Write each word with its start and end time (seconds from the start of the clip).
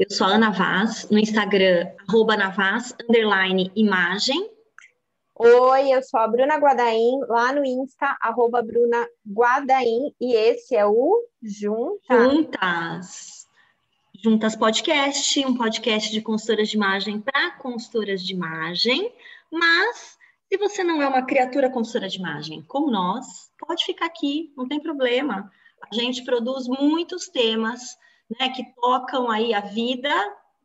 Eu 0.00 0.08
sou 0.08 0.26
a 0.26 0.30
Ana 0.30 0.48
Vaz, 0.48 1.06
no 1.10 1.18
Instagram, 1.18 1.92
arroba 2.08 2.34
Navaz, 2.34 2.94
underline 3.06 3.70
imagem. 3.76 4.50
Oi, 5.34 5.92
eu 5.92 6.02
sou 6.02 6.18
a 6.18 6.26
Bruna 6.26 6.56
Guadaim, 6.56 7.20
lá 7.28 7.52
no 7.52 7.62
Insta, 7.62 8.16
arroba 8.18 8.62
Bruna 8.62 9.06
Guadaim, 9.30 10.14
e 10.18 10.34
esse 10.34 10.74
é 10.74 10.86
o 10.86 11.22
Juntas. 11.42 12.00
Juntas. 12.08 13.46
Juntas 14.24 14.56
Podcast, 14.56 15.44
um 15.44 15.54
podcast 15.54 16.10
de 16.10 16.22
consultoras 16.22 16.70
de 16.70 16.76
imagem 16.76 17.20
para 17.20 17.58
consultoras 17.58 18.22
de 18.22 18.32
imagem, 18.32 19.12
mas 19.52 20.16
se 20.48 20.56
você 20.56 20.82
não 20.82 21.02
é 21.02 21.08
uma 21.08 21.26
criatura 21.26 21.68
consultora 21.68 22.08
de 22.08 22.16
imagem 22.16 22.62
como 22.62 22.90
nós, 22.90 23.52
pode 23.58 23.84
ficar 23.84 24.06
aqui, 24.06 24.50
não 24.56 24.66
tem 24.66 24.80
problema. 24.80 25.52
A 25.92 25.94
gente 25.94 26.24
produz 26.24 26.66
muitos 26.66 27.28
temas 27.28 27.98
né, 28.38 28.50
que 28.50 28.64
tocam 28.74 29.30
aí 29.30 29.52
a 29.52 29.60
vida 29.60 30.10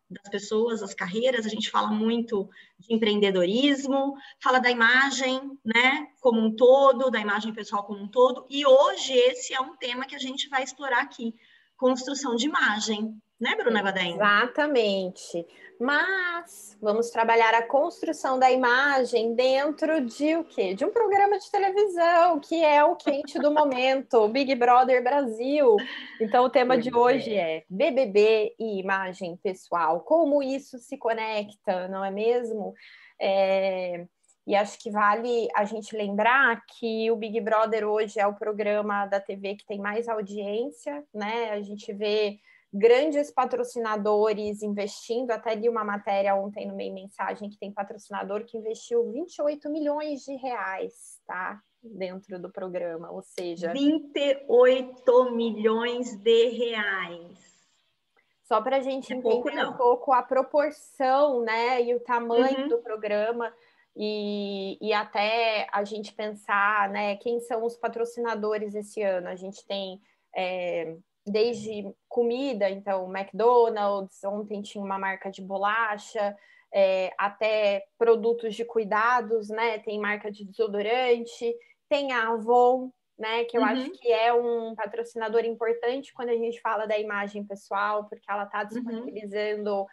das 0.09 0.29
pessoas, 0.29 0.83
as 0.83 0.93
carreiras, 0.93 1.45
a 1.45 1.49
gente 1.49 1.69
fala 1.69 1.87
muito 1.87 2.47
de 2.77 2.93
empreendedorismo, 2.93 4.15
fala 4.41 4.59
da 4.59 4.69
imagem, 4.69 5.57
né, 5.65 6.07
como 6.21 6.39
um 6.39 6.55
todo, 6.55 7.09
da 7.09 7.19
imagem 7.19 7.53
pessoal 7.53 7.83
como 7.83 7.99
um 7.99 8.07
todo, 8.07 8.45
e 8.49 8.65
hoje 8.65 9.13
esse 9.13 9.53
é 9.53 9.59
um 9.59 9.75
tema 9.75 10.05
que 10.05 10.15
a 10.15 10.19
gente 10.19 10.47
vai 10.47 10.63
explorar 10.63 11.01
aqui, 11.01 11.33
construção 11.75 12.35
de 12.35 12.45
imagem, 12.45 13.19
né, 13.39 13.55
Bruna 13.55 13.81
Guadain? 13.81 14.15
Exatamente. 14.15 15.45
Mas 15.79 16.77
vamos 16.81 17.09
trabalhar 17.09 17.53
a 17.53 17.67
construção 17.67 18.39
da 18.39 18.49
imagem 18.49 19.35
dentro 19.35 20.05
de 20.05 20.37
o 20.37 20.45
quê? 20.45 20.73
De 20.73 20.85
um 20.85 20.91
programa 20.91 21.37
de 21.37 21.51
televisão, 21.51 22.39
que 22.39 22.63
é 22.63 22.83
o 22.83 22.95
quente 22.95 23.37
do 23.39 23.51
momento, 23.51 24.27
Big 24.29 24.55
Brother 24.55 25.03
Brasil. 25.03 25.75
Então 26.21 26.45
o 26.45 26.49
tema 26.49 26.77
de 26.77 26.95
hoje 26.95 27.35
é 27.35 27.65
BBB 27.69 28.55
e 28.57 28.79
imagem 28.79 29.37
pessoal. 29.43 29.99
Como 29.99 30.41
isso 30.41 30.79
se 30.79 30.97
conecta, 30.97 31.89
não 31.89 32.05
é 32.05 32.11
mesmo? 32.11 32.73
É... 33.19 34.05
E 34.47 34.55
acho 34.55 34.77
que 34.77 34.91
vale 34.91 35.47
a 35.55 35.65
gente 35.65 35.97
lembrar 35.97 36.61
que 36.77 37.09
o 37.09 37.15
Big 37.15 37.41
Brother 37.41 37.85
hoje 37.85 38.19
é 38.19 38.27
o 38.27 38.35
programa 38.35 39.07
da 39.07 39.19
TV 39.19 39.55
que 39.55 39.65
tem 39.65 39.79
mais 39.79 40.07
audiência, 40.07 41.03
né? 41.11 41.49
A 41.49 41.61
gente 41.61 41.91
vê 41.91 42.37
grandes 42.75 43.31
patrocinadores 43.31 44.61
investindo. 44.61 45.31
Até 45.31 45.55
li 45.55 45.69
uma 45.69 45.83
matéria 45.83 46.35
ontem 46.35 46.67
no 46.67 46.75
meio 46.75 46.93
mensagem 46.93 47.49
que 47.49 47.57
tem 47.57 47.71
patrocinador 47.71 48.43
que 48.45 48.57
investiu 48.57 49.09
28 49.11 49.69
milhões 49.69 50.21
de 50.21 50.35
reais, 50.35 51.21
tá? 51.25 51.61
Dentro 51.81 52.39
do 52.39 52.51
programa, 52.51 53.09
ou 53.11 53.21
seja. 53.21 53.71
28 53.71 55.31
milhões 55.31 56.15
de 56.17 56.49
reais. 56.49 57.55
Só 58.43 58.61
para 58.61 58.77
a 58.77 58.81
gente 58.81 59.11
é 59.11 59.15
entender 59.15 59.41
pouco, 59.41 59.49
um 59.49 59.73
pouco 59.73 60.11
a 60.11 60.21
proporção, 60.21 61.41
né, 61.41 61.81
e 61.81 61.95
o 61.95 61.99
tamanho 61.99 62.63
uhum. 62.63 62.67
do 62.67 62.77
programa. 62.79 63.51
E, 63.95 64.77
e 64.81 64.93
até 64.93 65.67
a 65.71 65.83
gente 65.83 66.13
pensar, 66.13 66.89
né, 66.89 67.15
quem 67.15 67.39
são 67.39 67.63
os 67.63 67.77
patrocinadores 67.77 68.75
esse 68.75 69.01
ano. 69.01 69.29
A 69.29 69.35
gente 69.35 69.65
tem 69.65 70.01
é, 70.35 70.97
desde 71.25 71.91
comida, 72.07 72.69
então 72.69 73.11
McDonald's, 73.11 74.23
ontem 74.23 74.61
tinha 74.61 74.83
uma 74.83 74.99
marca 74.99 75.31
de 75.31 75.41
bolacha, 75.41 76.37
é, 76.73 77.11
até 77.17 77.85
produtos 77.97 78.53
de 78.53 78.63
cuidados, 78.63 79.49
né? 79.49 79.79
Tem 79.79 79.99
marca 79.99 80.31
de 80.31 80.45
desodorante, 80.45 81.55
tem 81.89 82.11
a 82.11 82.29
Avon, 82.29 82.91
né? 83.17 83.45
Que 83.45 83.57
eu 83.57 83.61
uhum. 83.61 83.67
acho 83.67 83.91
que 83.91 84.11
é 84.11 84.33
um 84.33 84.75
patrocinador 84.75 85.45
importante 85.45 86.13
quando 86.13 86.29
a 86.29 86.35
gente 86.35 86.61
fala 86.61 86.85
da 86.85 86.97
imagem 86.97 87.43
pessoal, 87.43 88.05
porque 88.05 88.29
ela 88.29 88.43
está 88.43 88.61
uhum. 88.61 88.67
disponibilizando 88.67 89.73
uhum. 89.73 89.85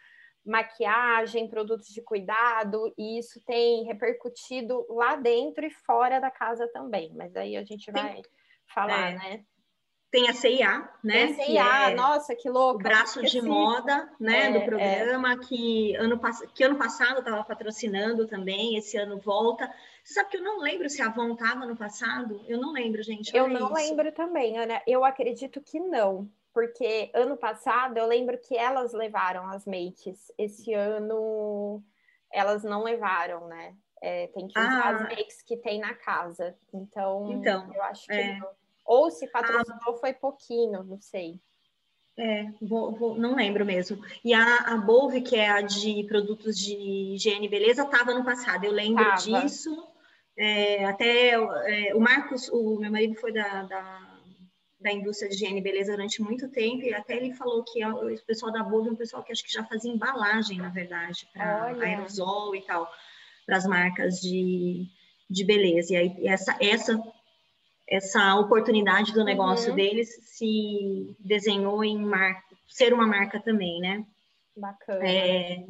maquiagem, 0.44 1.48
produtos 1.48 1.88
de 1.88 2.02
cuidado, 2.02 2.92
e 2.98 3.18
isso 3.18 3.40
tem 3.46 3.84
repercutido 3.84 4.84
lá 4.90 5.16
dentro 5.16 5.64
e 5.64 5.70
fora 5.70 6.20
da 6.20 6.30
casa 6.30 6.68
também. 6.72 7.12
Mas 7.14 7.34
aí 7.36 7.56
a 7.56 7.64
gente 7.64 7.90
vai 7.90 8.16
Sim. 8.16 8.22
falar, 8.66 9.12
é. 9.12 9.14
né? 9.14 9.44
Tem 10.12 10.28
a 10.28 10.34
CIA, 10.34 10.90
né? 11.02 11.32
Tem 11.32 11.58
a 11.58 11.64
CIA, 11.64 11.90
é 11.90 11.94
nossa, 11.94 12.36
que 12.36 12.50
louco. 12.50 12.80
O 12.80 12.82
braço 12.82 13.22
de 13.22 13.40
moda, 13.40 14.12
né, 14.20 14.48
é, 14.48 14.52
do 14.52 14.58
é. 14.58 14.64
programa, 14.66 15.32
é. 15.32 15.36
que, 15.38 15.96
ano, 15.96 16.20
que 16.54 16.62
ano 16.62 16.76
passado 16.76 17.20
estava 17.20 17.42
patrocinando 17.42 18.26
também, 18.26 18.76
esse 18.76 18.98
ano 18.98 19.18
volta. 19.18 19.72
Você 20.04 20.12
sabe 20.12 20.28
que 20.28 20.36
eu 20.36 20.42
não 20.42 20.60
lembro 20.60 20.90
se 20.90 21.00
a 21.00 21.06
Avon 21.06 21.32
estava 21.32 21.64
no 21.64 21.74
passado? 21.74 22.44
Eu 22.46 22.60
não 22.60 22.72
lembro, 22.72 23.02
gente. 23.02 23.34
Eu 23.34 23.48
não 23.48 23.68
isso. 23.68 23.74
lembro 23.74 24.12
também, 24.12 24.58
Ana. 24.58 24.82
Eu 24.86 25.02
acredito 25.02 25.62
que 25.62 25.80
não, 25.80 26.28
porque 26.52 27.10
ano 27.14 27.34
passado 27.34 27.96
eu 27.96 28.06
lembro 28.06 28.36
que 28.36 28.54
elas 28.54 28.92
levaram 28.92 29.48
as 29.48 29.64
makes. 29.64 30.30
Esse 30.36 30.74
ano 30.74 31.82
elas 32.30 32.62
não 32.62 32.82
levaram, 32.82 33.48
né? 33.48 33.74
É, 34.02 34.26
tem 34.26 34.46
que 34.46 34.58
usar 34.58 34.84
ah. 34.84 34.90
as 34.90 35.02
makes 35.04 35.40
que 35.40 35.56
tem 35.56 35.80
na 35.80 35.94
casa. 35.94 36.54
Então, 36.70 37.32
então 37.32 37.72
eu 37.74 37.82
acho 37.84 38.06
que 38.06 38.12
é. 38.12 38.38
não. 38.38 38.61
Ou 38.92 39.10
se 39.10 39.26
patrocinou 39.26 39.94
ah, 39.94 39.98
foi 39.98 40.12
pouquinho, 40.12 40.82
não 40.84 41.00
sei. 41.00 41.40
É, 42.14 42.44
vou, 42.60 42.92
vou, 42.92 43.14
não 43.16 43.34
lembro 43.34 43.64
mesmo. 43.64 44.04
E 44.22 44.34
a, 44.34 44.56
a 44.66 44.76
Bove, 44.76 45.22
que 45.22 45.34
é 45.34 45.48
a 45.48 45.62
de 45.62 46.04
produtos 46.06 46.58
de 46.58 46.74
higiene 47.14 47.46
e 47.46 47.48
beleza, 47.48 47.84
estava 47.84 48.12
no 48.12 48.22
passado, 48.22 48.64
eu 48.64 48.70
lembro 48.70 49.02
tava. 49.02 49.16
disso. 49.16 49.74
É, 50.36 50.84
até 50.84 51.30
é, 51.30 51.94
o 51.94 52.00
Marcos, 52.00 52.50
o 52.50 52.78
meu 52.78 52.92
marido 52.92 53.14
foi 53.14 53.32
da, 53.32 53.62
da, 53.62 54.14
da, 54.78 54.92
indústria 54.92 55.30
de 55.30 55.36
higiene 55.36 55.60
e 55.60 55.62
beleza 55.62 55.92
durante 55.92 56.20
muito 56.20 56.50
tempo, 56.50 56.84
e 56.84 56.92
até 56.92 57.16
ele 57.16 57.32
falou 57.32 57.64
que 57.64 57.82
o 57.82 58.26
pessoal 58.26 58.52
da 58.52 58.62
Bove 58.62 58.90
é 58.90 58.92
um 58.92 58.96
pessoal 58.96 59.22
que 59.22 59.32
acho 59.32 59.42
que 59.42 59.52
já 59.52 59.64
fazia 59.64 59.90
embalagem, 59.90 60.58
na 60.58 60.68
verdade, 60.68 61.26
para 61.32 61.68
aerosol 61.80 62.54
e 62.54 62.60
tal, 62.60 62.86
para 63.46 63.56
as 63.56 63.66
marcas 63.66 64.20
de, 64.20 64.86
de 65.30 65.44
beleza. 65.44 65.94
E 65.94 65.96
aí, 65.96 66.26
essa, 66.26 66.54
essa 66.60 67.02
essa 67.88 68.36
oportunidade 68.36 69.12
do 69.12 69.24
negócio 69.24 69.70
uhum. 69.70 69.76
deles 69.76 70.08
se 70.36 71.16
desenhou 71.18 71.84
em 71.84 71.98
marca, 71.98 72.42
ser 72.68 72.92
uma 72.92 73.06
marca 73.06 73.40
também, 73.40 73.80
né? 73.80 74.04
Bacana. 74.56 75.06
É, 75.06 75.64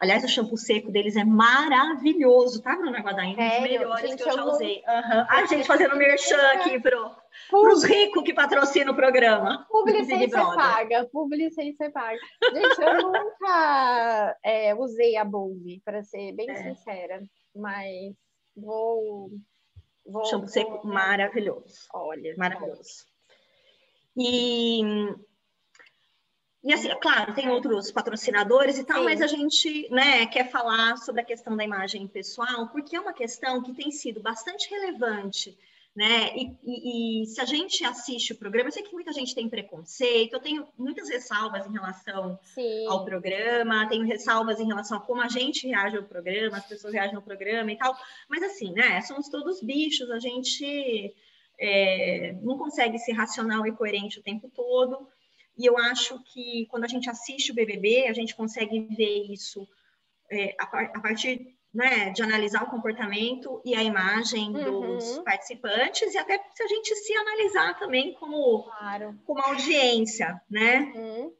aliás, 0.00 0.24
o 0.24 0.28
shampoo 0.28 0.56
seco 0.56 0.90
deles 0.90 1.16
é 1.16 1.24
maravilhoso, 1.24 2.62
tá, 2.62 2.76
Bruna 2.76 3.00
Guadain? 3.00 3.32
Um 3.32 3.36
dos 3.36 3.60
melhores 3.60 4.10
gente, 4.10 4.22
que 4.22 4.28
eu 4.28 4.34
já 4.34 4.44
usei. 4.44 4.76
Uhum. 4.76 5.26
A 5.28 5.46
gente 5.46 5.66
fazendo 5.66 5.96
merchan 5.96 6.40
aqui 6.52 6.80
pro, 6.80 7.10
pros 7.50 7.84
ricos 7.84 8.22
que 8.22 8.34
patrocinam 8.34 8.92
o 8.92 8.96
programa. 8.96 9.66
Publicência 9.68 10.44
paga, 10.44 11.08
publicência 11.12 11.90
paga. 11.90 12.18
Gente, 12.54 12.80
eu 12.80 13.02
nunca 13.02 14.36
é, 14.44 14.74
usei 14.74 15.16
a 15.16 15.24
Bove, 15.24 15.82
para 15.84 16.02
ser 16.02 16.32
bem 16.32 16.50
é. 16.50 16.56
sincera, 16.56 17.22
mas 17.54 18.14
vou 18.56 19.30
Vou, 20.08 20.24
Shampoo 20.24 20.48
seco 20.48 20.86
maravilhoso. 20.86 21.86
Olha. 21.92 22.34
Maravilhoso. 22.36 23.06
E, 24.16 24.80
e 26.64 26.72
assim, 26.72 26.88
claro, 27.00 27.34
tem 27.34 27.48
outros 27.50 27.92
patrocinadores 27.92 28.78
e 28.78 28.84
tal, 28.84 28.98
Sim. 28.98 29.04
mas 29.04 29.20
a 29.20 29.26
gente 29.26 29.88
né, 29.90 30.26
quer 30.26 30.50
falar 30.50 30.96
sobre 30.96 31.20
a 31.20 31.24
questão 31.24 31.56
da 31.56 31.62
imagem 31.62 32.08
pessoal, 32.08 32.68
porque 32.68 32.96
é 32.96 33.00
uma 33.00 33.12
questão 33.12 33.62
que 33.62 33.74
tem 33.74 33.90
sido 33.90 34.20
bastante 34.20 34.68
relevante 34.70 35.56
né? 35.98 36.32
E, 36.36 36.56
e, 36.62 37.22
e, 37.22 37.26
se 37.26 37.40
a 37.40 37.44
gente 37.44 37.84
assiste 37.84 38.32
o 38.32 38.38
programa, 38.38 38.68
eu 38.68 38.72
sei 38.72 38.84
que 38.84 38.92
muita 38.92 39.12
gente 39.12 39.34
tem 39.34 39.48
preconceito, 39.48 40.32
eu 40.32 40.40
tenho 40.40 40.68
muitas 40.78 41.08
ressalvas 41.08 41.66
em 41.66 41.72
relação 41.72 42.38
Sim. 42.44 42.86
ao 42.86 43.04
programa, 43.04 43.88
tenho 43.88 44.06
ressalvas 44.06 44.60
em 44.60 44.66
relação 44.68 44.98
a 44.98 45.00
como 45.00 45.20
a 45.20 45.26
gente 45.26 45.66
reage 45.66 45.96
ao 45.96 46.04
programa, 46.04 46.58
as 46.58 46.68
pessoas 46.68 46.94
reagem 46.94 47.16
ao 47.16 47.22
programa 47.22 47.72
e 47.72 47.76
tal, 47.76 47.96
mas 48.28 48.44
assim, 48.44 48.72
né? 48.74 49.00
Somos 49.00 49.28
todos 49.28 49.60
bichos, 49.60 50.08
a 50.12 50.20
gente 50.20 51.12
é, 51.58 52.36
não 52.42 52.56
consegue 52.56 52.96
ser 53.00 53.14
racional 53.14 53.66
e 53.66 53.72
coerente 53.72 54.20
o 54.20 54.22
tempo 54.22 54.48
todo, 54.54 55.08
e 55.58 55.66
eu 55.66 55.76
acho 55.76 56.22
que 56.32 56.64
quando 56.70 56.84
a 56.84 56.88
gente 56.88 57.10
assiste 57.10 57.50
o 57.50 57.54
BBB, 57.56 58.06
a 58.06 58.12
gente 58.12 58.36
consegue 58.36 58.86
ver 58.96 59.32
isso 59.32 59.66
é, 60.30 60.54
a, 60.60 60.64
a 60.96 61.00
partir 61.00 61.57
né, 61.78 62.10
de 62.10 62.20
analisar 62.24 62.64
o 62.64 62.70
comportamento 62.70 63.62
e 63.64 63.72
a 63.72 63.84
imagem 63.84 64.48
uhum. 64.48 64.96
dos 64.96 65.18
participantes 65.20 66.12
e 66.12 66.18
até 66.18 66.36
se 66.52 66.60
a 66.60 66.66
gente 66.66 66.92
se 66.92 67.16
analisar 67.16 67.78
também 67.78 68.14
como, 68.14 68.64
claro. 68.64 69.16
como 69.24 69.40
audiência, 69.40 70.42
né? 70.50 70.92
Uhum. 70.92 71.32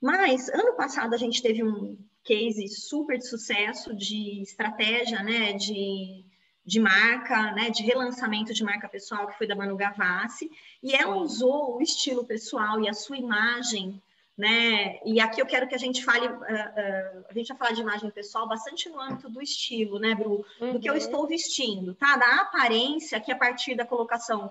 Mas 0.00 0.48
ano 0.48 0.74
passado 0.74 1.14
a 1.14 1.16
gente 1.16 1.40
teve 1.40 1.62
um 1.62 1.96
case 2.24 2.66
super 2.66 3.16
de 3.16 3.28
sucesso 3.28 3.94
de 3.94 4.42
estratégia, 4.42 5.22
né, 5.22 5.52
de, 5.52 6.24
de 6.66 6.80
marca, 6.80 7.52
né, 7.52 7.70
de 7.70 7.84
relançamento 7.84 8.52
de 8.52 8.64
marca 8.64 8.88
pessoal 8.88 9.28
que 9.28 9.38
foi 9.38 9.46
da 9.46 9.54
Manu 9.54 9.76
Gavassi 9.76 10.50
e 10.82 10.92
ela 10.92 11.14
usou 11.14 11.76
o 11.76 11.80
estilo 11.80 12.24
pessoal 12.24 12.80
e 12.80 12.88
a 12.88 12.92
sua 12.92 13.16
imagem 13.16 14.02
né? 14.42 14.98
E 15.04 15.20
aqui 15.20 15.40
eu 15.40 15.46
quero 15.46 15.68
que 15.68 15.74
a 15.76 15.78
gente 15.78 16.04
fale, 16.04 16.26
uh, 16.26 16.32
uh, 16.32 17.24
a 17.28 17.32
gente 17.32 17.46
vai 17.46 17.56
falar 17.56 17.70
de 17.70 17.80
imagem 17.80 18.10
pessoal 18.10 18.48
bastante 18.48 18.88
no 18.88 19.00
âmbito 19.00 19.30
do 19.30 19.40
estilo, 19.40 20.00
né, 20.00 20.16
Bru? 20.16 20.44
Uhum. 20.60 20.72
Do 20.72 20.80
que 20.80 20.88
eu 20.88 20.94
uhum. 20.94 20.98
estou 20.98 21.28
vestindo, 21.28 21.94
tá? 21.94 22.16
Da 22.16 22.40
aparência 22.40 23.20
que 23.20 23.30
a 23.30 23.36
partir 23.36 23.76
da 23.76 23.86
colocação 23.86 24.50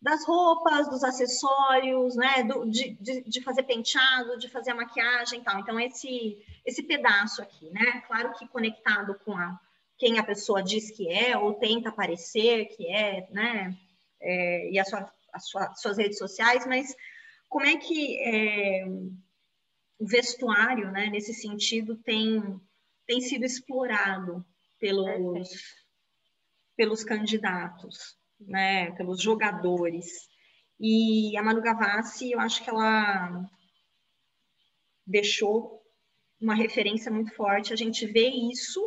das 0.00 0.24
roupas, 0.24 0.88
dos 0.88 1.02
acessórios, 1.02 2.14
né, 2.14 2.44
do, 2.44 2.70
de, 2.70 2.90
de, 3.00 3.22
de, 3.22 3.40
fazer 3.40 3.64
penteado, 3.64 4.38
de 4.38 4.48
fazer 4.48 4.70
a 4.70 4.76
maquiagem 4.76 5.40
e 5.40 5.42
tal. 5.42 5.58
Então, 5.58 5.80
esse, 5.80 6.38
esse 6.64 6.84
pedaço 6.84 7.42
aqui, 7.42 7.68
né? 7.70 8.04
Claro 8.06 8.34
que 8.34 8.46
conectado 8.46 9.18
com 9.24 9.36
a, 9.36 9.58
quem 9.98 10.16
a 10.20 10.22
pessoa 10.22 10.62
diz 10.62 10.92
que 10.92 11.08
é, 11.10 11.36
ou 11.36 11.54
tenta 11.54 11.90
parecer 11.90 12.66
que 12.66 12.86
é, 12.86 13.26
né? 13.32 13.76
É, 14.20 14.70
e 14.70 14.78
a 14.78 14.84
sua, 14.84 15.12
a 15.32 15.40
sua, 15.40 15.74
suas 15.74 15.98
redes 15.98 16.18
sociais, 16.18 16.64
mas 16.68 16.94
como 17.48 17.66
é 17.66 17.76
que 17.76 18.20
é, 18.20 18.84
o 19.98 20.06
vestuário, 20.06 20.90
né, 20.90 21.06
nesse 21.06 21.32
sentido, 21.32 21.96
tem, 21.96 22.60
tem 23.06 23.20
sido 23.20 23.44
explorado 23.44 24.44
pelos, 24.78 25.48
pelos 26.76 27.04
candidatos, 27.04 28.16
né, 28.40 28.90
pelos 28.92 29.20
jogadores. 29.20 30.28
E 30.78 31.36
a 31.36 31.42
Manu 31.42 31.62
Gavassi, 31.62 32.32
eu 32.32 32.40
acho 32.40 32.62
que 32.62 32.70
ela 32.70 33.48
deixou 35.06 35.82
uma 36.40 36.54
referência 36.54 37.10
muito 37.10 37.34
forte. 37.34 37.72
A 37.72 37.76
gente 37.76 38.06
vê 38.06 38.28
isso 38.28 38.80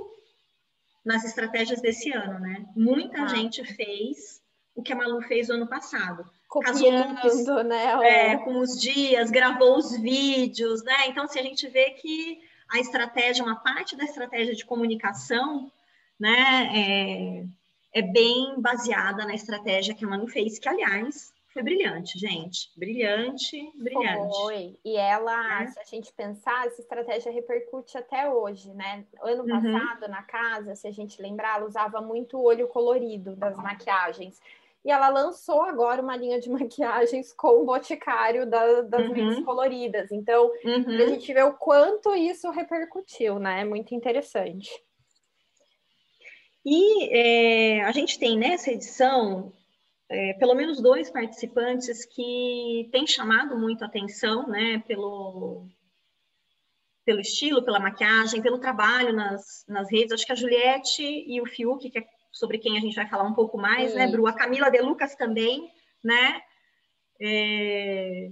nas 1.04 1.24
estratégias 1.24 1.82
desse 1.82 2.12
ano, 2.12 2.40
né? 2.40 2.66
Muita 2.76 3.24
ah. 3.24 3.28
gente 3.28 3.64
fez 3.64 4.42
o 4.76 4.84
que 4.84 4.92
a 4.92 4.96
Malu 4.96 5.22
fez 5.22 5.48
no 5.48 5.56
ano 5.56 5.68
passado. 5.68 6.30
Copiando, 6.62 7.64
né? 7.64 7.94
É, 8.04 8.38
com 8.38 8.60
os 8.60 8.80
dias, 8.80 9.30
gravou 9.30 9.78
os 9.78 9.98
vídeos, 9.98 10.84
né? 10.84 11.08
Então, 11.08 11.28
se 11.28 11.40
assim, 11.40 11.48
a 11.48 11.50
gente 11.50 11.68
vê 11.68 11.92
que 11.92 12.42
a 12.70 12.80
estratégia, 12.80 13.44
uma 13.44 13.56
parte 13.56 13.96
da 13.96 14.04
estratégia 14.04 14.54
de 14.54 14.66
comunicação, 14.66 15.72
né, 16.20 16.70
é, 17.94 18.00
é 18.00 18.02
bem 18.02 18.60
baseada 18.60 19.26
na 19.26 19.34
estratégia 19.34 19.94
que 19.94 20.04
a 20.04 20.08
Manu 20.08 20.28
fez, 20.28 20.60
que, 20.60 20.68
aliás, 20.68 21.34
foi 21.58 21.64
brilhante, 21.64 22.20
gente. 22.20 22.70
Brilhante, 22.78 23.72
brilhante. 23.76 24.38
Foi. 24.38 24.78
E 24.86 24.96
ela, 24.96 25.64
é. 25.64 25.68
se 25.68 25.80
a 25.80 25.84
gente 25.84 26.14
pensar, 26.14 26.68
essa 26.68 26.82
estratégia 26.82 27.32
repercute 27.32 27.98
até 27.98 28.30
hoje, 28.30 28.72
né? 28.76 29.04
Ano 29.22 29.42
uhum. 29.42 29.50
passado, 29.50 30.08
na 30.08 30.22
casa, 30.22 30.76
se 30.76 30.88
a 30.88 30.92
gente 30.92 31.20
lembrar, 31.20 31.58
ela 31.58 31.66
usava 31.66 32.00
muito 32.00 32.40
olho 32.40 32.68
colorido 32.68 33.36
das 33.36 33.58
maquiagens. 33.58 34.40
E 34.86 34.92
ela 34.92 35.10
lançou 35.10 35.62
agora 35.64 36.02
uma 36.02 36.16
linha 36.16 36.40
de 36.40 36.50
maquiagens 36.52 37.34
com 37.34 37.62
o 37.62 37.66
boticário 37.66 38.50
da, 38.50 38.82
das 38.82 39.08
uhum. 39.10 39.44
coloridas. 39.44 40.12
Então, 40.12 40.52
uhum. 40.64 40.96
a 40.96 41.08
gente 41.08 41.34
vê 41.34 41.44
o 41.44 41.54
quanto 41.54 42.14
isso 42.16 42.50
repercutiu, 42.50 43.40
né? 43.40 43.66
Muito 43.66 43.94
interessante. 43.94 44.70
E 46.66 47.10
é, 47.16 47.82
a 47.84 47.92
gente 47.92 48.20
tem 48.20 48.38
nessa 48.38 48.72
edição 48.72 49.54
é, 50.10 50.34
pelo 50.34 50.56
menos 50.56 50.82
dois 50.82 51.10
participantes 51.10 52.06
que 52.06 52.90
têm 52.92 53.06
chamado 53.06 53.58
muito 53.58 53.84
atenção, 53.84 54.48
né, 54.48 54.84
pelo, 54.88 55.68
pelo 57.06 57.20
estilo, 57.20 57.64
pela 57.64 57.80
maquiagem, 57.80 58.42
pelo 58.42 58.60
trabalho 58.60 59.14
nas, 59.14 59.66
nas 59.68 59.92
redes. 59.92 60.14
Acho 60.14 60.26
que 60.26 60.32
a 60.32 60.36
Juliette 60.36 61.04
e 61.04 61.42
o 61.42 61.46
Fiuk, 61.46 61.90
que 61.90 62.00
é 62.00 62.08
sobre 62.38 62.58
quem 62.58 62.78
a 62.78 62.82
gente 62.82 62.96
vai 62.96 63.08
falar 63.08 63.24
um 63.24 63.34
pouco 63.34 63.58
mais, 63.58 63.92
Sim. 63.92 63.98
né, 63.98 64.08
Bru? 64.08 64.28
A 64.28 64.34
Camila 64.34 64.70
De 64.70 64.82
Lucas 64.82 65.16
também, 65.16 65.72
né? 66.04 66.42
É... 67.22 68.30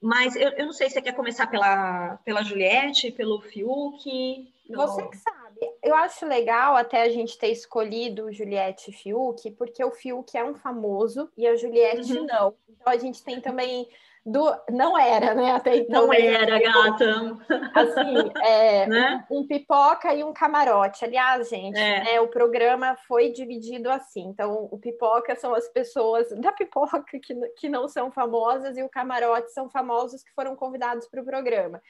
Mas 0.00 0.36
eu, 0.36 0.50
eu 0.50 0.66
não 0.66 0.72
sei 0.72 0.88
se 0.88 0.94
você 0.94 1.02
quer 1.02 1.14
começar 1.14 1.48
pela, 1.48 2.16
pela 2.24 2.42
Juliette, 2.42 3.10
pelo 3.10 3.40
Fiuk. 3.40 4.52
Você 4.70 5.08
que 5.08 5.16
sabe 5.16 5.38
eu 5.82 5.94
acho 5.94 6.26
legal 6.26 6.76
até 6.76 7.02
a 7.02 7.08
gente 7.08 7.38
ter 7.38 7.48
escolhido 7.48 8.32
Juliette 8.32 8.90
e 8.90 8.92
Fiuk, 8.92 9.50
porque 9.52 9.82
o 9.82 9.90
Fiuk 9.90 10.36
é 10.36 10.44
um 10.44 10.54
famoso 10.54 11.30
e 11.36 11.46
a 11.46 11.56
Juliette 11.56 12.12
uhum. 12.12 12.26
não. 12.26 12.54
Então 12.68 12.92
a 12.92 12.96
gente 12.96 13.22
tem 13.22 13.40
também 13.40 13.88
do 14.24 14.54
não 14.70 14.98
era, 14.98 15.34
né? 15.34 15.52
Até 15.52 15.76
então. 15.76 16.06
Não 16.06 16.12
era, 16.12 16.58
gata. 16.60 17.38
Assim, 17.74 18.30
é, 18.42 18.86
né? 18.88 19.26
um, 19.30 19.40
um, 19.40 19.46
pipoca 19.46 20.14
e 20.14 20.22
um 20.22 20.32
camarote. 20.32 21.04
Aliás, 21.04 21.48
gente, 21.48 21.78
é. 21.78 22.04
né, 22.04 22.20
o 22.20 22.28
programa 22.28 22.96
foi 23.06 23.30
dividido 23.30 23.90
assim. 23.90 24.26
Então, 24.26 24.68
o 24.70 24.78
pipoca 24.78 25.34
são 25.36 25.54
as 25.54 25.68
pessoas 25.68 26.28
da 26.40 26.52
pipoca 26.52 27.02
que, 27.02 27.34
que 27.56 27.68
não 27.68 27.88
são 27.88 28.10
famosas 28.10 28.76
e 28.76 28.82
o 28.82 28.88
camarote 28.88 29.52
são 29.52 29.70
famosos 29.70 30.22
que 30.22 30.32
foram 30.34 30.54
convidados 30.56 31.08
para 31.08 31.22
o 31.22 31.24
programa. 31.24 31.80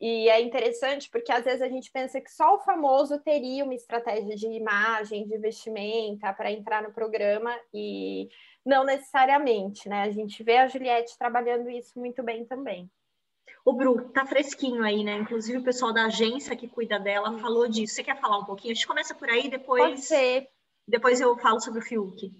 E 0.00 0.28
é 0.28 0.40
interessante 0.40 1.10
porque 1.10 1.32
às 1.32 1.44
vezes 1.44 1.60
a 1.60 1.68
gente 1.68 1.90
pensa 1.90 2.20
que 2.20 2.30
só 2.30 2.54
o 2.54 2.60
famoso 2.60 3.18
teria 3.18 3.64
uma 3.64 3.74
estratégia 3.74 4.36
de 4.36 4.46
imagem, 4.46 5.26
de 5.26 5.36
vestimenta 5.38 6.32
para 6.32 6.52
entrar 6.52 6.82
no 6.82 6.92
programa 6.92 7.52
e 7.74 8.28
não 8.68 8.84
necessariamente, 8.84 9.88
né? 9.88 10.02
A 10.02 10.10
gente 10.10 10.42
vê 10.42 10.58
a 10.58 10.68
Juliette 10.68 11.16
trabalhando 11.16 11.70
isso 11.70 11.98
muito 11.98 12.22
bem 12.22 12.44
também. 12.44 12.88
O 13.64 13.72
Bru, 13.72 14.10
tá 14.10 14.26
fresquinho 14.26 14.84
aí, 14.84 15.02
né? 15.02 15.16
Inclusive 15.16 15.58
o 15.58 15.64
pessoal 15.64 15.92
da 15.92 16.04
agência 16.04 16.54
que 16.54 16.68
cuida 16.68 17.00
dela 17.00 17.38
falou 17.38 17.66
disso. 17.66 17.94
Você 17.94 18.04
quer 18.04 18.20
falar 18.20 18.38
um 18.38 18.44
pouquinho? 18.44 18.72
A 18.72 18.74
gente 18.74 18.86
começa 18.86 19.14
por 19.14 19.28
aí, 19.28 19.48
depois. 19.48 19.82
Pode 19.82 20.00
ser. 20.02 20.48
Depois 20.86 21.18
eu 21.18 21.34
falo 21.38 21.60
sobre 21.60 21.80
o 21.80 21.82
Fiuk. 21.82 22.30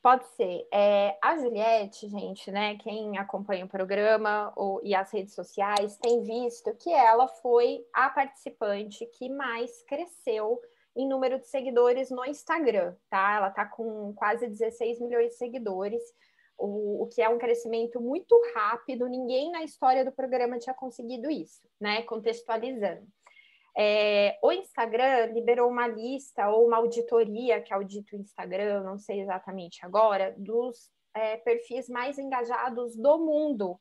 Pode 0.00 0.24
ser. 0.36 0.68
É, 0.72 1.18
a 1.20 1.36
Juliette, 1.36 2.08
gente, 2.08 2.48
né? 2.52 2.76
Quem 2.76 3.18
acompanha 3.18 3.64
o 3.64 3.68
programa 3.68 4.52
ou, 4.54 4.80
e 4.84 4.94
as 4.94 5.12
redes 5.12 5.34
sociais 5.34 5.96
tem 5.96 6.22
visto 6.22 6.72
que 6.76 6.92
ela 6.92 7.26
foi 7.26 7.80
a 7.92 8.08
participante 8.08 9.04
que 9.18 9.28
mais 9.28 9.82
cresceu 9.82 10.60
em 10.96 11.08
número 11.08 11.38
de 11.38 11.46
seguidores 11.46 12.10
no 12.10 12.24
Instagram, 12.24 12.94
tá? 13.10 13.36
Ela 13.36 13.50
tá 13.50 13.66
com 13.66 14.14
quase 14.14 14.48
16 14.48 15.00
milhões 15.00 15.30
de 15.30 15.36
seguidores, 15.36 16.02
o, 16.58 17.02
o 17.02 17.06
que 17.08 17.20
é 17.20 17.28
um 17.28 17.38
crescimento 17.38 18.00
muito 18.00 18.34
rápido. 18.54 19.06
Ninguém 19.06 19.52
na 19.52 19.62
história 19.62 20.04
do 20.04 20.10
programa 20.10 20.58
tinha 20.58 20.74
conseguido 20.74 21.30
isso, 21.30 21.68
né? 21.80 22.02
Contextualizando. 22.02 23.06
É, 23.78 24.38
o 24.42 24.50
Instagram 24.50 25.26
liberou 25.34 25.68
uma 25.68 25.86
lista 25.86 26.48
ou 26.48 26.66
uma 26.66 26.78
auditoria 26.78 27.60
que 27.60 27.74
audita 27.74 28.16
o 28.16 28.18
Instagram, 28.18 28.82
não 28.82 28.98
sei 28.98 29.20
exatamente 29.20 29.84
agora, 29.84 30.34
dos 30.38 30.90
é, 31.14 31.36
perfis 31.36 31.86
mais 31.86 32.18
engajados 32.18 32.96
do 32.96 33.18
mundo. 33.18 33.78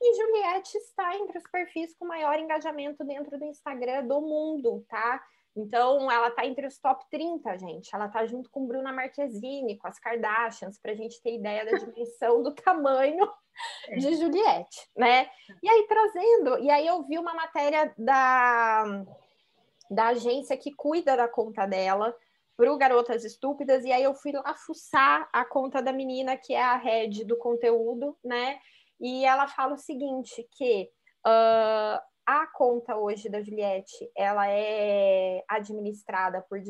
E 0.00 0.14
Juliette 0.14 0.76
está 0.76 1.16
entre 1.16 1.38
os 1.38 1.44
perfis 1.50 1.94
com 1.94 2.06
maior 2.06 2.38
engajamento 2.38 3.02
dentro 3.04 3.38
do 3.38 3.44
Instagram 3.44 4.06
do 4.06 4.20
mundo, 4.20 4.84
tá? 4.86 5.24
Então, 5.56 6.10
ela 6.10 6.28
está 6.28 6.46
entre 6.46 6.66
os 6.66 6.78
top 6.78 7.04
30, 7.10 7.58
gente. 7.58 7.94
Ela 7.94 8.06
está 8.06 8.24
junto 8.26 8.48
com 8.50 8.66
Bruna 8.66 8.92
Marquezine, 8.92 9.76
com 9.76 9.88
as 9.88 9.98
Kardashians, 9.98 10.78
para 10.80 10.92
a 10.92 10.94
gente 10.94 11.20
ter 11.20 11.34
ideia 11.34 11.64
da 11.64 11.78
dimensão 11.78 12.42
do 12.42 12.54
tamanho 12.54 13.28
é. 13.88 13.96
de 13.96 14.14
Juliette, 14.14 14.88
né? 14.96 15.28
E 15.62 15.68
aí, 15.68 15.86
trazendo, 15.88 16.58
e 16.60 16.70
aí 16.70 16.86
eu 16.86 17.02
vi 17.04 17.18
uma 17.18 17.34
matéria 17.34 17.92
da 17.96 19.04
da 19.90 20.08
agência 20.08 20.56
que 20.56 20.72
cuida 20.74 21.16
da 21.16 21.26
conta 21.26 21.66
dela 21.66 22.14
para 22.56 22.72
o 22.72 22.76
Garotas 22.76 23.24
Estúpidas, 23.24 23.84
e 23.84 23.92
aí 23.92 24.02
eu 24.02 24.14
fui 24.14 24.32
lá 24.32 24.52
fuçar 24.52 25.28
a 25.32 25.44
conta 25.44 25.80
da 25.80 25.92
menina, 25.92 26.36
que 26.36 26.52
é 26.52 26.62
a 26.62 26.76
head 26.76 27.24
do 27.24 27.36
conteúdo, 27.36 28.18
né? 28.22 28.58
E 29.00 29.24
ela 29.24 29.46
fala 29.46 29.74
o 29.74 29.78
seguinte, 29.78 30.46
que 30.56 30.90
uh, 31.24 32.00
a 32.28 32.46
conta 32.46 32.94
hoje 32.94 33.26
da 33.30 33.40
Juliette, 33.40 34.12
ela 34.14 34.46
é 34.46 35.42
administrada 35.48 36.42
por, 36.42 36.60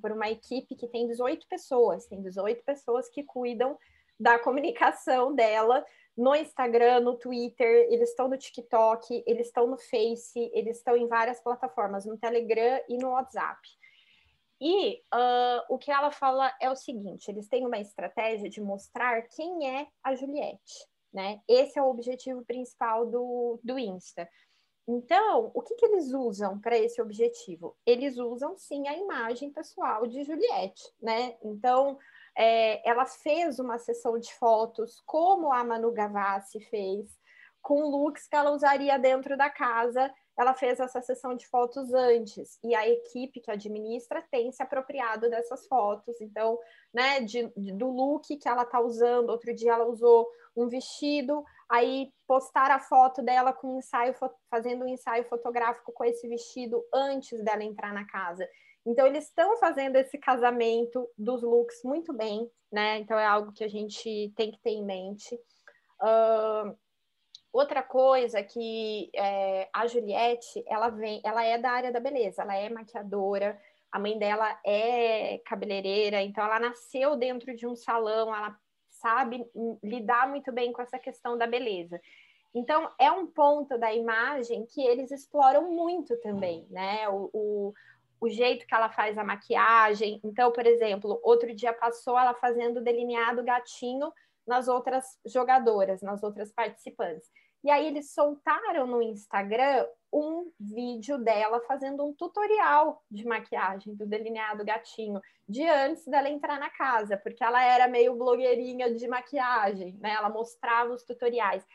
por 0.00 0.12
uma 0.12 0.30
equipe 0.30 0.76
que 0.76 0.86
tem 0.86 1.08
18 1.08 1.44
pessoas, 1.48 2.06
tem 2.06 2.22
18 2.22 2.62
pessoas 2.62 3.08
que 3.08 3.24
cuidam 3.24 3.76
da 4.18 4.38
comunicação 4.38 5.34
dela 5.34 5.84
no 6.16 6.36
Instagram, 6.36 7.00
no 7.00 7.16
Twitter, 7.16 7.88
eles 7.90 8.10
estão 8.10 8.28
no 8.28 8.38
TikTok, 8.38 9.24
eles 9.26 9.48
estão 9.48 9.66
no 9.66 9.76
Face, 9.76 10.52
eles 10.54 10.76
estão 10.76 10.96
em 10.96 11.08
várias 11.08 11.40
plataformas, 11.40 12.06
no 12.06 12.16
Telegram 12.16 12.80
e 12.88 12.96
no 12.96 13.08
WhatsApp. 13.10 13.58
E 14.60 14.98
uh, 15.12 15.64
o 15.68 15.78
que 15.78 15.90
ela 15.90 16.12
fala 16.12 16.52
é 16.60 16.70
o 16.70 16.76
seguinte: 16.76 17.28
eles 17.28 17.48
têm 17.48 17.66
uma 17.66 17.78
estratégia 17.78 18.48
de 18.48 18.60
mostrar 18.60 19.22
quem 19.22 19.68
é 19.68 19.88
a 20.00 20.14
Juliette, 20.14 20.86
né? 21.12 21.40
Esse 21.48 21.76
é 21.76 21.82
o 21.82 21.90
objetivo 21.90 22.44
principal 22.44 23.04
do, 23.04 23.58
do 23.64 23.76
Insta. 23.78 24.28
Então, 24.90 25.50
o 25.52 25.60
que, 25.60 25.74
que 25.74 25.84
eles 25.84 26.14
usam 26.14 26.58
para 26.58 26.78
esse 26.78 27.00
objetivo? 27.02 27.76
Eles 27.84 28.16
usam 28.16 28.56
sim 28.56 28.88
a 28.88 28.96
imagem 28.96 29.52
pessoal 29.52 30.06
de 30.06 30.24
Juliette, 30.24 30.82
né? 30.98 31.36
Então, 31.44 31.98
é, 32.34 32.88
ela 32.88 33.04
fez 33.04 33.58
uma 33.58 33.76
sessão 33.76 34.18
de 34.18 34.32
fotos, 34.32 35.02
como 35.04 35.52
a 35.52 35.62
Manu 35.62 35.92
Gavassi 35.92 36.58
fez, 36.60 37.20
com 37.60 37.82
looks 37.82 38.26
que 38.26 38.34
ela 38.34 38.50
usaria 38.50 38.98
dentro 38.98 39.36
da 39.36 39.50
casa. 39.50 40.10
Ela 40.38 40.54
fez 40.54 40.80
essa 40.80 41.02
sessão 41.02 41.34
de 41.34 41.46
fotos 41.48 41.92
antes 41.92 42.58
e 42.64 42.74
a 42.74 42.88
equipe 42.88 43.40
que 43.40 43.50
administra 43.50 44.22
tem 44.30 44.50
se 44.52 44.62
apropriado 44.62 45.28
dessas 45.28 45.66
fotos. 45.66 46.18
Então, 46.18 46.58
né, 46.94 47.20
de, 47.20 47.52
de, 47.54 47.72
do 47.72 47.90
look 47.90 48.36
que 48.38 48.48
ela 48.48 48.64
tá 48.64 48.80
usando. 48.80 49.28
Outro 49.28 49.52
dia 49.52 49.72
ela 49.72 49.84
usou 49.84 50.26
um 50.56 50.66
vestido, 50.66 51.44
aí 51.70 52.10
postar 52.26 52.70
a 52.70 52.80
foto 52.80 53.22
dela 53.22 53.52
com 53.52 53.78
ensaio, 53.78 54.14
fazendo 54.50 54.84
um 54.84 54.88
ensaio 54.88 55.24
fotográfico 55.28 55.92
com 55.92 56.04
esse 56.04 56.26
vestido 56.26 56.82
antes 56.92 57.42
dela 57.44 57.62
entrar 57.62 57.92
na 57.92 58.06
casa. 58.06 58.48
Então, 58.86 59.06
eles 59.06 59.24
estão 59.24 59.56
fazendo 59.58 59.96
esse 59.96 60.16
casamento 60.16 61.06
dos 61.16 61.42
looks 61.42 61.82
muito 61.84 62.12
bem, 62.12 62.50
né? 62.72 62.98
Então, 62.98 63.18
é 63.18 63.26
algo 63.26 63.52
que 63.52 63.62
a 63.62 63.68
gente 63.68 64.32
tem 64.34 64.50
que 64.50 64.58
ter 64.60 64.70
em 64.70 64.84
mente. 64.84 65.34
Uh, 66.00 66.74
outra 67.52 67.82
coisa 67.82 68.42
que 68.42 69.10
é, 69.14 69.68
a 69.74 69.86
Juliette, 69.86 70.64
ela 70.66 70.88
vem, 70.88 71.20
ela 71.24 71.44
é 71.44 71.58
da 71.58 71.70
área 71.70 71.92
da 71.92 72.00
beleza, 72.00 72.42
ela 72.42 72.56
é 72.56 72.70
maquiadora, 72.70 73.60
a 73.90 73.98
mãe 73.98 74.18
dela 74.18 74.58
é 74.64 75.38
cabeleireira, 75.44 76.22
então 76.22 76.44
ela 76.44 76.60
nasceu 76.60 77.16
dentro 77.16 77.54
de 77.56 77.66
um 77.66 77.74
salão, 77.74 78.34
ela 78.34 78.56
sabe 79.00 79.44
lidar 79.82 80.28
muito 80.28 80.52
bem 80.52 80.72
com 80.72 80.82
essa 80.82 80.98
questão 80.98 81.36
da 81.36 81.46
beleza. 81.46 82.00
Então, 82.54 82.90
é 82.98 83.10
um 83.10 83.26
ponto 83.26 83.78
da 83.78 83.92
imagem 83.92 84.66
que 84.66 84.80
eles 84.80 85.10
exploram 85.10 85.70
muito 85.70 86.16
também, 86.20 86.66
né? 86.70 87.08
O, 87.08 87.30
o, 87.32 87.74
o, 88.20 88.28
jeito 88.28 88.66
que 88.66 88.74
ela 88.74 88.88
faz 88.88 89.18
a 89.18 89.24
maquiagem. 89.24 90.20
Então, 90.24 90.50
por 90.50 90.66
exemplo, 90.66 91.20
outro 91.22 91.54
dia 91.54 91.72
passou 91.72 92.18
ela 92.18 92.34
fazendo 92.34 92.80
delineado 92.80 93.44
gatinho 93.44 94.10
nas 94.46 94.66
outras 94.66 95.18
jogadoras, 95.26 96.00
nas 96.00 96.22
outras 96.22 96.50
participantes. 96.50 97.30
E 97.64 97.70
aí 97.70 97.86
eles 97.86 98.12
soltaram 98.12 98.86
no 98.86 99.02
Instagram 99.02 99.86
um 100.12 100.50
vídeo 100.58 101.18
dela 101.18 101.60
fazendo 101.66 102.04
um 102.04 102.14
tutorial 102.14 103.02
de 103.10 103.26
maquiagem 103.26 103.94
do 103.94 104.06
delineado 104.06 104.64
gatinho, 104.64 105.20
de 105.46 105.66
antes 105.68 106.06
dela 106.06 106.28
entrar 106.28 106.58
na 106.58 106.70
casa, 106.70 107.16
porque 107.16 107.44
ela 107.44 107.62
era 107.62 107.88
meio 107.88 108.14
blogueirinha 108.16 108.94
de 108.94 109.06
maquiagem, 109.06 109.96
né? 110.00 110.12
Ela 110.12 110.30
mostrava 110.30 110.92
os 110.92 111.02
tutoriais. 111.02 111.66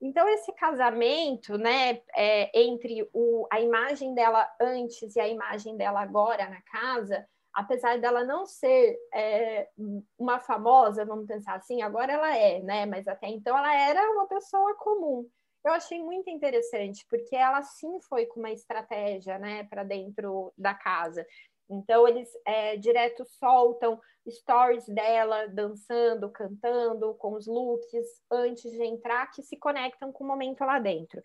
Então, 0.00 0.28
esse 0.28 0.52
casamento, 0.54 1.58
né, 1.58 2.00
é, 2.14 2.58
entre 2.58 3.06
o, 3.12 3.46
a 3.52 3.60
imagem 3.60 4.14
dela 4.14 4.48
antes 4.58 5.14
e 5.14 5.20
a 5.20 5.28
imagem 5.28 5.76
dela 5.76 6.00
agora 6.00 6.48
na 6.48 6.60
casa, 6.62 7.26
apesar 7.54 7.98
dela 7.98 8.24
não 8.24 8.46
ser 8.46 8.98
é, 9.12 9.68
uma 10.18 10.38
famosa, 10.38 11.04
vamos 11.04 11.26
pensar 11.26 11.54
assim, 11.54 11.82
agora 11.82 12.12
ela 12.12 12.36
é, 12.36 12.60
né? 12.62 12.86
Mas 12.86 13.06
até 13.08 13.28
então 13.28 13.56
ela 13.56 13.74
era 13.74 14.00
uma 14.12 14.26
pessoa 14.26 14.74
comum. 14.76 15.28
Eu 15.64 15.72
achei 15.72 16.02
muito 16.02 16.30
interessante, 16.30 17.04
porque 17.08 17.36
ela 17.36 17.62
sim 17.62 18.00
foi 18.08 18.24
com 18.26 18.40
uma 18.40 18.50
estratégia, 18.50 19.38
né, 19.38 19.64
para 19.64 19.84
dentro 19.84 20.52
da 20.56 20.72
casa. 20.72 21.26
Então, 21.68 22.08
eles 22.08 22.28
é, 22.46 22.76
direto 22.76 23.24
soltam 23.38 24.00
stories 24.28 24.86
dela 24.88 25.46
dançando, 25.48 26.30
cantando, 26.30 27.14
com 27.14 27.34
os 27.34 27.46
looks 27.46 28.06
antes 28.30 28.72
de 28.72 28.82
entrar, 28.82 29.30
que 29.30 29.42
se 29.42 29.56
conectam 29.56 30.10
com 30.12 30.24
o 30.24 30.26
momento 30.26 30.64
lá 30.64 30.78
dentro. 30.78 31.22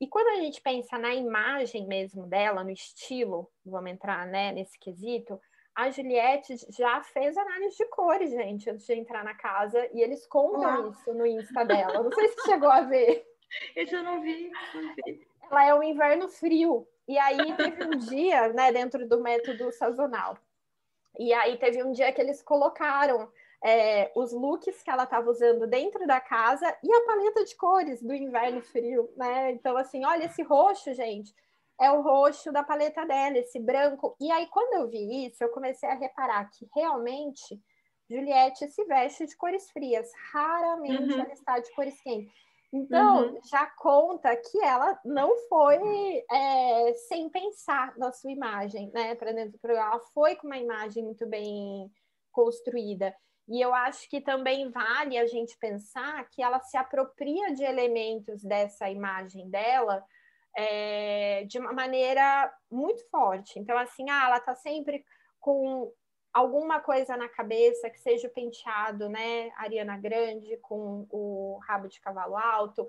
E 0.00 0.06
quando 0.06 0.28
a 0.28 0.42
gente 0.42 0.60
pensa 0.60 0.96
na 0.96 1.14
imagem 1.14 1.86
mesmo 1.86 2.26
dela, 2.26 2.62
no 2.62 2.70
estilo, 2.70 3.50
vamos 3.64 3.90
entrar 3.90 4.26
né, 4.26 4.52
nesse 4.52 4.78
quesito, 4.78 5.40
a 5.74 5.90
Juliette 5.90 6.56
já 6.70 7.00
fez 7.02 7.36
análise 7.36 7.76
de 7.76 7.84
cores, 7.86 8.30
gente, 8.30 8.68
antes 8.68 8.86
de 8.86 8.94
entrar 8.94 9.24
na 9.24 9.34
casa, 9.34 9.88
e 9.92 10.00
eles 10.00 10.26
contam 10.26 10.90
isso 10.90 11.14
no 11.14 11.26
Insta 11.26 11.64
dela. 11.64 12.02
Não 12.02 12.12
sei 12.12 12.28
se 12.28 12.42
chegou 12.44 12.70
a 12.70 12.80
ver. 12.82 13.24
Esse 13.76 13.94
eu 13.94 14.02
não 14.02 14.20
vi, 14.20 14.50
não 14.74 14.94
vi. 15.04 15.26
Ela 15.50 15.66
é 15.66 15.74
um 15.74 15.82
inverno 15.82 16.28
frio. 16.28 16.86
E 17.06 17.16
aí 17.16 17.56
teve 17.56 17.84
um 17.84 17.96
dia, 17.96 18.52
né, 18.52 18.70
dentro 18.72 19.08
do 19.08 19.22
método 19.22 19.72
sazonal. 19.72 20.36
E 21.18 21.32
aí 21.32 21.56
teve 21.56 21.82
um 21.82 21.92
dia 21.92 22.12
que 22.12 22.20
eles 22.20 22.42
colocaram 22.42 23.30
é, 23.64 24.12
os 24.14 24.32
looks 24.32 24.82
que 24.82 24.90
ela 24.90 25.04
estava 25.04 25.30
usando 25.30 25.66
dentro 25.66 26.06
da 26.06 26.20
casa 26.20 26.66
e 26.82 26.92
a 26.92 27.04
paleta 27.04 27.44
de 27.44 27.56
cores 27.56 28.02
do 28.02 28.14
inverno 28.14 28.62
frio, 28.62 29.12
né? 29.16 29.52
Então, 29.52 29.76
assim, 29.76 30.04
olha 30.04 30.24
esse 30.24 30.42
roxo, 30.42 30.92
gente, 30.94 31.34
é 31.80 31.90
o 31.90 32.00
roxo 32.00 32.52
da 32.52 32.62
paleta 32.62 33.04
dela, 33.04 33.38
esse 33.38 33.58
branco. 33.58 34.16
E 34.20 34.30
aí, 34.30 34.46
quando 34.48 34.74
eu 34.74 34.88
vi 34.88 35.26
isso, 35.26 35.42
eu 35.42 35.50
comecei 35.50 35.88
a 35.88 35.94
reparar 35.94 36.48
que 36.50 36.68
realmente 36.74 37.60
Juliette 38.10 38.68
se 38.68 38.84
veste 38.84 39.26
de 39.26 39.36
cores 39.36 39.70
frias. 39.70 40.10
Raramente 40.32 41.12
uhum. 41.12 41.20
ela 41.20 41.32
está 41.32 41.58
de 41.58 41.72
cores 41.74 42.00
quentes. 42.00 42.32
Então, 42.72 43.28
uhum. 43.28 43.40
já 43.50 43.66
conta 43.78 44.36
que 44.36 44.60
ela 44.60 44.98
não 45.04 45.34
foi 45.48 46.24
é, 46.30 46.94
sem 47.08 47.30
pensar 47.30 47.96
na 47.96 48.12
sua 48.12 48.30
imagem, 48.30 48.90
né? 48.92 49.14
Para 49.14 49.32
dentro 49.32 49.52
do 49.52 49.58
programa. 49.58 49.92
Ela 49.92 50.00
foi 50.12 50.36
com 50.36 50.46
uma 50.46 50.58
imagem 50.58 51.02
muito 51.02 51.26
bem 51.26 51.90
construída. 52.30 53.14
E 53.48 53.60
eu 53.60 53.74
acho 53.74 54.08
que 54.10 54.20
também 54.20 54.70
vale 54.70 55.16
a 55.16 55.26
gente 55.26 55.56
pensar 55.56 56.28
que 56.28 56.42
ela 56.42 56.60
se 56.60 56.76
apropria 56.76 57.54
de 57.54 57.64
elementos 57.64 58.42
dessa 58.44 58.90
imagem 58.90 59.48
dela 59.48 60.04
é, 60.54 61.44
de 61.44 61.58
uma 61.58 61.72
maneira 61.72 62.52
muito 62.70 63.08
forte. 63.10 63.58
Então, 63.58 63.78
assim, 63.78 64.10
ah, 64.10 64.26
ela 64.26 64.36
está 64.36 64.54
sempre 64.54 65.04
com 65.40 65.90
alguma 66.32 66.80
coisa 66.80 67.16
na 67.16 67.28
cabeça 67.28 67.88
que 67.88 67.98
seja 67.98 68.28
o 68.28 68.32
penteado, 68.32 69.08
né? 69.08 69.50
Ariana 69.56 69.96
Grande 69.96 70.56
com 70.58 71.06
o 71.10 71.58
rabo 71.66 71.88
de 71.88 72.00
cavalo 72.00 72.36
alto, 72.36 72.86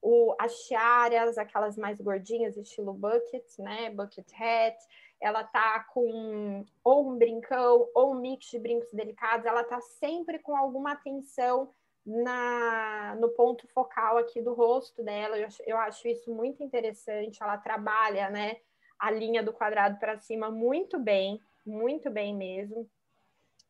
o, 0.00 0.34
as 0.38 0.52
tiaras, 0.66 1.38
aquelas 1.38 1.76
mais 1.76 2.00
gordinhas, 2.00 2.56
estilo 2.56 2.92
bucket, 2.92 3.46
né? 3.58 3.90
Bucket 3.90 4.26
hat. 4.34 4.76
Ela 5.22 5.44
tá 5.44 5.80
com 5.92 6.64
ou 6.82 7.08
um 7.08 7.16
brincão 7.16 7.88
ou 7.94 8.12
um 8.12 8.20
mix 8.20 8.46
de 8.46 8.58
brincos 8.58 8.92
delicados. 8.92 9.46
Ela 9.46 9.64
tá 9.64 9.80
sempre 9.80 10.38
com 10.38 10.56
alguma 10.56 10.92
atenção 10.92 11.70
na, 12.04 13.16
no 13.20 13.28
ponto 13.30 13.66
focal 13.68 14.18
aqui 14.18 14.42
do 14.42 14.52
rosto 14.52 15.02
dela. 15.02 15.38
Eu, 15.38 15.48
eu 15.66 15.78
acho 15.78 16.08
isso 16.08 16.34
muito 16.34 16.62
interessante. 16.62 17.42
Ela 17.42 17.56
trabalha, 17.56 18.28
né? 18.28 18.56
A 18.98 19.10
linha 19.10 19.42
do 19.42 19.52
quadrado 19.52 19.98
para 19.98 20.18
cima 20.18 20.50
muito 20.50 20.98
bem 20.98 21.40
muito 21.64 22.10
bem 22.10 22.34
mesmo. 22.34 22.88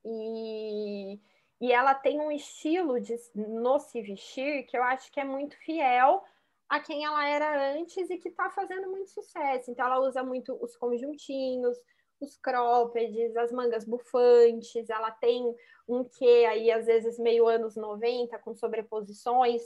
E, 0.04 1.20
e 1.60 1.72
ela 1.72 1.94
tem 1.94 2.20
um 2.20 2.32
estilo 2.32 3.00
de 3.00 3.14
no 3.34 3.78
se 3.78 4.00
vestir 4.02 4.64
que 4.64 4.76
eu 4.76 4.82
acho 4.82 5.12
que 5.12 5.20
é 5.20 5.24
muito 5.24 5.56
fiel 5.58 6.24
a 6.72 6.80
quem 6.80 7.04
ela 7.04 7.28
era 7.28 7.74
antes 7.74 8.08
e 8.08 8.16
que 8.16 8.30
está 8.30 8.48
fazendo 8.48 8.90
muito 8.90 9.10
sucesso. 9.10 9.70
Então, 9.70 9.84
ela 9.84 10.00
usa 10.00 10.22
muito 10.22 10.56
os 10.58 10.74
conjuntinhos, 10.74 11.76
os 12.18 12.38
croppeds, 12.38 13.36
as 13.36 13.52
mangas 13.52 13.84
bufantes, 13.84 14.88
ela 14.88 15.10
tem 15.10 15.54
um 15.86 16.02
que 16.02 16.46
aí, 16.46 16.70
às 16.70 16.86
vezes, 16.86 17.18
meio 17.18 17.46
anos 17.46 17.76
90, 17.76 18.38
com 18.38 18.54
sobreposições. 18.54 19.60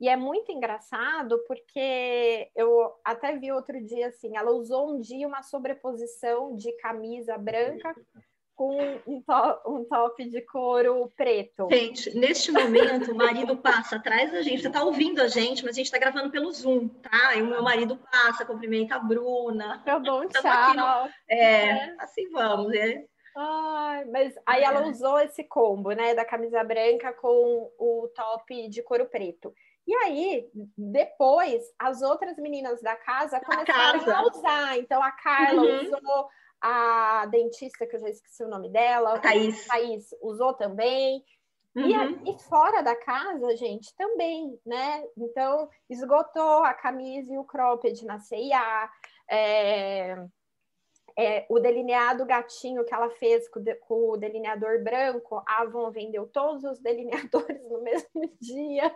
E 0.00 0.08
é 0.08 0.16
muito 0.16 0.50
engraçado 0.50 1.38
porque 1.46 2.50
eu 2.56 2.92
até 3.04 3.36
vi 3.36 3.52
outro 3.52 3.80
dia 3.84 4.08
assim, 4.08 4.36
ela 4.36 4.50
usou 4.50 4.96
um 4.96 5.00
dia 5.00 5.28
uma 5.28 5.44
sobreposição 5.44 6.56
de 6.56 6.72
camisa 6.78 7.38
branca 7.38 7.94
com 8.58 9.00
um 9.06 9.22
top, 9.22 9.70
um 9.70 9.84
top 9.84 10.28
de 10.28 10.40
couro 10.40 11.12
preto. 11.16 11.68
Gente, 11.70 12.12
neste 12.18 12.50
momento 12.50 13.12
o 13.12 13.14
marido 13.14 13.56
passa 13.56 13.94
atrás 13.94 14.32
da 14.32 14.42
gente, 14.42 14.62
você 14.62 14.66
está 14.66 14.82
ouvindo 14.82 15.22
a 15.22 15.28
gente, 15.28 15.64
mas 15.64 15.76
a 15.76 15.76
gente 15.76 15.86
está 15.86 15.96
gravando 15.96 16.28
pelo 16.28 16.50
Zoom, 16.50 16.88
tá? 16.88 17.36
E 17.36 17.42
o 17.42 17.46
meu 17.46 17.62
marido 17.62 17.96
passa, 18.10 18.44
cumprimenta 18.44 18.96
a 18.96 18.98
Bruna. 18.98 19.80
Dou 20.04 20.22
um 20.22 20.28
tchau. 20.28 20.74
No... 20.74 21.08
É, 21.28 21.68
é, 21.68 21.94
assim 22.00 22.28
vamos, 22.30 22.72
é. 22.74 23.04
Ai, 23.36 24.04
mas 24.06 24.34
aí 24.44 24.64
ela 24.64 24.80
é. 24.80 24.88
usou 24.88 25.20
esse 25.20 25.44
combo, 25.44 25.92
né, 25.92 26.12
da 26.16 26.24
camisa 26.24 26.64
branca 26.64 27.12
com 27.12 27.70
o 27.78 28.08
top 28.12 28.68
de 28.68 28.82
couro 28.82 29.06
preto. 29.06 29.54
E 29.86 29.94
aí, 29.94 30.50
depois, 30.76 31.62
as 31.78 32.02
outras 32.02 32.36
meninas 32.38 32.82
da 32.82 32.96
casa 32.96 33.38
começaram 33.38 34.00
a, 34.00 34.04
casa. 34.04 34.16
a 34.16 34.26
usar. 34.26 34.78
Então, 34.78 35.00
a 35.00 35.12
Carla 35.12 35.62
uhum. 35.62 35.80
usou, 35.80 36.28
a 36.60 37.26
dentista, 37.26 37.86
que 37.86 37.96
eu 37.96 38.00
já 38.00 38.08
esqueci 38.08 38.42
o 38.42 38.48
nome 38.48 38.68
dela, 38.68 39.14
a 39.14 39.20
Thaís, 39.20 39.66
Thaís 39.66 40.14
usou 40.20 40.54
também. 40.54 41.24
Uhum. 41.76 41.86
E, 42.24 42.30
e, 42.30 42.38
fora 42.42 42.82
da 42.82 42.96
casa, 42.96 43.56
gente, 43.56 43.94
também, 43.94 44.58
né? 44.66 45.04
Então, 45.16 45.68
esgotou 45.88 46.64
a 46.64 46.74
camisa 46.74 47.32
e 47.32 47.38
o 47.38 47.44
cropped 47.44 48.04
na 48.04 48.18
CIA. 48.18 48.90
É, 49.30 50.16
é, 51.16 51.44
o 51.48 51.58
delineado 51.58 52.24
gatinho 52.24 52.84
que 52.84 52.94
ela 52.94 53.10
fez 53.10 53.48
com, 53.48 53.60
de, 53.60 53.74
com 53.74 54.10
o 54.10 54.16
delineador 54.16 54.82
branco, 54.84 55.42
a 55.46 55.62
Avon 55.62 55.90
vendeu 55.90 56.26
todos 56.28 56.62
os 56.62 56.78
delineadores 56.82 57.62
no 57.68 57.82
mesmo 57.82 58.22
dia. 58.40 58.94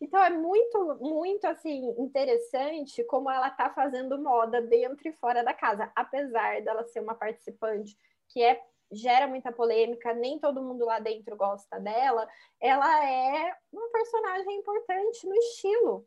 Então 0.00 0.22
é 0.22 0.30
muito, 0.30 0.98
muito 1.00 1.46
assim 1.46 1.94
interessante 1.98 3.02
como 3.04 3.30
ela 3.30 3.48
está 3.48 3.70
fazendo 3.70 4.18
moda 4.18 4.60
dentro 4.62 5.08
e 5.08 5.12
fora 5.12 5.42
da 5.42 5.54
casa, 5.54 5.90
apesar 5.94 6.62
dela 6.62 6.84
ser 6.84 7.00
uma 7.00 7.14
participante 7.14 7.96
que 8.28 8.42
é 8.42 8.60
gera 8.92 9.26
muita 9.26 9.50
polêmica, 9.50 10.14
nem 10.14 10.38
todo 10.38 10.62
mundo 10.62 10.84
lá 10.84 11.00
dentro 11.00 11.36
gosta 11.36 11.80
dela. 11.80 12.28
Ela 12.60 13.04
é 13.04 13.52
um 13.72 13.90
personagem 13.90 14.56
importante 14.56 15.26
no 15.26 15.34
estilo. 15.34 16.06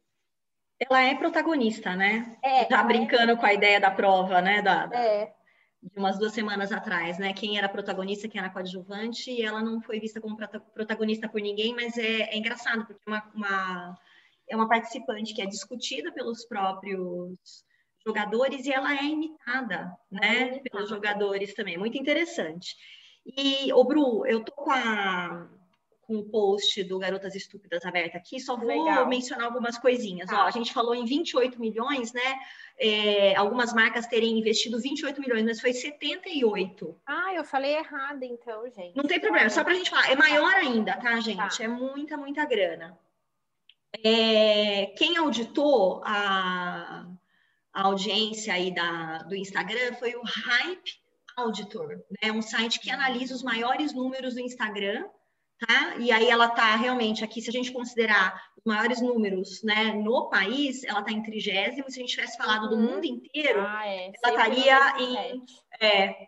Ela 0.80 1.04
é 1.04 1.14
protagonista, 1.14 1.94
né? 1.96 2.38
É, 2.42 2.64
tá 2.64 2.82
brincando 2.84 3.34
é... 3.34 3.36
com 3.36 3.46
a 3.46 3.54
ideia 3.54 3.82
da 3.82 3.92
prova, 3.92 4.42
né? 4.42 4.62
Da, 4.62 4.86
da... 4.86 4.98
É 4.98 5.34
de 5.82 5.98
umas 5.98 6.20
duas 6.20 6.34
semanas 6.34 6.72
atrás, 6.72 7.18
né? 7.18 7.34
Quem 7.34 7.58
era 7.58 7.70
protagonista, 7.70 8.28
quem 8.28 8.40
era 8.40 8.50
coadjuvante, 8.50 9.32
e 9.32 9.42
ela 9.42 9.62
não 9.62 9.82
foi 9.82 10.00
vista 10.00 10.20
como 10.20 10.38
protagonista 10.74 11.28
por 11.30 11.42
ninguém, 11.42 11.74
mas 11.74 11.98
é, 11.98 12.24
é 12.24 12.38
engraçado, 12.38 12.86
porque 12.86 13.02
é 13.08 13.10
uma, 13.10 13.32
uma, 13.34 13.98
é 14.50 14.56
uma 14.56 14.68
participante 14.68 15.34
que 15.34 15.42
é 15.42 15.46
discutida 15.46 16.12
pelos 16.12 16.46
próprios 16.46 17.64
jogadores 18.06 18.66
e 18.66 18.72
ela 18.72 18.94
é 18.94 19.04
imitada, 19.04 19.92
né, 20.12 20.58
é 20.58 20.60
pelos 20.60 20.90
jogadores 20.90 21.54
também. 21.54 21.78
Muito 21.78 21.98
interessante. 21.98 22.76
E, 23.26 23.72
ô 23.74 23.84
Bru, 23.84 24.26
eu 24.26 24.44
tô 24.44 24.52
com 24.52 24.72
a 24.72 25.50
com 26.10 26.16
o 26.16 26.24
post 26.24 26.84
do 26.86 26.98
Garotas 26.98 27.36
Estúpidas 27.36 27.86
aberto 27.86 28.16
aqui, 28.16 28.40
só 28.40 28.58
vou 28.58 28.68
Legal. 28.68 29.08
mencionar 29.08 29.46
algumas 29.46 29.78
coisinhas. 29.78 30.28
Tá. 30.28 30.44
Ó, 30.44 30.48
a 30.48 30.52
gente 30.52 30.74
falou 30.74 30.96
em 30.96 31.06
28 31.06 31.62
milhões, 31.62 32.12
né? 32.12 32.40
É, 32.80 33.36
algumas 33.36 33.72
marcas 33.76 34.08
terem 34.08 34.40
investido 34.40 34.82
28 34.82 35.22
milhões, 35.22 35.46
mas 35.46 35.62
foi 35.62 35.72
78. 35.72 37.00
Ah, 37.06 37.32
eu 37.36 37.44
falei 37.44 37.76
errado, 37.76 38.24
então, 38.24 38.64
gente. 38.72 38.96
Não 38.96 39.04
tem 39.04 39.20
problema, 39.20 39.52
só 39.52 39.64
para 39.64 39.74
a 39.74 39.76
gente 39.76 39.92
falar. 39.92 40.10
É 40.10 40.16
maior 40.16 40.52
ainda, 40.56 40.98
tá, 40.98 41.20
gente? 41.20 41.58
Tá. 41.58 41.64
É 41.64 41.68
muita, 41.68 42.18
muita 42.18 42.44
grana. 42.44 42.98
É, 44.04 44.88
quem 44.98 45.16
auditou 45.16 46.02
a, 46.04 47.06
a 47.72 47.84
audiência 47.84 48.52
aí 48.52 48.74
da, 48.74 49.20
do 49.20 49.36
Instagram 49.36 49.94
foi 50.00 50.16
o 50.16 50.24
Hype 50.24 50.92
Auditor, 51.38 52.04
né? 52.20 52.32
Um 52.32 52.42
site 52.42 52.80
que 52.80 52.90
analisa 52.90 53.36
os 53.36 53.44
maiores 53.44 53.94
números 53.94 54.34
do 54.34 54.40
Instagram 54.40 55.06
tá? 55.60 55.98
E 55.98 56.12
aí 56.12 56.30
ela 56.30 56.48
está 56.48 56.76
realmente 56.76 57.24
aqui, 57.24 57.42
se 57.42 57.50
a 57.50 57.54
gente 57.54 57.72
considerar 57.72 58.42
os 58.58 58.64
maiores 58.64 59.02
números, 59.02 59.62
né, 59.64 59.94
no 59.94 60.30
país, 60.30 60.84
ela 60.84 61.02
está 61.02 61.12
em 61.12 61.22
trigésimo. 61.22 61.90
Se 61.90 62.00
a 62.00 62.02
gente 62.02 62.16
tivesse 62.16 62.38
falado 62.38 62.70
do 62.70 62.76
uhum. 62.76 62.96
mundo 62.96 63.06
inteiro, 63.06 63.62
ah, 63.62 63.86
é. 63.86 64.12
ela 64.24 64.34
estaria 64.34 65.00
em 65.00 65.44
é, 65.82 66.28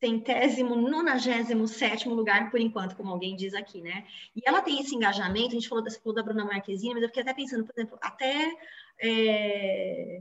centésimo, 0.00 0.74
nonagésimo 0.76 1.66
sétimo 1.68 2.14
lugar 2.14 2.50
por 2.50 2.60
enquanto, 2.60 2.96
como 2.96 3.12
alguém 3.12 3.36
diz 3.36 3.54
aqui, 3.54 3.80
né? 3.80 4.06
E 4.34 4.40
ela 4.44 4.60
tem 4.60 4.80
esse 4.80 4.94
engajamento. 4.94 5.48
A 5.48 5.54
gente 5.54 5.68
falou, 5.68 5.84
falou 5.90 6.14
da 6.14 6.22
Bruna 6.22 6.44
Marquezine, 6.44 6.94
mas 6.94 7.02
eu 7.02 7.08
fiquei 7.08 7.22
até 7.22 7.34
pensando, 7.34 7.64
por 7.64 7.72
exemplo, 7.76 7.98
até 8.00 8.52
é, 9.00 10.20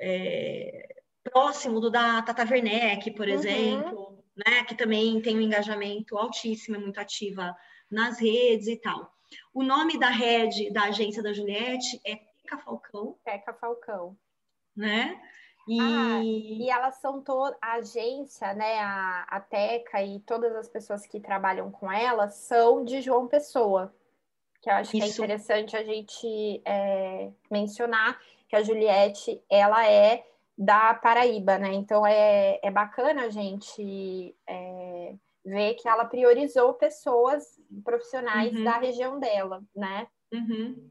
é, 0.00 0.88
próximo 1.22 1.80
do 1.80 1.90
da 1.90 2.22
Tata 2.22 2.44
Werneck, 2.44 3.10
por 3.12 3.28
uhum. 3.28 3.34
exemplo 3.34 4.11
né, 4.36 4.64
que 4.64 4.74
também 4.74 5.20
tem 5.20 5.36
um 5.36 5.40
engajamento 5.40 6.16
altíssimo, 6.16 6.76
é 6.76 6.78
muito 6.78 6.98
ativa 6.98 7.54
nas 7.90 8.18
redes 8.18 8.66
e 8.68 8.76
tal. 8.76 9.12
O 9.52 9.62
nome 9.62 9.98
da 9.98 10.08
rede 10.08 10.70
da 10.70 10.84
agência 10.84 11.22
da 11.22 11.32
Juliette 11.32 12.00
é 12.04 12.16
Teca 12.16 12.58
Falcão. 12.58 13.18
Teca 13.24 13.52
Falcão. 13.54 14.16
Né? 14.76 15.20
E... 15.68 15.80
Ah, 15.80 16.20
e 16.22 16.70
elas 16.70 16.96
são 16.96 17.22
todas, 17.22 17.56
a 17.62 17.74
agência, 17.74 18.52
né, 18.54 18.80
a, 18.80 19.26
a 19.28 19.40
Teca 19.40 20.02
e 20.02 20.18
todas 20.20 20.54
as 20.56 20.68
pessoas 20.68 21.06
que 21.06 21.20
trabalham 21.20 21.70
com 21.70 21.90
elas 21.90 22.34
são 22.34 22.84
de 22.84 23.00
João 23.00 23.28
Pessoa, 23.28 23.94
que 24.60 24.68
eu 24.68 24.74
acho 24.74 24.96
Isso. 24.96 24.98
que 24.98 25.02
é 25.02 25.14
interessante 25.14 25.76
a 25.76 25.84
gente 25.84 26.62
é, 26.64 27.30
mencionar 27.50 28.20
que 28.48 28.56
a 28.56 28.62
Juliette, 28.62 29.40
ela 29.48 29.88
é 29.88 30.26
da 30.56 30.94
Paraíba, 30.94 31.58
né? 31.58 31.72
Então 31.72 32.06
é, 32.06 32.60
é 32.62 32.70
bacana 32.70 33.24
a 33.24 33.30
gente 33.30 34.34
é, 34.48 35.14
ver 35.44 35.74
que 35.74 35.88
ela 35.88 36.04
priorizou 36.04 36.74
pessoas 36.74 37.42
profissionais 37.84 38.54
uhum. 38.54 38.64
da 38.64 38.78
região 38.78 39.18
dela, 39.18 39.62
né? 39.74 40.06
Uhum. 40.32 40.90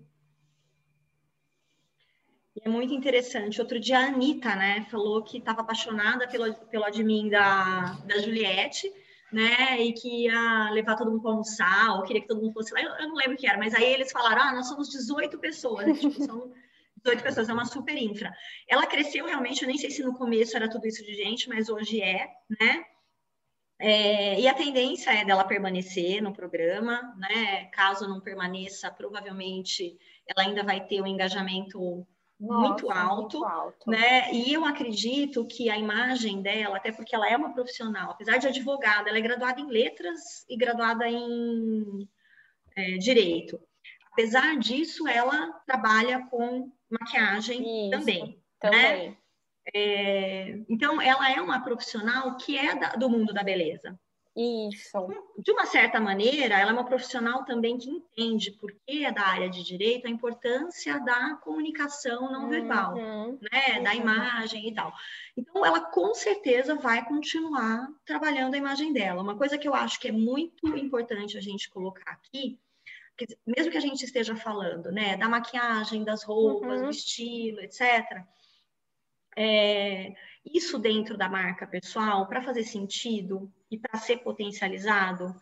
É 2.64 2.70
muito 2.70 2.94
interessante. 2.94 3.62
Outro 3.62 3.80
dia 3.80 3.98
a 3.98 4.08
Anitta, 4.08 4.56
né, 4.56 4.86
falou 4.92 5.24
que 5.24 5.38
estava 5.38 5.62
apaixonada 5.62 6.28
pelo, 6.28 6.54
pelo 6.54 6.84
admin 6.84 7.30
da, 7.30 7.98
da 8.06 8.20
Juliette, 8.20 8.92
né, 9.32 9.82
e 9.82 9.94
que 9.94 10.26
ia 10.26 10.70
levar 10.72 10.98
todo 10.98 11.10
mundo 11.10 11.22
para 11.22 11.32
almoçar, 11.32 11.96
ou 11.96 12.04
queria 12.04 12.22
que 12.22 12.28
todo 12.28 12.42
mundo 12.42 12.54
fosse 12.54 12.74
lá. 12.74 12.82
Eu, 12.82 12.90
eu, 12.90 13.08
não 13.08 13.16
lembro 13.16 13.34
o 13.34 13.38
que 13.38 13.48
era, 13.48 13.58
mas 13.58 13.74
aí 13.74 13.86
eles 13.86 14.12
falaram: 14.12 14.42
ah, 14.42 14.54
nós 14.54 14.68
somos 14.68 14.90
18 14.90 15.40
pessoas, 15.40 15.98
tipo, 16.00 16.24
são 16.24 16.52
18 17.04 17.24
pessoas, 17.24 17.50
é 17.50 17.54
uma 17.54 17.66
super 17.66 17.98
infra. 17.98 18.34
Ela 18.68 18.86
cresceu 18.86 19.26
realmente, 19.26 19.62
eu 19.62 19.68
nem 19.68 19.78
sei 19.78 19.90
se 19.90 20.04
no 20.04 20.14
começo 20.14 20.56
era 20.56 20.70
tudo 20.70 20.88
isso 20.88 21.04
de 21.04 21.14
gente, 21.14 21.50
mas 21.50 21.70
hoje 21.70 22.02
é, 22.02 22.30
né? 22.60 22.86
É, 23.80 24.40
e 24.40 24.48
a 24.48 24.54
tendência 24.54 25.10
é 25.10 25.26
dela 25.26 25.44
permanecer 25.44 26.22
no 26.22 26.32
programa, 26.32 27.16
né? 27.18 27.66
Caso 27.74 28.08
não 28.08 28.22
permaneça, 28.22 28.92
provavelmente 28.92 29.98
ela 30.28 30.48
ainda 30.48 30.64
vai 30.64 30.86
ter 30.86 31.02
um 31.02 31.08
engajamento 31.08 32.06
Nossa, 32.40 32.68
muito, 32.68 32.92
alto, 32.92 33.40
muito 33.40 33.46
alto, 33.46 33.90
né? 33.90 34.32
E 34.32 34.54
eu 34.54 34.64
acredito 34.66 35.48
que 35.48 35.68
a 35.68 35.78
imagem 35.80 36.44
dela, 36.44 36.78
até 36.78 36.92
porque 36.92 37.16
ela 37.16 37.28
é 37.28 37.36
uma 37.36 37.54
profissional, 37.54 38.12
apesar 38.12 38.38
de 38.38 38.48
advogada, 38.48 39.10
ela 39.10 39.18
é 39.18 39.22
graduada 39.22 39.60
em 39.60 39.68
letras 39.68 40.46
e 40.48 40.56
graduada 40.56 41.10
em 41.10 42.08
é, 42.76 42.98
direito. 42.98 43.60
Apesar 44.12 44.60
disso, 44.60 45.08
ela 45.08 45.54
trabalha 45.66 46.28
com 46.30 46.72
maquiagem 46.92 47.62
Isso, 47.62 47.92
também, 47.92 48.26
né? 48.26 48.36
também. 48.60 49.10
Né? 49.10 49.18
É, 49.74 50.60
então, 50.68 51.02
ela 51.02 51.32
é 51.32 51.40
uma 51.40 51.64
profissional 51.64 52.36
que 52.38 52.58
é 52.58 52.76
da, 52.76 52.90
do 52.90 53.10
mundo 53.10 53.34
da 53.34 53.44
beleza. 53.44 53.98
Isso. 54.36 55.10
De 55.38 55.52
uma 55.52 55.66
certa 55.66 56.00
maneira, 56.00 56.58
ela 56.58 56.72
é 56.72 56.74
uma 56.74 56.86
profissional 56.86 57.44
também 57.44 57.78
que 57.78 57.90
entende, 57.90 58.52
porque 58.52 59.04
é 59.04 59.12
da 59.12 59.24
área 59.24 59.50
de 59.50 59.62
direito, 59.62 60.08
a 60.08 60.10
importância 60.10 61.00
da 61.02 61.36
comunicação 61.36 62.32
não 62.32 62.48
verbal, 62.48 62.96
uhum. 62.96 63.38
né? 63.42 63.78
Uhum. 63.78 63.84
Da 63.84 63.94
imagem 63.94 64.70
e 64.70 64.74
tal. 64.74 64.94
Então, 65.36 65.66
ela 65.66 65.82
com 65.82 66.14
certeza 66.14 66.76
vai 66.76 67.06
continuar 67.06 67.90
trabalhando 68.06 68.54
a 68.54 68.58
imagem 68.58 68.94
dela. 68.94 69.22
Uma 69.22 69.38
coisa 69.38 69.58
que 69.58 69.68
eu 69.68 69.76
acho 69.76 70.00
que 70.00 70.08
é 70.08 70.14
muito 70.14 70.66
importante 70.78 71.38
a 71.38 71.42
gente 71.42 71.70
colocar 71.70 72.12
aqui 72.12 72.58
mesmo 73.46 73.72
que 73.72 73.78
a 73.78 73.82
gente 73.82 74.04
esteja 74.04 74.36
falando, 74.36 74.92
né, 74.92 75.18
da 75.18 75.28
maquiagem, 75.28 76.04
das 76.04 76.24
roupas, 76.24 76.80
uhum. 76.80 76.86
do 76.86 76.90
estilo, 76.90 77.60
etc. 77.62 78.24
É, 79.38 80.14
isso 80.46 80.78
dentro 80.78 81.18
da 81.18 81.30
marca 81.30 81.66
pessoal, 81.68 82.28
para 82.28 82.42
fazer 82.42 82.64
sentido 82.64 83.52
e 83.70 83.78
para 83.78 84.00
ser 84.00 84.18
potencializado, 84.18 85.36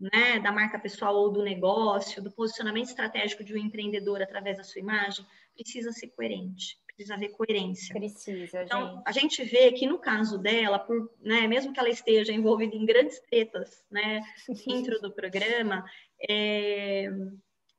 né, 0.00 0.38
da 0.38 0.52
marca 0.52 0.78
pessoal 0.78 1.16
ou 1.16 1.30
do 1.30 1.42
negócio, 1.42 2.22
do 2.22 2.30
posicionamento 2.30 2.86
estratégico 2.86 3.42
de 3.42 3.54
um 3.54 3.58
empreendedor 3.58 4.22
através 4.22 4.56
da 4.56 4.64
sua 4.64 4.80
imagem, 4.80 5.26
precisa 5.54 5.92
ser 5.92 6.08
coerente 6.08 6.78
precisa 6.98 7.14
haver 7.14 7.28
coerência. 7.28 7.94
Precisa, 7.94 8.64
então, 8.64 8.96
gente. 8.96 9.02
a 9.06 9.12
gente 9.12 9.44
vê 9.44 9.70
que 9.70 9.86
no 9.86 9.98
caso 9.98 10.36
dela, 10.36 10.80
por, 10.80 11.08
né, 11.20 11.46
mesmo 11.46 11.72
que 11.72 11.78
ela 11.78 11.88
esteja 11.88 12.32
envolvida 12.32 12.74
em 12.74 12.84
grandes 12.84 13.20
tretas, 13.20 13.84
né, 13.88 14.20
dentro 14.66 15.00
do 15.00 15.12
programa, 15.12 15.84
é, 16.28 17.08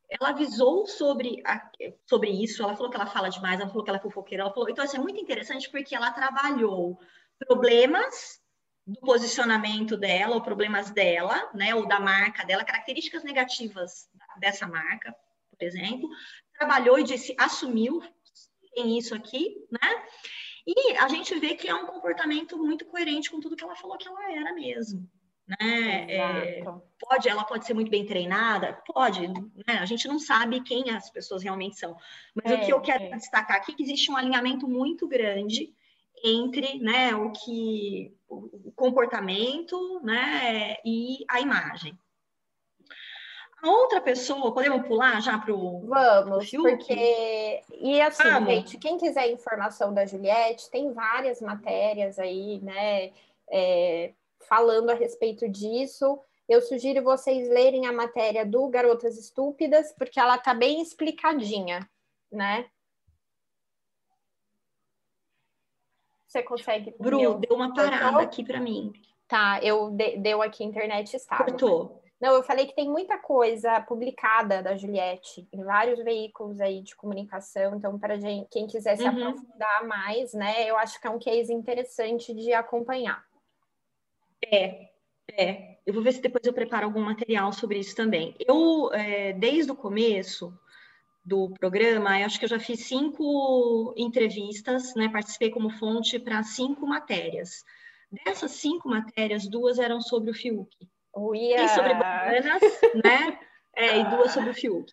ela 0.10 0.30
avisou 0.30 0.86
sobre, 0.88 1.42
a, 1.46 1.70
sobre 2.06 2.30
isso, 2.30 2.64
ela 2.64 2.76
falou 2.76 2.90
que 2.90 2.98
ela 2.98 3.06
fala 3.06 3.30
demais, 3.30 3.60
ela 3.60 3.70
falou 3.70 3.84
que 3.84 3.90
ela 3.90 4.00
é 4.00 4.02
fofoqueira, 4.02 4.44
ela 4.44 4.54
falou, 4.54 4.70
então 4.70 4.84
isso 4.84 4.96
é 4.96 5.00
muito 5.00 5.20
interessante 5.20 5.70
porque 5.70 5.96
ela 5.96 6.12
trabalhou 6.12 7.00
problemas 7.38 8.40
do 8.86 9.00
posicionamento 9.02 9.96
dela, 9.96 10.36
ou 10.36 10.42
problemas 10.42 10.90
dela, 10.90 11.50
né, 11.54 11.76
ou 11.76 11.88
da 11.88 12.00
marca 12.00 12.44
dela, 12.44 12.64
características 12.64 13.24
negativas 13.24 14.10
dessa 14.40 14.66
marca, 14.66 15.16
por 15.52 15.64
exemplo, 15.64 16.10
trabalhou 16.58 16.98
e 16.98 17.04
disse, 17.04 17.36
assumiu, 17.38 18.02
tem 18.74 18.98
isso 18.98 19.14
aqui, 19.14 19.56
né? 19.72 20.06
E 20.66 20.98
a 20.98 21.08
gente 21.08 21.38
vê 21.40 21.56
que 21.56 21.68
é 21.68 21.74
um 21.74 21.86
comportamento 21.86 22.58
muito 22.58 22.86
coerente 22.86 23.30
com 23.30 23.40
tudo 23.40 23.56
que 23.56 23.64
ela 23.64 23.76
falou 23.76 23.98
que 23.98 24.08
ela 24.08 24.32
era 24.32 24.54
mesmo. 24.54 25.10
Né? 25.50 26.06
É, 26.12 26.64
pode, 27.00 27.28
ela 27.28 27.44
pode 27.44 27.66
ser 27.66 27.74
muito 27.74 27.90
bem 27.90 28.06
treinada, 28.06 28.80
pode, 28.86 29.28
né? 29.28 29.80
A 29.80 29.86
gente 29.86 30.08
não 30.08 30.20
sabe 30.20 30.62
quem 30.62 30.92
as 30.92 31.10
pessoas 31.10 31.42
realmente 31.42 31.80
são. 31.80 31.98
Mas 32.36 32.52
é, 32.52 32.56
o 32.56 32.66
que 32.66 32.72
eu 32.72 32.80
quero 32.80 33.06
é. 33.06 33.16
destacar 33.16 33.58
aqui 33.58 33.72
é 33.72 33.76
que 33.76 33.82
existe 33.82 34.12
um 34.12 34.16
alinhamento 34.16 34.68
muito 34.68 35.08
grande 35.08 35.74
entre 36.24 36.78
né, 36.80 37.16
o 37.16 37.32
que 37.32 38.14
o 38.28 38.72
comportamento 38.76 40.00
né, 40.04 40.76
e 40.86 41.26
a 41.28 41.40
imagem. 41.40 41.98
A 43.62 43.70
outra 43.70 44.00
pessoa, 44.00 44.54
podemos 44.54 44.88
pular 44.88 45.22
já 45.22 45.38
para 45.38 45.54
o. 45.54 45.86
Vamos, 45.88 46.50
pro 46.50 46.62
porque. 46.62 47.62
E 47.72 48.00
assim, 48.02 48.24
Vamos. 48.24 48.54
gente, 48.54 48.78
quem 48.78 48.98
quiser 48.98 49.32
informação 49.32 49.94
da 49.94 50.06
Juliette, 50.06 50.70
tem 50.70 50.94
várias 50.94 51.42
matérias 51.42 52.20
aí, 52.20 52.62
né, 52.62 53.12
é, 53.50 54.14
falando 54.48 54.90
a 54.90 54.94
respeito 54.94 55.48
disso. 55.48 56.20
Eu 56.48 56.62
sugiro 56.62 57.04
vocês 57.04 57.48
lerem 57.50 57.86
a 57.86 57.94
matéria 57.94 58.46
do 58.46 58.68
Garotas 58.70 59.18
Estúpidas, 59.18 59.94
porque 59.98 60.20
ela 60.20 60.38
tá 60.38 60.54
bem 60.54 60.82
explicadinha, 60.82 61.88
né? 62.32 62.70
Você 66.28 66.44
consegue. 66.44 66.94
Bru, 67.00 67.40
deu 67.40 67.56
uma 67.56 67.74
parada 67.74 68.22
aqui 68.22 68.44
para 68.44 68.60
mim. 68.60 68.94
Tá, 69.28 69.60
eu 69.64 69.92
de, 69.92 70.18
deu 70.18 70.42
aqui 70.42 70.64
internet 70.64 71.16
estável. 71.16 71.46
Cortou. 71.46 72.04
Não, 72.20 72.34
eu 72.34 72.44
falei 72.44 72.66
que 72.66 72.76
tem 72.76 72.90
muita 72.90 73.18
coisa 73.18 73.80
publicada 73.82 74.62
da 74.62 74.76
Juliette 74.76 75.48
em 75.54 75.64
vários 75.64 76.04
veículos 76.04 76.60
aí 76.60 76.82
de 76.82 76.96
comunicação. 76.96 77.76
Então, 77.76 77.98
para 77.98 78.16
quem 78.52 78.68
quiser 78.68 78.98
se 78.98 79.04
uhum. 79.04 79.30
aprofundar 79.30 79.88
mais, 79.88 80.34
né, 80.34 80.70
eu 80.70 80.78
acho 80.78 81.00
que 81.00 81.08
é 81.08 81.10
um 81.10 81.18
case 81.18 81.54
interessante 81.54 82.34
de 82.34 82.52
acompanhar. 82.52 83.24
É, 84.46 84.90
é. 85.32 85.78
Eu 85.86 85.94
vou 85.94 86.04
ver 86.04 86.14
se 86.14 86.22
depois 86.22 86.46
eu 86.46 86.54
preparo 86.54 86.86
algum 86.86 87.02
material 87.02 87.52
sobre 87.52 87.80
isso 87.80 87.96
também. 87.96 88.36
Eu, 88.40 88.92
é, 88.94 89.34
desde 89.34 89.72
o 89.72 89.76
começo, 89.76 90.54
do 91.30 91.50
programa, 91.60 92.20
eu 92.20 92.26
acho 92.26 92.40
que 92.40 92.46
eu 92.46 92.50
já 92.50 92.60
fiz 92.60 92.86
cinco 92.86 93.94
entrevistas, 93.96 94.96
né? 94.96 95.10
Participei 95.10 95.52
como 95.52 95.70
fonte 95.70 96.18
para 96.18 96.42
cinco 96.44 96.88
matérias. 96.88 97.64
Dessas 98.26 98.52
cinco 98.52 98.90
matérias, 98.90 99.48
duas 99.48 99.78
eram 99.78 100.02
sobre 100.02 100.32
o 100.32 100.34
Fiuk. 100.34 100.76
Uia. 101.16 101.64
E 101.64 101.70
sobre 101.70 101.94
bananas, 101.94 102.62
né? 103.04 103.40
É, 103.76 103.98
e 103.98 104.04
duas 104.10 104.32
sobre 104.32 104.50
o 104.50 104.54
Fiuk. 104.54 104.92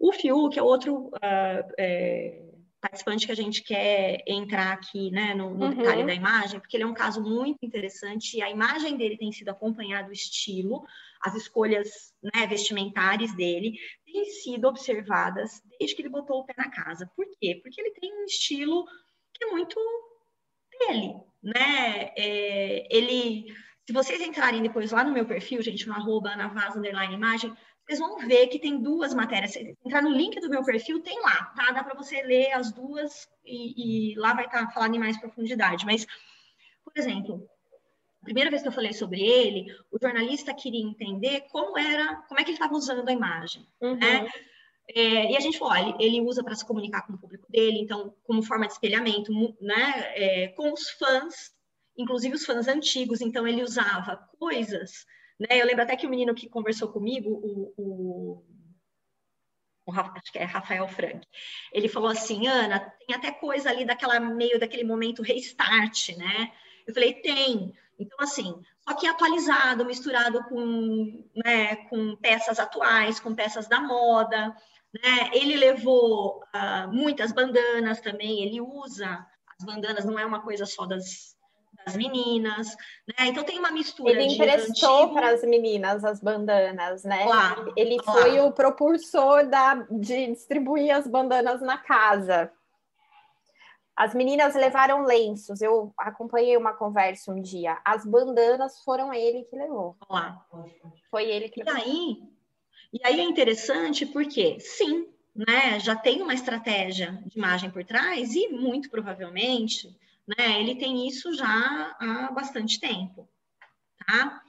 O 0.00 0.12
Fiuk 0.12 0.58
é 0.58 0.62
outro 0.62 1.08
uh, 1.08 1.72
é, 1.78 2.45
participante 2.88 3.26
que 3.26 3.32
a 3.32 3.36
gente 3.36 3.62
quer 3.62 4.22
entrar 4.26 4.72
aqui, 4.72 5.10
né, 5.10 5.34
no, 5.34 5.54
no 5.54 5.66
uhum. 5.66 5.74
detalhe 5.74 6.04
da 6.04 6.14
imagem, 6.14 6.60
porque 6.60 6.76
ele 6.76 6.84
é 6.84 6.86
um 6.86 6.94
caso 6.94 7.20
muito 7.20 7.58
interessante 7.62 8.40
a 8.40 8.50
imagem 8.50 8.96
dele 8.96 9.16
tem 9.16 9.32
sido 9.32 9.48
acompanhada, 9.48 10.08
o 10.08 10.12
estilo, 10.12 10.84
as 11.20 11.34
escolhas 11.34 12.14
né, 12.22 12.46
vestimentares 12.46 13.34
dele 13.34 13.78
têm 14.04 14.24
sido 14.26 14.66
observadas 14.68 15.60
desde 15.78 15.96
que 15.96 16.02
ele 16.02 16.08
botou 16.08 16.40
o 16.40 16.44
pé 16.44 16.54
na 16.56 16.70
casa. 16.70 17.10
Por 17.16 17.26
quê? 17.40 17.58
Porque 17.62 17.80
ele 17.80 17.90
tem 17.92 18.12
um 18.14 18.24
estilo 18.24 18.84
que 19.34 19.44
é 19.44 19.50
muito 19.50 19.78
dele, 20.78 21.14
né? 21.42 22.12
É, 22.16 22.96
ele, 22.96 23.46
se 23.86 23.92
vocês 23.92 24.20
entrarem 24.20 24.62
depois 24.62 24.92
lá 24.92 25.02
no 25.02 25.12
meu 25.12 25.26
perfil, 25.26 25.60
gente, 25.62 25.86
no 25.86 25.94
arroba 25.94 26.36
na 26.36 26.46
underline 26.74 27.14
imagem, 27.14 27.52
vocês 27.86 28.00
vão 28.00 28.18
ver 28.18 28.48
que 28.48 28.58
tem 28.58 28.82
duas 28.82 29.14
matérias. 29.14 29.52
Se 29.52 29.76
entrar 29.84 30.02
no 30.02 30.10
link 30.10 30.40
do 30.40 30.50
meu 30.50 30.64
perfil, 30.64 31.00
tem 31.00 31.20
lá, 31.22 31.52
tá? 31.56 31.70
Dá 31.70 31.84
para 31.84 31.94
você 31.94 32.20
ler 32.22 32.52
as 32.52 32.72
duas 32.72 33.28
e, 33.44 34.10
e 34.12 34.14
lá 34.16 34.34
vai 34.34 34.46
estar 34.46 34.66
tá 34.66 34.72
falando 34.72 34.96
em 34.96 34.98
mais 34.98 35.16
profundidade. 35.16 35.86
Mas, 35.86 36.04
por 36.84 36.92
exemplo, 36.96 37.48
a 38.20 38.24
primeira 38.24 38.50
vez 38.50 38.60
que 38.60 38.68
eu 38.68 38.72
falei 38.72 38.92
sobre 38.92 39.20
ele, 39.22 39.66
o 39.92 39.98
jornalista 40.02 40.52
queria 40.52 40.84
entender 40.84 41.42
como 41.52 41.78
era, 41.78 42.16
como 42.28 42.40
é 42.40 42.42
que 42.42 42.50
ele 42.50 42.56
estava 42.56 42.74
usando 42.74 43.08
a 43.08 43.12
imagem, 43.12 43.64
uhum. 43.80 43.96
né? 43.96 44.28
É, 44.88 45.32
e 45.32 45.36
a 45.36 45.40
gente 45.40 45.58
falou, 45.58 45.74
olha, 45.74 45.96
ele 46.00 46.20
usa 46.20 46.42
para 46.42 46.54
se 46.54 46.64
comunicar 46.64 47.02
com 47.06 47.12
o 47.12 47.18
público 47.18 47.50
dele, 47.50 47.78
então, 47.78 48.14
como 48.24 48.42
forma 48.42 48.66
de 48.66 48.72
espelhamento, 48.72 49.32
né, 49.60 50.12
é, 50.14 50.48
com 50.48 50.72
os 50.72 50.90
fãs, 50.90 51.52
inclusive 51.96 52.36
os 52.36 52.44
fãs 52.44 52.68
antigos, 52.68 53.20
então 53.20 53.46
ele 53.46 53.64
usava 53.64 54.16
coisas 54.38 55.04
né? 55.38 55.48
Eu 55.50 55.66
lembro 55.66 55.82
até 55.82 55.96
que 55.96 56.06
o 56.06 56.10
menino 56.10 56.34
que 56.34 56.48
conversou 56.48 56.88
comigo, 56.88 57.30
o, 57.30 57.74
o, 57.76 58.44
o 59.86 59.92
acho 59.92 60.32
que 60.32 60.38
é 60.38 60.44
Rafael 60.44 60.88
Frank, 60.88 61.26
ele 61.72 61.88
falou 61.88 62.08
assim, 62.08 62.46
Ana, 62.46 62.80
tem 63.06 63.14
até 63.14 63.30
coisa 63.30 63.70
ali 63.70 63.84
daquela 63.84 64.18
meio 64.18 64.58
daquele 64.58 64.84
momento 64.84 65.22
restart, 65.22 66.16
né? 66.16 66.52
Eu 66.86 66.94
falei, 66.94 67.14
tem. 67.14 67.74
Então, 67.98 68.18
assim, 68.20 68.54
só 68.86 68.94
que 68.94 69.06
atualizado, 69.06 69.84
misturado 69.84 70.44
com, 70.44 71.24
né, 71.34 71.76
com 71.88 72.16
peças 72.16 72.58
atuais, 72.58 73.18
com 73.18 73.34
peças 73.34 73.66
da 73.66 73.80
moda, 73.80 74.54
né? 75.02 75.30
Ele 75.32 75.56
levou 75.56 76.42
uh, 76.54 76.92
muitas 76.92 77.32
bandanas 77.32 78.00
também, 78.00 78.42
ele 78.42 78.60
usa 78.60 79.26
as 79.58 79.64
bandanas, 79.64 80.04
não 80.04 80.18
é 80.18 80.24
uma 80.26 80.42
coisa 80.42 80.66
só 80.66 80.84
das, 80.86 81.35
as 81.86 81.96
meninas, 81.96 82.76
né? 83.06 83.28
Então 83.28 83.44
tem 83.44 83.58
uma 83.60 83.70
mistura. 83.70 84.10
Ele 84.10 84.34
emprestou 84.34 85.14
para 85.14 85.30
as 85.30 85.42
meninas 85.44 86.04
as 86.04 86.20
bandanas, 86.20 87.04
né? 87.04 87.22
Claro, 87.22 87.72
ele 87.76 87.96
claro. 87.98 88.20
foi 88.20 88.40
o 88.40 88.50
propulsor 88.50 89.46
da, 89.48 89.74
de 89.88 90.26
distribuir 90.32 90.92
as 90.92 91.06
bandanas 91.06 91.62
na 91.62 91.78
casa. 91.78 92.50
As 93.94 94.14
meninas 94.14 94.54
levaram 94.56 95.04
lenços. 95.04 95.62
Eu 95.62 95.94
acompanhei 95.96 96.56
uma 96.56 96.72
conversa 96.72 97.32
um 97.32 97.40
dia. 97.40 97.78
As 97.84 98.04
bandanas 98.04 98.82
foram 98.82 99.14
ele 99.14 99.44
que 99.44 99.56
levou. 99.56 99.96
Lá. 100.10 100.44
Foi 101.08 101.24
ele 101.24 101.48
que 101.48 101.60
e 101.60 101.64
levou. 101.64 101.80
Aí, 101.80 102.22
e 102.92 103.00
aí 103.04 103.20
é 103.20 103.22
interessante 103.22 104.04
porque, 104.04 104.58
sim, 104.58 105.06
né, 105.34 105.78
já 105.78 105.94
tem 105.94 106.20
uma 106.20 106.34
estratégia 106.34 107.22
de 107.24 107.38
imagem 107.38 107.70
por 107.70 107.84
trás 107.84 108.34
e 108.34 108.48
muito 108.48 108.90
provavelmente 108.90 109.96
né? 110.26 110.60
Ele 110.60 110.74
tem 110.74 111.06
isso 111.06 111.32
já 111.34 111.96
há 112.00 112.30
bastante 112.32 112.80
tempo, 112.80 113.28
tá? 114.06 114.42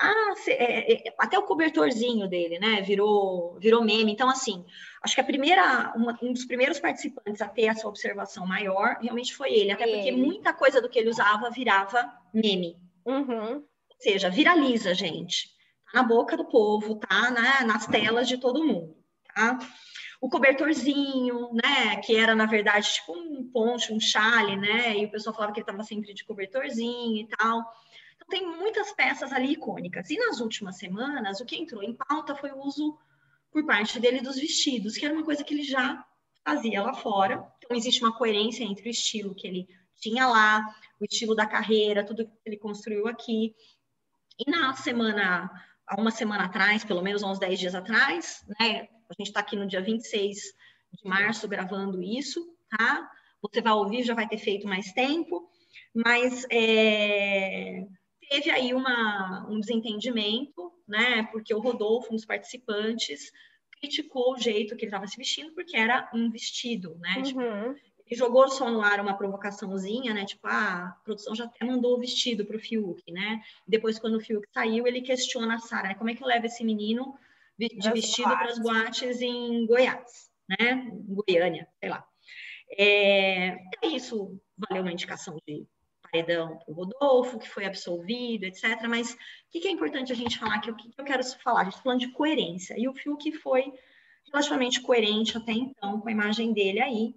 Ah, 0.00 0.34
é, 0.48 0.94
é, 1.08 1.14
até 1.18 1.38
o 1.38 1.44
cobertorzinho 1.44 2.26
dele, 2.26 2.58
né? 2.58 2.80
Virou, 2.80 3.56
virou 3.60 3.84
meme. 3.84 4.10
Então, 4.12 4.28
assim, 4.28 4.64
acho 5.02 5.14
que 5.14 5.20
a 5.20 5.24
primeira, 5.24 5.92
uma, 5.94 6.18
um 6.22 6.32
dos 6.32 6.44
primeiros 6.44 6.80
participantes 6.80 7.40
a 7.40 7.48
ter 7.48 7.66
essa 7.66 7.86
observação 7.86 8.46
maior 8.46 8.96
realmente 9.00 9.34
foi 9.34 9.52
ele, 9.52 9.70
até 9.70 9.86
porque 9.86 10.10
muita 10.10 10.52
coisa 10.52 10.80
do 10.80 10.88
que 10.88 10.98
ele 10.98 11.10
usava 11.10 11.50
virava 11.50 12.12
meme. 12.34 12.76
Uhum. 13.04 13.56
Ou 13.56 13.96
seja, 14.00 14.28
viraliza, 14.28 14.94
gente. 14.94 15.50
Tá 15.92 16.00
na 16.00 16.02
boca 16.02 16.36
do 16.36 16.46
povo, 16.46 16.96
tá 16.96 17.30
na, 17.30 17.64
nas 17.64 17.86
telas 17.86 18.26
de 18.26 18.38
todo 18.38 18.64
mundo, 18.64 18.96
tá? 19.34 19.58
O 20.22 20.30
cobertorzinho, 20.30 21.52
né? 21.52 21.96
Que 21.96 22.16
era, 22.16 22.32
na 22.32 22.46
verdade, 22.46 22.92
tipo 22.92 23.12
um 23.12 23.50
poncho, 23.50 23.92
um 23.92 23.98
chale, 23.98 24.54
né? 24.54 24.96
E 24.96 25.04
o 25.04 25.10
pessoal 25.10 25.34
falava 25.34 25.52
que 25.52 25.58
ele 25.58 25.64
estava 25.64 25.82
sempre 25.82 26.14
de 26.14 26.24
cobertorzinho 26.24 27.22
e 27.22 27.26
tal. 27.26 27.58
Então, 28.14 28.28
tem 28.30 28.46
muitas 28.46 28.92
peças 28.92 29.32
ali 29.32 29.54
icônicas. 29.54 30.08
E 30.10 30.16
nas 30.16 30.38
últimas 30.38 30.78
semanas, 30.78 31.40
o 31.40 31.44
que 31.44 31.56
entrou 31.56 31.82
em 31.82 31.92
pauta 31.92 32.36
foi 32.36 32.52
o 32.52 32.62
uso 32.62 32.96
por 33.50 33.66
parte 33.66 33.98
dele 33.98 34.20
dos 34.20 34.36
vestidos, 34.36 34.96
que 34.96 35.04
era 35.04 35.12
uma 35.12 35.24
coisa 35.24 35.42
que 35.42 35.54
ele 35.54 35.64
já 35.64 36.04
fazia 36.44 36.80
lá 36.80 36.94
fora. 36.94 37.44
Então, 37.58 37.76
existe 37.76 38.00
uma 38.00 38.16
coerência 38.16 38.62
entre 38.62 38.88
o 38.88 38.92
estilo 38.92 39.34
que 39.34 39.48
ele 39.48 39.68
tinha 40.00 40.28
lá, 40.28 40.64
o 41.00 41.04
estilo 41.04 41.34
da 41.34 41.46
carreira, 41.46 42.06
tudo 42.06 42.26
que 42.26 42.32
ele 42.46 42.58
construiu 42.58 43.08
aqui. 43.08 43.56
E 44.38 44.48
na 44.48 44.72
semana, 44.74 45.50
há 45.84 46.00
uma 46.00 46.12
semana 46.12 46.44
atrás, 46.44 46.84
pelo 46.84 47.02
menos 47.02 47.24
uns 47.24 47.40
10 47.40 47.58
dias 47.58 47.74
atrás, 47.74 48.46
né? 48.60 48.86
A 49.12 49.14
gente 49.18 49.28
está 49.28 49.40
aqui 49.40 49.56
no 49.56 49.66
dia 49.66 49.82
26 49.82 50.38
de 50.92 51.08
março 51.08 51.46
gravando 51.46 52.02
isso, 52.02 52.56
tá? 52.70 53.10
Você 53.42 53.60
vai 53.60 53.72
ouvir, 53.74 54.02
já 54.04 54.14
vai 54.14 54.26
ter 54.26 54.38
feito 54.38 54.66
mais 54.66 54.92
tempo, 54.92 55.50
mas 55.94 56.46
é, 56.50 57.86
teve 58.30 58.50
aí 58.50 58.72
uma, 58.72 59.46
um 59.50 59.60
desentendimento, 59.60 60.72
né? 60.88 61.24
Porque 61.24 61.54
o 61.54 61.60
Rodolfo, 61.60 62.12
um 62.12 62.16
dos 62.16 62.24
participantes, 62.24 63.30
criticou 63.78 64.32
o 64.32 64.38
jeito 64.38 64.76
que 64.76 64.84
ele 64.84 64.90
estava 64.90 65.06
se 65.06 65.16
vestindo, 65.18 65.52
porque 65.54 65.76
era 65.76 66.10
um 66.14 66.30
vestido, 66.30 66.96
né? 66.98 67.22
Tipo, 67.22 67.40
uhum. 67.40 67.74
Tipo, 67.74 67.92
ele 68.06 68.18
jogou 68.18 68.48
só 68.48 68.70
no 68.70 68.80
ar 68.80 69.00
uma 69.00 69.16
provocaçãozinha, 69.16 70.14
né? 70.14 70.24
Tipo, 70.24 70.46
ah, 70.46 70.88
a 70.88 71.04
produção 71.04 71.34
já 71.34 71.44
até 71.44 71.64
mandou 71.64 71.96
o 71.96 72.00
vestido 72.00 72.44
para 72.46 72.56
o 72.56 72.60
Fiuk, 72.60 73.02
né? 73.12 73.42
Depois, 73.66 73.98
quando 73.98 74.16
o 74.16 74.20
Fiuk 74.20 74.46
saiu, 74.52 74.86
ele 74.86 75.02
questiona 75.02 75.54
a 75.54 75.58
Sara, 75.58 75.88
né? 75.88 75.94
Como 75.94 76.10
é 76.10 76.14
que 76.14 76.24
leva 76.24 76.46
esse 76.46 76.64
menino 76.64 77.14
de 77.68 77.92
vestido 77.92 78.30
para 78.30 78.50
as 78.50 78.58
boates 78.58 79.20
em 79.20 79.66
Goiás, 79.66 80.30
né? 80.48 80.72
Em 80.72 81.14
Goiânia, 81.14 81.68
sei 81.80 81.90
lá. 81.90 82.04
É, 82.78 83.56
isso 83.82 84.40
valeu 84.56 84.82
uma 84.82 84.92
indicação 84.92 85.36
de 85.46 85.66
paredão 86.02 86.58
para 86.58 86.70
o 86.70 86.74
Rodolfo, 86.74 87.38
que 87.38 87.48
foi 87.48 87.64
absolvido, 87.64 88.44
etc. 88.44 88.82
Mas 88.88 89.12
o 89.12 89.16
que, 89.50 89.60
que, 89.60 89.68
é 89.68 89.70
importante 89.70 90.12
a 90.12 90.16
gente 90.16 90.38
falar? 90.38 90.60
Que 90.60 90.70
o 90.70 90.76
que, 90.76 90.90
eu 90.96 91.04
quero 91.04 91.24
falar? 91.42 91.60
A 91.60 91.64
gente 91.64 91.72
está 91.74 91.82
falando 91.82 92.00
de 92.00 92.12
coerência. 92.12 92.78
E 92.78 92.88
o 92.88 92.94
Fiuk 92.94 93.32
foi 93.38 93.72
relativamente 94.30 94.80
coerente 94.80 95.36
até 95.36 95.52
então 95.52 96.00
com 96.00 96.08
a 96.08 96.12
imagem 96.12 96.52
dele 96.52 96.80
aí. 96.80 97.14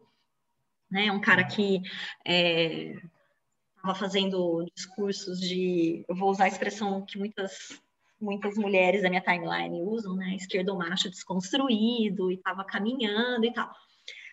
Né? 0.90 1.12
Um 1.12 1.22
cara 1.22 1.44
que 1.44 1.82
estava 2.26 3.92
é, 3.92 3.96
fazendo 3.96 4.66
discursos 4.76 5.40
de. 5.40 6.06
Eu 6.08 6.16
vou 6.16 6.30
usar 6.30 6.46
a 6.46 6.50
expressão 6.50 7.06
que 7.06 7.18
muitas 7.18 7.82
muitas 8.26 8.58
mulheres 8.58 9.04
da 9.04 9.10
minha 9.10 9.22
timeline 9.22 9.84
usam, 9.84 10.16
né? 10.16 10.36
Esquerdo 10.36 10.76
macho 10.76 11.10
desconstruído 11.10 12.32
e 12.32 12.36
estava 12.36 12.66
caminhando 12.66 13.46
e 13.46 13.54
tal. 13.54 13.72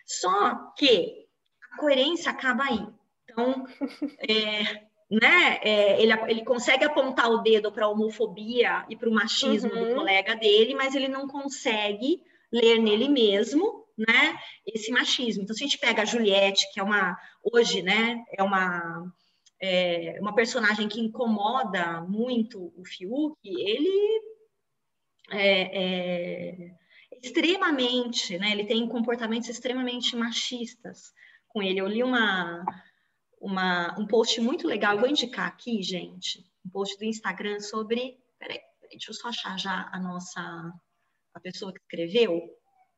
Só 0.05 0.71
que 0.77 1.25
a 1.71 1.77
coerência 1.77 2.31
acaba 2.31 2.63
aí. 2.63 2.85
Então, 3.23 3.65
é, 4.27 4.83
né? 5.09 5.59
É, 5.61 6.01
ele, 6.01 6.13
ele 6.27 6.43
consegue 6.43 6.83
apontar 6.83 7.29
o 7.29 7.37
dedo 7.37 7.71
para 7.71 7.85
a 7.85 7.89
homofobia 7.89 8.83
e 8.89 8.95
para 8.95 9.09
o 9.09 9.13
machismo 9.13 9.71
uhum. 9.71 9.89
do 9.89 9.95
colega 9.95 10.35
dele, 10.35 10.73
mas 10.73 10.95
ele 10.95 11.07
não 11.07 11.27
consegue 11.27 12.21
ler 12.51 12.79
nele 12.79 13.07
mesmo, 13.07 13.85
né? 13.97 14.37
Esse 14.65 14.91
machismo. 14.91 15.43
Então, 15.43 15.55
se 15.55 15.63
a 15.63 15.67
gente 15.67 15.77
pega 15.77 16.01
a 16.01 16.05
Juliette, 16.05 16.71
que 16.73 16.79
é 16.79 16.83
uma 16.83 17.17
hoje, 17.43 17.81
né? 17.81 18.23
É 18.35 18.43
uma 18.43 19.05
é, 19.65 20.19
uma 20.19 20.35
personagem 20.35 20.89
que 20.89 20.99
incomoda 20.99 22.01
muito 22.01 22.73
o 22.75 22.83
Fiuk, 22.83 23.37
ele 23.45 24.21
é, 25.31 26.65
é, 26.65 26.75
extremamente, 27.21 28.37
né? 28.37 28.51
Ele 28.51 28.65
tem 28.65 28.85
comportamentos 28.89 29.47
extremamente 29.47 30.17
machistas 30.17 31.13
com 31.47 31.63
ele. 31.63 31.79
Eu 31.79 31.87
li 31.87 32.03
uma, 32.03 32.65
uma, 33.39 33.97
um 33.97 34.05
post 34.05 34.41
muito 34.41 34.67
legal, 34.67 34.95
eu 34.95 34.99
vou 34.99 35.09
indicar 35.09 35.47
aqui, 35.47 35.81
gente, 35.81 36.45
um 36.65 36.69
post 36.69 36.97
do 36.97 37.05
Instagram 37.05 37.61
sobre. 37.61 38.19
Peraí, 38.37 38.59
peraí 38.81 38.89
deixa 38.91 39.11
eu 39.11 39.15
só 39.15 39.29
achar 39.29 39.57
já 39.57 39.89
a 39.93 39.97
nossa 39.97 40.41
a 41.33 41.39
pessoa 41.39 41.71
que 41.71 41.79
escreveu. 41.79 42.33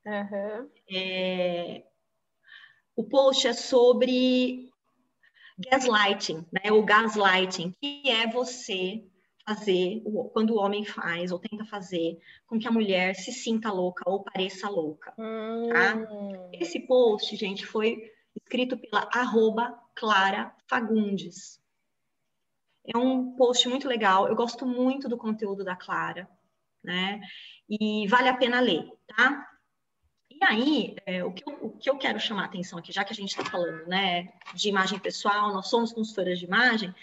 Uhum. 0.04 0.72
É, 0.92 1.84
o 2.96 3.04
post 3.04 3.48
é 3.48 3.54
sobre 3.54 4.74
gaslighting, 5.58 6.46
né? 6.52 6.72
O 6.72 6.84
gaslighting, 6.84 7.74
que 7.82 8.10
é 8.10 8.28
você 8.28 9.04
fazer, 9.46 10.02
quando 10.34 10.52
o 10.52 10.58
homem 10.58 10.84
faz 10.84 11.32
ou 11.32 11.38
tenta 11.38 11.64
fazer 11.66 12.20
com 12.48 12.58
que 12.58 12.68
a 12.68 12.72
mulher 12.72 13.16
se 13.16 13.32
sinta 13.32 13.72
louca 13.72 14.04
ou 14.10 14.24
pareça 14.24 14.68
louca. 14.68 15.12
Tá? 15.12 15.96
Hum. 16.12 16.50
Esse 16.54 16.80
post, 16.80 17.36
gente, 17.36 17.66
foi 17.66 18.12
escrito 18.36 18.76
pela 18.78 19.08
arroba 19.14 19.80
Clara 19.94 20.54
Fagundes. 20.68 21.62
É 22.88 22.98
um 22.98 23.36
post 23.36 23.68
muito 23.70 23.88
legal. 23.88 24.28
Eu 24.28 24.36
gosto 24.36 24.66
muito 24.66 25.08
do 25.08 25.18
conteúdo 25.18 25.64
da 25.64 25.76
Clara, 25.76 26.28
né? 26.84 27.22
E 27.70 28.08
vale 28.08 28.30
a 28.30 28.38
pena 28.38 28.60
ler, 28.60 28.88
tá? 29.08 29.48
E 30.46 30.48
aí, 30.48 30.96
é, 31.08 31.24
o, 31.24 31.32
que 31.32 31.44
eu, 31.48 31.58
o, 31.60 31.70
que 31.72 31.90
eu, 31.90 31.98
quero 31.98 32.20
chamar 32.20 32.44
a 32.44 32.46
atenção 32.46 32.78
aqui, 32.78 32.92
já 32.92 33.04
que 33.04 33.12
a 33.12 33.16
gente 33.16 33.30
está 33.30 33.44
falando, 33.44 33.88
né, 33.88 34.30
de 34.54 34.70
imagem 34.70 35.00
pessoal, 35.00 35.52
nós 35.52 35.68
somos 35.68 35.92
consultoras 35.92 36.38
de 36.38 36.46
imagem, 36.46 36.94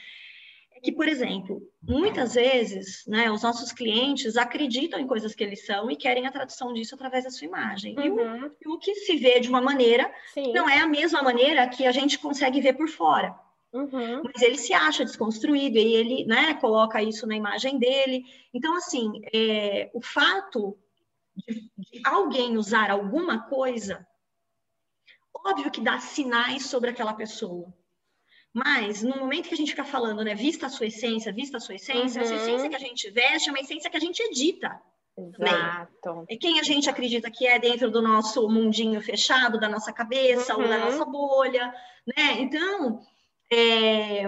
é 0.71 0.81
que, 0.81 0.93
por 0.93 1.09
exemplo, 1.09 1.61
muitas 1.83 2.35
vezes, 2.35 3.05
né, 3.05 3.33
os 3.33 3.43
nossos 3.43 3.73
clientes 3.73 4.37
acreditam 4.37 5.01
em 5.01 5.09
coisas 5.09 5.35
que 5.35 5.43
eles 5.43 5.67
são 5.67 5.91
e 5.91 5.97
querem 5.97 6.25
a 6.25 6.31
tradução 6.31 6.73
disso 6.73 6.95
através 6.95 7.25
da 7.25 7.31
sua 7.31 7.49
imagem. 7.49 7.99
Uhum. 7.99 8.53
E, 8.61 8.69
o, 8.69 8.75
o, 8.75 8.79
que 8.79 8.95
se 8.95 9.17
vê 9.17 9.41
de 9.41 9.49
uma 9.49 9.61
maneira 9.61 10.13
Sim. 10.33 10.53
não 10.53 10.69
é 10.69 10.79
a 10.79 10.87
mesma 10.87 11.21
maneira 11.21 11.67
que 11.67 11.85
a 11.85 11.93
gente 11.93 12.21
consegue 12.21 12.61
ver 12.61 12.75
por 12.75 12.89
fora. 12.89 13.35
Uhum. 13.73 14.23
Mas 14.23 14.41
ele 14.43 14.59
se 14.59 14.73
acha 14.73 15.05
desconstruído 15.05 15.79
e 15.79 15.95
ele 15.95 16.25
né, 16.27 16.55
coloca 16.55 17.03
isso 17.03 17.27
na 17.27 17.35
imagem 17.35 17.79
dele. 17.79 18.25
Então, 18.55 18.77
assim, 18.77 19.21
é, 19.35 19.91
o 19.95 20.01
fato 20.01 20.77
de, 21.47 21.71
de 21.77 22.03
alguém 22.05 22.57
usar 22.57 22.91
alguma 22.91 23.49
coisa, 23.49 24.07
óbvio 25.35 25.71
que 25.71 25.81
dá 25.81 25.99
sinais 25.99 26.67
sobre 26.67 26.91
aquela 26.91 27.15
pessoa. 27.15 27.73
Mas, 28.53 29.03
no 29.03 29.17
momento 29.17 29.49
que 29.49 29.55
a 29.55 29.57
gente 29.57 29.71
fica 29.71 29.85
falando, 29.85 30.23
né, 30.23 30.35
vista 30.35 30.67
a 30.67 30.69
sua 30.69 30.87
essência, 30.87 31.33
vista 31.33 31.57
a 31.57 31.61
sua 31.61 31.75
essência, 31.75 32.21
uhum. 32.21 32.27
essa 32.27 32.35
essência 32.35 32.69
que 32.69 32.77
a 32.77 32.79
gente 32.79 33.11
veste 33.11 33.49
é 33.49 33.53
uma 33.53 33.61
essência 33.61 33.91
que 33.91 33.97
a 33.97 34.01
gente 34.01 34.21
edita. 34.23 34.81
Exato. 35.17 36.25
É 36.29 36.37
quem 36.37 36.59
a 36.59 36.63
gente 36.63 36.89
acredita 36.89 37.31
que 37.31 37.47
é 37.47 37.59
dentro 37.59 37.91
do 37.91 38.03
nosso 38.03 38.49
mundinho 38.49 39.01
fechado, 39.01 39.61
da 39.61 39.69
nossa 39.69 39.93
cabeça 39.93 40.55
uhum. 40.55 40.63
ou 40.63 40.69
da 40.69 40.77
uhum. 40.77 40.85
nossa 40.85 41.05
bolha, 41.05 41.75
né? 42.07 42.41
Então, 42.41 43.01
é, 43.51 44.23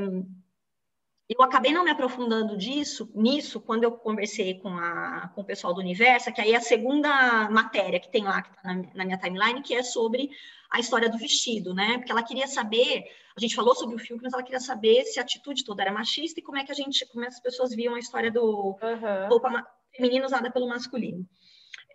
eu 1.29 1.43
acabei 1.43 1.73
não 1.73 1.85
me 1.85 1.91
aprofundando 1.91 2.57
disso, 2.57 3.11
nisso 3.15 3.61
quando 3.61 3.85
eu 3.85 3.93
conversei 3.93 4.59
com, 4.59 4.69
a, 4.77 5.31
com 5.35 5.41
o 5.41 5.45
pessoal 5.45 5.73
do 5.73 5.81
Universo, 5.81 6.33
que 6.33 6.41
aí 6.41 6.53
é 6.53 6.57
a 6.57 6.61
segunda 6.61 7.49
matéria 7.51 7.99
que 7.99 8.11
tem 8.11 8.25
lá, 8.25 8.43
que 8.43 8.51
está 8.51 8.63
na, 8.63 8.83
na, 8.95 9.05
minha 9.05 9.19
timeline, 9.19 9.63
que 9.63 9.75
é 9.75 9.83
sobre 9.83 10.31
a 10.71 10.79
história 10.79 11.09
do 11.09 11.17
vestido, 11.17 11.73
né? 11.73 11.97
Porque 11.97 12.13
ela 12.13 12.23
queria 12.23 12.47
saber, 12.47 13.05
a 13.35 13.41
gente 13.41 13.55
falou 13.55 13.75
sobre 13.75 13.97
o 13.97 13.99
filme, 13.99 14.23
mas 14.23 14.35
ela 14.35 14.43
queria 14.43 14.61
saber 14.61 15.05
se 15.05 15.19
a 15.19 15.23
atitude 15.23 15.65
toda 15.65 15.83
era 15.83 15.93
machista 15.93 16.41
e 16.41 16.43
como 16.43 16.59
é 16.59 16.65
que 16.65 16.73
a 16.73 16.75
gente, 16.75 17.07
como 17.07 17.25
as 17.25 17.41
pessoas 17.41 17.75
viam 17.75 17.95
a 17.95 17.99
história 17.99 18.31
do 18.31 18.77
uhum. 18.83 19.29
roupa 19.29 19.67
feminina 19.97 20.27
usada 20.27 20.51
pelo 20.51 20.69
masculino. 20.69 21.27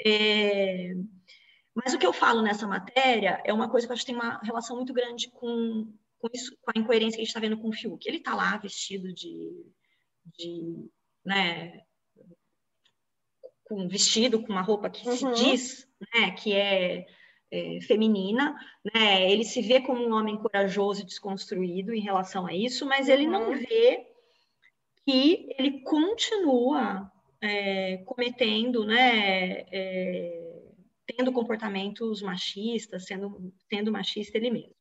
É, 0.03 0.93
mas 1.75 1.93
o 1.93 1.99
que 1.99 2.07
eu 2.07 2.13
falo 2.13 2.41
nessa 2.41 2.65
matéria 2.65 3.41
é 3.45 3.53
uma 3.53 3.69
coisa 3.69 3.85
que 3.85 3.91
eu 3.91 3.93
acho 3.93 4.05
que 4.05 4.11
tem 4.11 4.19
uma 4.19 4.39
relação 4.41 4.75
muito 4.75 4.93
grande 4.93 5.29
com 5.29 5.93
com, 6.19 6.27
isso, 6.33 6.55
com 6.61 6.71
a 6.75 6.79
incoerência 6.79 7.17
que 7.17 7.21
a 7.21 7.25
gente 7.25 7.29
está 7.29 7.39
vendo 7.39 7.57
com 7.57 7.69
o 7.69 7.73
Fiuk. 7.73 8.07
Ele 8.07 8.17
está 8.17 8.35
lá 8.35 8.57
vestido 8.57 9.11
de, 9.13 9.65
de 10.37 10.89
né, 11.25 11.81
com 13.63 13.87
vestido, 13.87 14.41
com 14.41 14.51
uma 14.51 14.61
roupa 14.61 14.89
que 14.89 15.07
uhum. 15.07 15.15
se 15.15 15.43
diz 15.43 15.87
né, 16.13 16.31
que 16.31 16.53
é, 16.53 17.05
é, 17.51 17.79
feminina, 17.81 18.55
né? 18.93 19.31
Ele 19.31 19.43
se 19.43 19.61
vê 19.61 19.81
como 19.81 20.03
um 20.03 20.13
homem 20.13 20.37
corajoso 20.37 21.01
e 21.01 21.05
desconstruído 21.05 21.93
em 21.93 22.01
relação 22.01 22.45
a 22.45 22.53
isso, 22.53 22.85
mas 22.85 23.07
ele 23.07 23.25
uhum. 23.25 23.31
não 23.31 23.55
vê 23.55 24.07
que 25.05 25.49
ele 25.57 25.81
continua 25.81 27.11
é, 27.41 27.97
cometendo, 28.05 28.85
né, 28.85 29.65
é, 29.71 30.61
tendo 31.05 31.31
comportamentos 31.31 32.21
machistas, 32.21 33.05
sendo, 33.05 33.53
sendo 33.69 33.91
machista 33.91 34.37
ele 34.37 34.51
mesmo. 34.51 34.78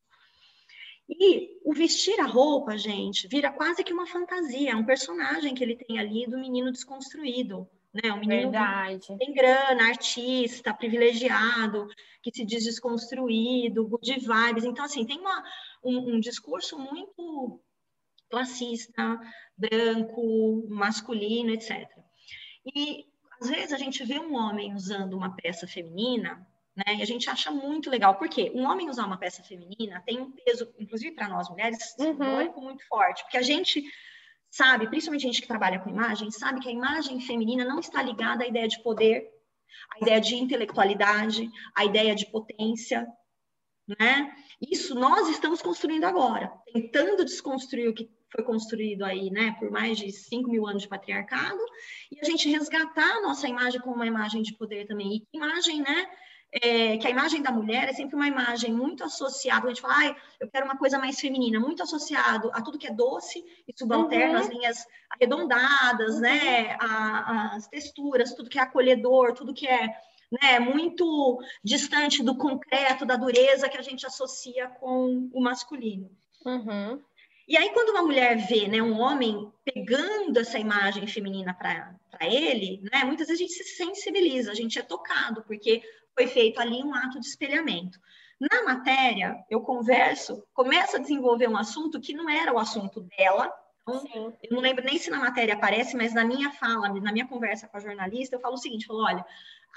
E 1.09 1.59
o 1.65 1.73
vestir 1.73 2.19
a 2.19 2.25
roupa, 2.25 2.77
gente, 2.77 3.27
vira 3.27 3.51
quase 3.51 3.83
que 3.83 3.91
uma 3.91 4.05
fantasia, 4.05 4.77
um 4.77 4.85
personagem 4.85 5.55
que 5.55 5.63
ele 5.63 5.75
tem 5.75 5.97
ali 5.97 6.27
do 6.27 6.37
menino 6.37 6.71
desconstruído, 6.71 7.67
né? 7.91 8.13
Um 8.13 8.19
menino 8.19 8.51
Verdade. 8.51 9.17
tem 9.17 9.33
grana, 9.33 9.87
artista, 9.87 10.71
privilegiado, 10.71 11.87
que 12.21 12.31
se 12.31 12.45
diz 12.45 12.63
desconstruído, 12.63 13.87
good 13.87 14.19
vibes. 14.19 14.63
Então, 14.63 14.85
assim, 14.85 15.03
tem 15.03 15.19
uma, 15.19 15.43
um, 15.83 16.15
um 16.15 16.19
discurso 16.19 16.77
muito 16.77 17.59
classista, 18.29 19.19
branco, 19.57 20.67
masculino, 20.69 21.51
etc. 21.51 21.87
E 22.75 23.05
às 23.41 23.49
vezes 23.49 23.73
a 23.73 23.77
gente 23.77 24.03
vê 24.03 24.19
um 24.19 24.35
homem 24.35 24.75
usando 24.75 25.15
uma 25.15 25.35
peça 25.35 25.65
feminina 25.65 26.45
né? 26.75 26.95
E 26.95 27.01
a 27.01 27.05
gente 27.05 27.29
acha 27.29 27.51
muito 27.51 27.89
legal, 27.89 28.15
porque 28.15 28.51
um 28.55 28.65
homem 28.65 28.89
usar 28.89 29.05
uma 29.05 29.17
peça 29.17 29.43
feminina 29.43 30.01
tem 30.05 30.19
um 30.19 30.31
peso, 30.31 30.73
inclusive 30.79 31.15
para 31.15 31.27
nós 31.27 31.49
mulheres, 31.49 31.95
uhum. 31.99 32.61
muito 32.61 32.87
forte, 32.87 33.23
porque 33.23 33.37
a 33.37 33.41
gente 33.41 33.83
sabe, 34.49 34.87
principalmente 34.87 35.25
a 35.25 35.27
gente 35.27 35.41
que 35.41 35.47
trabalha 35.47 35.79
com 35.79 35.89
imagem, 35.89 36.31
sabe 36.31 36.59
que 36.59 36.69
a 36.69 36.71
imagem 36.71 37.19
feminina 37.21 37.63
não 37.63 37.79
está 37.79 38.01
ligada 38.01 38.43
à 38.43 38.47
ideia 38.47 38.67
de 38.67 38.81
poder, 38.81 39.29
à 39.95 39.99
ideia 40.01 40.19
de 40.19 40.35
intelectualidade, 40.35 41.49
à 41.75 41.85
ideia 41.85 42.15
de 42.15 42.25
potência, 42.25 43.07
né? 43.99 44.33
Isso 44.61 44.95
nós 44.95 45.29
estamos 45.29 45.61
construindo 45.61 46.03
agora, 46.03 46.51
tentando 46.73 47.23
desconstruir 47.25 47.89
o 47.89 47.93
que 47.93 48.09
foi 48.31 48.43
construído 48.43 49.03
aí, 49.03 49.31
né, 49.31 49.55
por 49.59 49.71
mais 49.71 49.97
de 49.97 50.11
5 50.11 50.49
mil 50.49 50.67
anos 50.67 50.83
de 50.83 50.87
patriarcado, 50.87 51.59
e 52.11 52.19
a 52.19 52.23
gente 52.23 52.47
resgatar 52.49 53.17
a 53.17 53.21
nossa 53.21 53.47
imagem 53.47 53.81
como 53.81 53.95
uma 53.95 54.05
imagem 54.05 54.43
de 54.43 54.53
poder 54.53 54.85
também. 54.85 55.25
E 55.33 55.37
imagem, 55.37 55.81
né, 55.81 56.07
é, 56.51 56.97
que 56.97 57.05
a 57.05 57.09
imagem 57.09 57.41
da 57.41 57.51
mulher 57.51 57.87
é 57.87 57.93
sempre 57.93 58.15
uma 58.15 58.27
imagem 58.27 58.73
muito 58.73 59.03
associada, 59.03 59.65
a 59.65 59.69
gente 59.69 59.81
fala, 59.81 59.93
ah, 59.97 60.15
eu 60.39 60.49
quero 60.49 60.65
uma 60.65 60.77
coisa 60.77 60.97
mais 60.97 61.19
feminina, 61.19 61.59
muito 61.59 61.83
associado 61.83 62.49
a 62.53 62.61
tudo 62.61 62.77
que 62.77 62.87
é 62.87 62.93
doce 62.93 63.43
e 63.67 63.73
subalterno, 63.77 64.33
uhum. 64.33 64.39
as 64.39 64.49
linhas 64.49 64.87
arredondadas, 65.09 66.15
uhum. 66.15 66.21
né, 66.21 66.75
a, 66.79 67.55
as 67.55 67.67
texturas, 67.67 68.33
tudo 68.33 68.49
que 68.49 68.57
é 68.57 68.63
acolhedor, 68.63 69.33
tudo 69.33 69.53
que 69.53 69.67
é 69.67 69.95
né, 70.41 70.59
muito 70.59 71.39
distante 71.63 72.23
do 72.23 72.35
concreto, 72.35 73.05
da 73.05 73.15
dureza 73.15 73.69
que 73.69 73.77
a 73.77 73.83
gente 73.83 74.05
associa 74.05 74.67
com 74.79 75.29
o 75.33 75.41
masculino. 75.41 76.09
Uhum. 76.45 77.01
E 77.47 77.57
aí, 77.57 77.71
quando 77.71 77.89
uma 77.89 78.03
mulher 78.03 78.37
vê 78.47 78.67
né, 78.67 78.79
um 78.79 78.99
homem 78.99 79.51
pegando 79.65 80.39
essa 80.39 80.59
imagem 80.59 81.07
feminina 81.07 81.51
para 81.51 81.97
ele, 82.21 82.79
né, 82.91 83.03
muitas 83.03 83.27
vezes 83.27 83.41
a 83.41 83.43
gente 83.43 83.53
se 83.53 83.75
sensibiliza, 83.75 84.51
a 84.51 84.55
gente 84.55 84.77
é 84.77 84.83
tocado, 84.83 85.43
porque 85.47 85.81
foi 86.15 86.27
feito 86.27 86.59
ali 86.59 86.83
um 86.83 86.93
ato 86.93 87.19
de 87.19 87.25
espelhamento. 87.25 87.99
Na 88.39 88.63
matéria, 88.63 89.43
eu 89.49 89.61
converso, 89.61 90.43
começo 90.53 90.95
a 90.95 90.99
desenvolver 90.99 91.49
um 91.49 91.57
assunto 91.57 91.99
que 91.99 92.13
não 92.13 92.29
era 92.29 92.53
o 92.53 92.59
assunto 92.59 93.01
dela. 93.01 93.51
Então, 93.81 94.37
eu 94.43 94.51
não 94.51 94.61
lembro 94.61 94.85
nem 94.85 94.97
se 94.97 95.09
na 95.09 95.19
matéria 95.19 95.55
aparece, 95.55 95.97
mas 95.97 96.13
na 96.13 96.23
minha 96.23 96.51
fala, 96.51 96.87
na 96.89 97.11
minha 97.11 97.27
conversa 97.27 97.67
com 97.67 97.75
a 97.75 97.81
jornalista, 97.81 98.35
eu 98.35 98.39
falo 98.39 98.53
o 98.53 98.57
seguinte: 98.57 98.85
falo, 98.85 99.03
olha, 99.03 99.25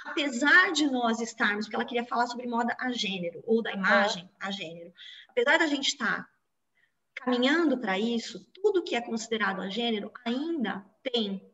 apesar 0.05 0.71
de 0.73 0.87
nós 0.87 1.21
estarmos, 1.21 1.65
porque 1.65 1.77
ela 1.77 1.85
queria 1.85 2.05
falar 2.05 2.27
sobre 2.27 2.47
moda 2.47 2.77
a 2.79 2.93
gênero, 2.93 3.43
ou 3.47 3.63
da 3.63 3.73
imagem 3.73 4.31
a 4.39 4.51
gênero, 4.51 4.93
apesar 5.29 5.59
da 5.59 5.67
gente 5.67 5.89
estar 5.89 6.29
caminhando 7.15 7.79
para 7.79 7.99
isso, 7.99 8.45
tudo 8.55 8.83
que 8.83 8.95
é 8.95 9.01
considerado 9.01 9.61
a 9.61 9.69
gênero 9.69 10.13
ainda 10.25 10.85
tem 11.03 11.51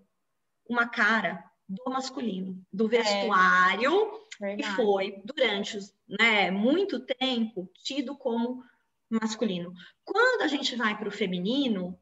uma 0.68 0.86
cara 0.86 1.42
do 1.68 1.90
masculino, 1.90 2.62
do 2.72 2.86
é. 2.86 2.88
vestuário, 2.88 3.92
é, 3.92 4.27
que 4.38 4.62
foi, 4.76 5.20
durante 5.24 5.78
né, 6.08 6.50
muito 6.50 7.00
tempo, 7.00 7.68
tido 7.82 8.16
como 8.16 8.62
masculino. 9.10 9.72
Quando 10.04 10.42
a 10.42 10.48
gente 10.48 10.76
vai 10.76 10.96
para 10.96 11.08
o 11.08 11.12
feminino, 11.12 11.98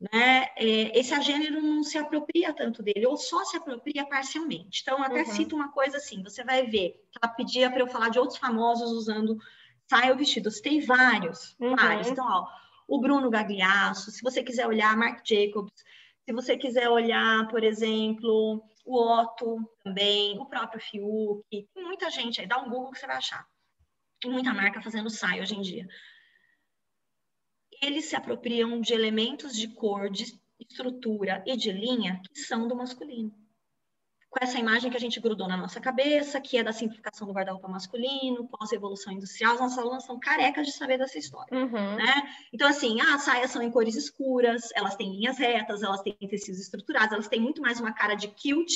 né, 0.00 0.48
é, 0.56 0.98
esse 0.98 1.18
gênero 1.22 1.62
não 1.62 1.82
se 1.82 1.96
apropria 1.96 2.52
tanto 2.52 2.82
dele, 2.82 3.06
ou 3.06 3.16
só 3.16 3.44
se 3.44 3.56
apropria 3.56 4.04
parcialmente. 4.04 4.82
Então, 4.82 5.02
até 5.02 5.20
uhum. 5.20 5.26
cito 5.26 5.54
uma 5.54 5.70
coisa 5.70 5.98
assim: 5.98 6.22
você 6.22 6.42
vai 6.42 6.66
ver, 6.66 7.00
ela 7.20 7.32
pedia 7.32 7.70
para 7.70 7.80
eu 7.80 7.88
falar 7.88 8.08
de 8.08 8.18
outros 8.18 8.38
famosos 8.38 8.90
usando 8.90 9.38
saia 9.86 10.10
ou 10.10 10.18
vestido. 10.18 10.50
Tem 10.62 10.80
vários, 10.80 11.56
uhum. 11.60 11.76
vários. 11.76 12.08
Então, 12.08 12.26
ó, 12.26 12.46
o 12.88 13.00
Bruno 13.00 13.30
Gagliasso, 13.30 14.10
se 14.10 14.22
você 14.22 14.42
quiser 14.42 14.66
olhar, 14.66 14.96
Marc 14.96 15.24
Jacobs, 15.24 15.72
se 16.24 16.32
você 16.32 16.56
quiser 16.56 16.88
olhar, 16.88 17.48
por 17.48 17.64
exemplo, 17.64 18.62
o 18.84 18.96
Otto 18.96 19.56
também, 19.82 20.38
o 20.38 20.46
próprio 20.46 20.80
Fiuk, 20.80 21.44
tem 21.50 21.84
muita 21.84 22.10
gente 22.10 22.40
aí, 22.40 22.46
dá 22.46 22.58
um 22.58 22.70
Google 22.70 22.92
que 22.92 22.98
você 22.98 23.06
vai 23.06 23.16
achar. 23.16 23.46
Tem 24.20 24.30
muita 24.30 24.54
marca 24.54 24.80
fazendo 24.80 25.10
saia 25.10 25.42
hoje 25.42 25.56
em 25.56 25.60
dia. 25.60 25.86
Eles 27.82 28.04
se 28.04 28.14
apropriam 28.14 28.80
de 28.80 28.94
elementos 28.94 29.56
de 29.56 29.66
cor, 29.68 30.08
de 30.08 30.40
estrutura 30.60 31.42
e 31.44 31.56
de 31.56 31.72
linha 31.72 32.22
que 32.32 32.40
são 32.40 32.68
do 32.68 32.76
masculino. 32.76 33.41
Essa 34.40 34.58
imagem 34.58 34.90
que 34.90 34.96
a 34.96 35.00
gente 35.00 35.20
grudou 35.20 35.46
na 35.46 35.56
nossa 35.56 35.80
cabeça, 35.80 36.40
que 36.40 36.56
é 36.56 36.62
da 36.62 36.72
simplificação 36.72 37.26
do 37.26 37.34
guarda-roupa 37.34 37.68
masculino, 37.68 38.48
pós-evolução 38.48 39.12
industrial, 39.12 39.54
as 39.54 39.60
nossas 39.60 39.78
alunas 39.78 40.04
são 40.04 40.18
carecas 40.18 40.66
de 40.66 40.72
saber 40.72 40.98
dessa 40.98 41.18
história, 41.18 41.54
uhum. 41.56 41.96
né? 41.96 42.22
Então, 42.52 42.68
assim, 42.68 43.00
ah, 43.00 43.14
as 43.14 43.22
saias 43.22 43.50
são 43.50 43.62
em 43.62 43.70
cores 43.70 43.94
escuras, 43.94 44.70
elas 44.74 44.96
têm 44.96 45.12
linhas 45.12 45.38
retas, 45.38 45.82
elas 45.82 46.00
têm 46.02 46.16
tecidos 46.28 46.60
estruturados, 46.60 47.12
elas 47.12 47.28
têm 47.28 47.40
muito 47.40 47.60
mais 47.60 47.78
uma 47.78 47.92
cara 47.92 48.14
de 48.14 48.28
kilt 48.28 48.72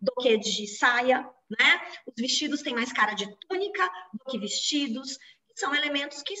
do 0.00 0.12
que 0.22 0.36
de 0.38 0.66
saia, 0.66 1.28
né? 1.50 1.80
Os 2.06 2.14
vestidos 2.16 2.62
têm 2.62 2.74
mais 2.74 2.92
cara 2.92 3.14
de 3.14 3.26
túnica 3.46 3.90
do 4.12 4.24
que 4.30 4.38
vestidos, 4.38 5.18
são 5.54 5.74
elementos 5.74 6.22
que 6.22 6.34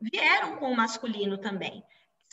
vieram 0.00 0.56
com 0.56 0.70
o 0.70 0.76
masculino 0.76 1.38
também 1.38 1.82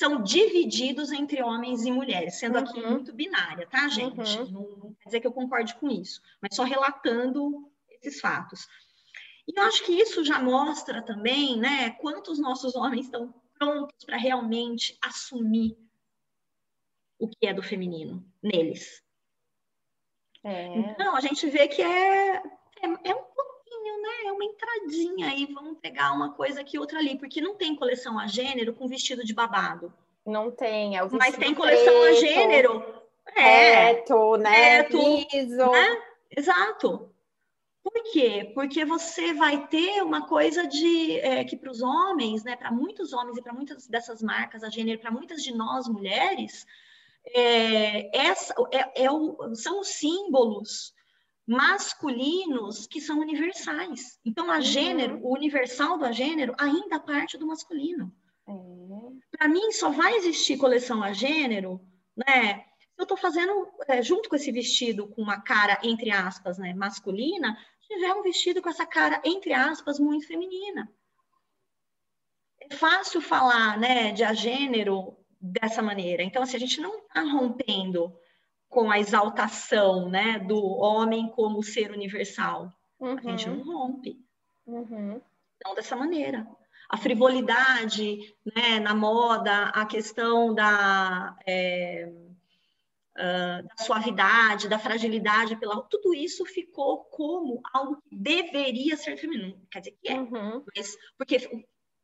são 0.01 0.23
divididos 0.23 1.11
entre 1.11 1.43
homens 1.43 1.85
e 1.85 1.91
mulheres, 1.91 2.39
sendo 2.39 2.57
uhum. 2.57 2.63
aqui 2.63 2.81
muito 2.81 3.13
binária, 3.13 3.67
tá, 3.67 3.87
gente? 3.87 4.19
Uhum. 4.19 4.51
Não, 4.51 4.77
não, 4.77 4.93
quer 4.95 5.05
dizer 5.05 5.21
que 5.21 5.27
eu 5.27 5.31
concorde 5.31 5.75
com 5.75 5.91
isso, 5.91 6.19
mas 6.41 6.55
só 6.55 6.63
relatando 6.63 7.71
esses 7.87 8.19
fatos. 8.19 8.67
E 9.47 9.53
eu 9.55 9.63
acho 9.63 9.85
que 9.85 9.91
isso 9.91 10.25
já 10.25 10.39
mostra 10.41 11.03
também, 11.03 11.55
né, 11.55 11.91
quantos 11.91 12.39
nossos 12.39 12.75
homens 12.75 13.05
estão 13.05 13.31
prontos 13.59 14.03
para 14.03 14.17
realmente 14.17 14.97
assumir 15.03 15.77
o 17.19 17.27
que 17.27 17.45
é 17.45 17.53
do 17.53 17.61
feminino 17.61 18.25
neles. 18.41 19.03
É. 20.43 20.79
Então, 20.79 21.15
a 21.15 21.21
gente 21.21 21.47
vê 21.47 21.67
que 21.67 21.83
é, 21.83 22.37
é, 22.37 22.87
é 23.03 23.15
um 23.15 23.23
né? 24.01 24.27
É 24.27 24.31
uma 24.31 24.45
entradinha 24.45 25.27
aí, 25.27 25.45
vamos 25.45 25.77
pegar 25.79 26.11
uma 26.13 26.33
coisa 26.33 26.61
aqui, 26.61 26.77
outra 26.77 26.99
ali, 26.99 27.17
porque 27.17 27.41
não 27.41 27.55
tem 27.55 27.75
coleção 27.75 28.19
a 28.19 28.27
gênero 28.27 28.73
com 28.73 28.87
vestido 28.87 29.23
de 29.23 29.33
babado. 29.33 29.93
Não 30.25 30.51
tem, 30.51 30.97
é 30.97 31.03
o 31.03 31.09
Mas 31.11 31.35
tem 31.35 31.53
coleção 31.53 32.01
preto, 32.01 32.07
a 32.07 32.13
gênero. 32.13 33.01
É, 33.35 33.85
reto, 33.85 34.37
né? 34.37 34.81
Reto, 34.81 34.97
Liso. 34.97 35.71
Né? 35.71 36.01
Exato. 36.35 37.09
Por 37.83 38.03
quê? 38.11 38.51
Porque 38.53 38.85
você 38.85 39.33
vai 39.33 39.67
ter 39.67 40.03
uma 40.03 40.27
coisa 40.27 40.67
de 40.67 41.19
é, 41.19 41.43
que 41.43 41.57
para 41.57 41.71
os 41.71 41.81
homens, 41.81 42.43
né, 42.43 42.55
para 42.55 42.71
muitos 42.71 43.11
homens 43.11 43.37
e 43.37 43.41
para 43.41 43.53
muitas 43.53 43.87
dessas 43.87 44.21
marcas 44.21 44.63
a 44.63 44.69
gênero, 44.69 44.99
para 44.99 45.11
muitas 45.11 45.43
de 45.43 45.51
nós 45.53 45.87
mulheres, 45.87 46.65
é, 47.25 48.15
essa, 48.15 48.53
é, 48.71 49.05
é 49.05 49.11
o, 49.11 49.55
são 49.55 49.79
os 49.79 49.87
símbolos 49.87 50.93
masculinos 51.51 52.87
que 52.87 53.01
são 53.01 53.19
universais. 53.19 54.17
Então, 54.23 54.49
a 54.49 54.55
uhum. 54.55 54.61
gênero, 54.61 55.19
o 55.21 55.33
universal 55.33 55.97
do 55.97 56.11
gênero, 56.13 56.55
ainda 56.57 56.97
parte 56.97 57.37
do 57.37 57.45
masculino. 57.45 58.09
Uhum. 58.47 59.19
Para 59.29 59.49
mim, 59.49 59.69
só 59.73 59.89
vai 59.89 60.15
existir 60.15 60.57
coleção 60.57 61.03
a 61.03 61.11
gênero, 61.11 61.81
né? 62.15 62.63
Eu 62.97 63.03
estou 63.03 63.17
fazendo 63.17 63.67
é, 63.89 64.01
junto 64.01 64.29
com 64.29 64.35
esse 64.37 64.49
vestido 64.49 65.09
com 65.09 65.21
uma 65.21 65.41
cara 65.41 65.77
entre 65.83 66.09
aspas, 66.09 66.57
né, 66.57 66.73
masculina, 66.73 67.57
tiver 67.81 68.13
um 68.13 68.21
vestido 68.21 68.61
com 68.61 68.69
essa 68.69 68.85
cara 68.85 69.21
entre 69.25 69.51
aspas 69.51 69.99
muito 69.99 70.27
feminina. 70.27 70.89
É 72.61 72.73
fácil 72.75 73.19
falar, 73.19 73.77
né, 73.77 74.11
de 74.11 74.23
a 74.23 74.33
gênero 74.33 75.17
dessa 75.39 75.81
maneira. 75.81 76.23
Então, 76.23 76.45
se 76.45 76.55
assim, 76.55 76.63
a 76.63 76.67
gente 76.67 76.79
não 76.79 76.99
está 76.99 77.21
rompendo 77.21 78.15
com 78.71 78.89
a 78.89 78.97
exaltação 78.97 80.10
né, 80.10 80.39
do 80.39 80.57
homem 80.57 81.27
como 81.27 81.62
ser 81.62 81.91
universal. 81.91 82.71
Uhum. 82.97 83.17
A 83.17 83.21
gente 83.21 83.49
não 83.49 83.63
rompe. 83.63 84.17
Uhum. 84.65 85.21
Não 85.63 85.75
dessa 85.75 85.95
maneira. 85.95 86.47
A 86.89 86.95
frivolidade 86.95 88.34
né, 88.55 88.79
na 88.79 88.95
moda, 88.95 89.65
a 89.65 89.86
questão 89.86 90.55
da, 90.55 91.38
é, 91.45 92.10
uh, 93.17 93.67
da 93.67 93.84
suavidade, 93.84 94.69
da 94.69 94.79
fragilidade, 94.79 95.57
pela, 95.57 95.81
tudo 95.84 96.13
isso 96.13 96.45
ficou 96.45 97.03
como 97.05 97.62
algo 97.73 98.01
que 98.01 98.15
deveria 98.15 98.95
ser 98.95 99.17
feminino. 99.17 99.62
Quer 99.69 99.79
dizer 99.79 99.97
que 100.01 100.10
é, 100.10 100.17
uhum. 100.17 100.63
mas 100.73 100.95
porque 101.17 101.38
o 101.38 101.62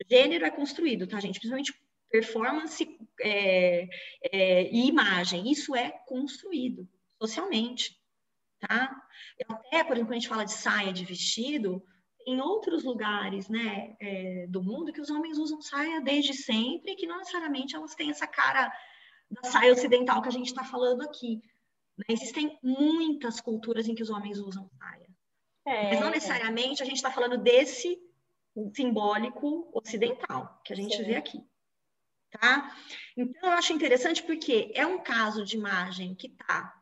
gênero 0.09 0.45
é 0.45 0.51
construído, 0.51 1.07
tá, 1.07 1.17
gente? 1.21 1.39
Principalmente 1.39 1.73
performance 2.09 2.97
é, 3.21 3.87
é, 4.31 4.69
e 4.71 4.87
imagem, 4.87 5.51
isso 5.51 5.75
é 5.75 5.91
construído 6.05 6.87
socialmente, 7.21 7.99
tá? 8.59 8.95
Até, 9.47 9.83
por 9.83 9.93
exemplo, 9.93 10.07
quando 10.07 10.11
a 10.11 10.19
gente 10.19 10.27
fala 10.27 10.45
de 10.45 10.53
saia, 10.53 10.93
de 10.93 11.05
vestido, 11.05 11.83
em 12.25 12.41
outros 12.41 12.83
lugares, 12.83 13.47
né, 13.47 13.95
é, 13.99 14.47
do 14.47 14.61
mundo, 14.61 14.91
que 14.91 15.01
os 15.01 15.09
homens 15.09 15.37
usam 15.37 15.61
saia 15.61 16.01
desde 16.01 16.33
sempre, 16.33 16.91
e 16.91 16.95
que 16.95 17.07
não 17.07 17.19
necessariamente 17.19 17.75
elas 17.75 17.95
têm 17.95 18.09
essa 18.09 18.27
cara 18.27 18.71
da 19.29 19.49
saia 19.49 19.71
ocidental 19.71 20.21
que 20.21 20.27
a 20.27 20.31
gente 20.31 20.47
está 20.47 20.63
falando 20.63 21.01
aqui. 21.01 21.41
Né? 21.97 22.05
Existem 22.09 22.57
muitas 22.61 23.39
culturas 23.39 23.87
em 23.87 23.95
que 23.95 24.03
os 24.03 24.09
homens 24.09 24.39
usam 24.39 24.69
saia. 24.77 25.07
É, 25.65 25.89
mas 25.89 25.99
não 25.99 26.09
necessariamente 26.09 26.81
a 26.81 26.85
gente 26.85 26.95
está 26.95 27.11
falando 27.11 27.37
desse 27.37 27.97
simbólico 28.73 29.69
ocidental 29.73 30.61
que 30.63 30.73
a 30.73 30.75
gente 30.75 30.95
Sim. 30.95 31.03
vê 31.03 31.15
aqui 31.15 31.43
tá? 32.31 32.75
Então, 33.15 33.49
eu 33.49 33.57
acho 33.57 33.73
interessante 33.73 34.23
porque 34.23 34.71
é 34.75 34.85
um 34.85 34.99
caso 34.99 35.43
de 35.45 35.57
imagem 35.57 36.15
que 36.15 36.27
está, 36.27 36.73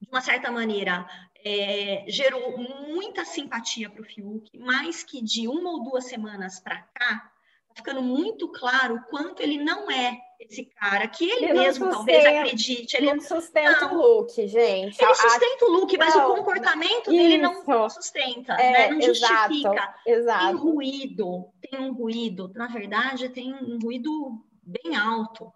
de 0.00 0.08
uma 0.08 0.20
certa 0.20 0.50
maneira, 0.50 1.06
é, 1.44 2.04
gerou 2.08 2.56
muita 2.58 3.24
simpatia 3.24 3.90
para 3.90 4.02
o 4.02 4.04
Fiuk, 4.04 4.50
mas 4.58 5.02
que 5.02 5.22
de 5.22 5.46
uma 5.46 5.70
ou 5.70 5.84
duas 5.84 6.06
semanas 6.06 6.60
para 6.60 6.82
cá, 6.94 7.33
ficando 7.74 8.02
muito 8.02 8.48
claro 8.48 8.96
o 8.96 9.02
quanto 9.04 9.40
ele 9.42 9.58
não 9.58 9.90
é 9.90 10.18
esse 10.40 10.64
cara, 10.64 11.08
que 11.08 11.28
ele, 11.28 11.46
ele 11.46 11.52
mesmo 11.54 11.86
sustenta, 11.86 11.96
talvez 11.96 12.26
acredite. 12.26 12.96
Ele 12.96 13.14
não 13.14 13.20
sustenta 13.20 13.88
não, 13.88 13.94
o 13.94 14.02
look, 14.02 14.46
gente. 14.46 15.02
Ele 15.02 15.14
sustenta 15.14 15.64
o 15.64 15.70
look, 15.70 15.96
mas 15.96 16.14
não, 16.14 16.32
o 16.32 16.36
comportamento 16.36 17.06
não, 17.10 17.16
dele 17.16 17.38
não 17.38 17.90
sustenta, 17.90 18.52
é, 18.54 18.72
né? 18.72 18.88
não 18.88 19.00
justifica. 19.00 19.48
Exato, 19.50 20.00
exato. 20.06 20.46
Tem 20.46 20.56
ruído, 20.56 21.52
tem 21.60 21.80
um 21.80 21.92
ruído, 21.92 22.52
na 22.54 22.66
verdade, 22.66 23.28
tem 23.28 23.54
um 23.54 23.78
ruído 23.78 24.44
bem 24.62 24.96
alto, 24.96 25.52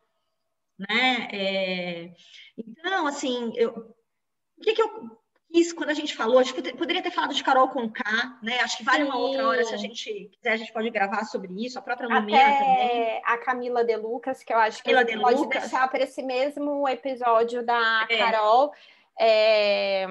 né? 0.78 1.28
É, 1.32 2.14
então, 2.56 3.06
assim, 3.06 3.52
eu, 3.56 3.70
o 4.56 4.60
que, 4.62 4.72
que 4.72 4.82
eu 4.82 5.18
quis 5.50 5.72
quando 5.72 5.90
a 5.90 5.94
gente 5.94 6.14
falou? 6.14 6.38
Acho 6.38 6.54
que 6.54 6.74
poderia 6.74 7.02
ter 7.02 7.10
falado 7.10 7.34
de 7.34 7.42
Carol 7.42 7.68
com 7.68 7.90
K, 7.90 8.38
né? 8.42 8.60
Acho 8.60 8.76
que 8.76 8.84
vale 8.84 9.04
Sim. 9.04 9.10
uma 9.10 9.18
outra 9.18 9.46
hora, 9.46 9.64
se 9.64 9.74
a 9.74 9.78
gente 9.78 10.30
quiser, 10.32 10.52
a 10.52 10.56
gente 10.56 10.72
pode 10.72 10.90
gravar 10.90 11.24
sobre 11.24 11.52
isso, 11.64 11.78
a 11.78 11.82
própria 11.82 12.08
Lumena 12.08 12.38
Até 12.38 12.58
também. 12.58 13.22
A 13.24 13.38
Camila 13.38 13.84
De 13.84 13.96
Lucas, 13.96 14.42
que 14.42 14.52
eu 14.52 14.58
acho 14.58 14.82
que 14.82 14.92
a 14.92 14.98
gente 14.98 15.16
de 15.16 15.20
pode 15.20 15.40
Lucas. 15.40 15.62
deixar 15.62 15.88
para 15.88 16.02
esse 16.02 16.22
mesmo 16.22 16.88
episódio 16.88 17.64
da 17.64 18.06
é. 18.08 18.18
Carol. 18.18 18.72
É, 19.20 20.06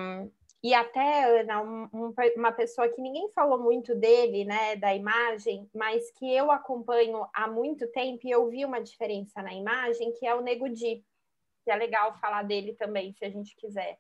e 0.64 0.74
até, 0.74 1.40
Ana, 1.42 1.62
um, 1.62 2.14
uma 2.36 2.52
pessoa 2.52 2.90
que 2.90 3.02
ninguém 3.02 3.30
falou 3.30 3.60
muito 3.60 3.96
dele, 3.96 4.44
né, 4.44 4.76
da 4.76 4.94
imagem, 4.94 5.70
mas 5.74 6.12
que 6.12 6.34
eu 6.34 6.52
acompanho 6.52 7.26
há 7.34 7.48
muito 7.48 7.88
tempo 7.88 8.28
e 8.28 8.32
eu 8.32 8.50
vi 8.50 8.66
uma 8.66 8.82
diferença 8.82 9.42
na 9.42 9.54
imagem, 9.54 10.12
que 10.14 10.26
é 10.26 10.34
o 10.34 10.42
Nego 10.42 10.68
Di, 10.68 11.04
que 11.64 11.72
é 11.72 11.76
legal 11.76 12.18
falar 12.20 12.44
dele 12.44 12.74
também, 12.74 13.14
se 13.14 13.24
a 13.24 13.30
gente 13.30 13.56
quiser. 13.56 13.98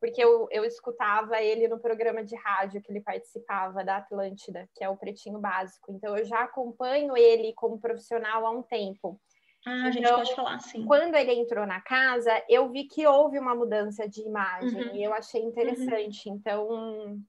Porque 0.00 0.22
eu, 0.22 0.46
eu 0.50 0.64
escutava 0.64 1.42
ele 1.42 1.66
no 1.66 1.80
programa 1.80 2.24
de 2.24 2.36
rádio 2.36 2.80
que 2.80 2.92
ele 2.92 3.00
participava, 3.00 3.84
da 3.84 3.96
Atlântida, 3.96 4.68
que 4.74 4.84
é 4.84 4.88
o 4.88 4.96
Pretinho 4.96 5.38
Básico. 5.40 5.92
Então, 5.92 6.16
eu 6.16 6.24
já 6.24 6.44
acompanho 6.44 7.16
ele 7.16 7.52
como 7.54 7.80
profissional 7.80 8.46
há 8.46 8.50
um 8.50 8.62
tempo. 8.62 9.20
Ah, 9.66 9.86
a 9.86 9.90
gente 9.90 10.04
então, 10.04 10.18
pode 10.18 10.34
falar 10.34 10.54
assim. 10.54 10.84
Quando 10.86 11.14
ele 11.16 11.32
entrou 11.32 11.66
na 11.66 11.80
casa, 11.80 12.30
eu 12.48 12.70
vi 12.70 12.84
que 12.84 13.06
houve 13.06 13.38
uma 13.38 13.54
mudança 13.54 14.08
de 14.08 14.22
imagem 14.22 14.88
uhum. 14.88 14.94
e 14.94 15.02
eu 15.02 15.12
achei 15.12 15.42
interessante. 15.42 16.28
Uhum. 16.28 16.36
Então, 16.36 17.20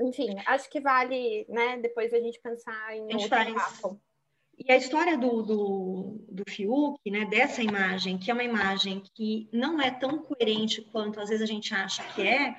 enfim, 0.00 0.36
acho 0.46 0.70
que 0.70 0.80
vale, 0.80 1.44
né, 1.48 1.76
depois 1.78 2.12
a 2.14 2.20
gente 2.20 2.40
pensar 2.40 2.96
em 2.96 3.12
outro 3.12 3.28
papo. 3.28 4.00
E 4.66 4.70
a 4.70 4.76
história 4.76 5.16
do, 5.16 5.42
do, 5.42 6.24
do 6.28 6.44
Fiuk, 6.46 6.98
né, 7.10 7.24
dessa 7.24 7.62
imagem, 7.62 8.18
que 8.18 8.30
é 8.30 8.34
uma 8.34 8.44
imagem 8.44 9.02
que 9.14 9.48
não 9.50 9.80
é 9.80 9.90
tão 9.90 10.18
coerente 10.18 10.82
quanto 10.82 11.18
às 11.18 11.30
vezes 11.30 11.42
a 11.42 11.50
gente 11.50 11.72
acha 11.72 12.02
que 12.12 12.20
é, 12.20 12.54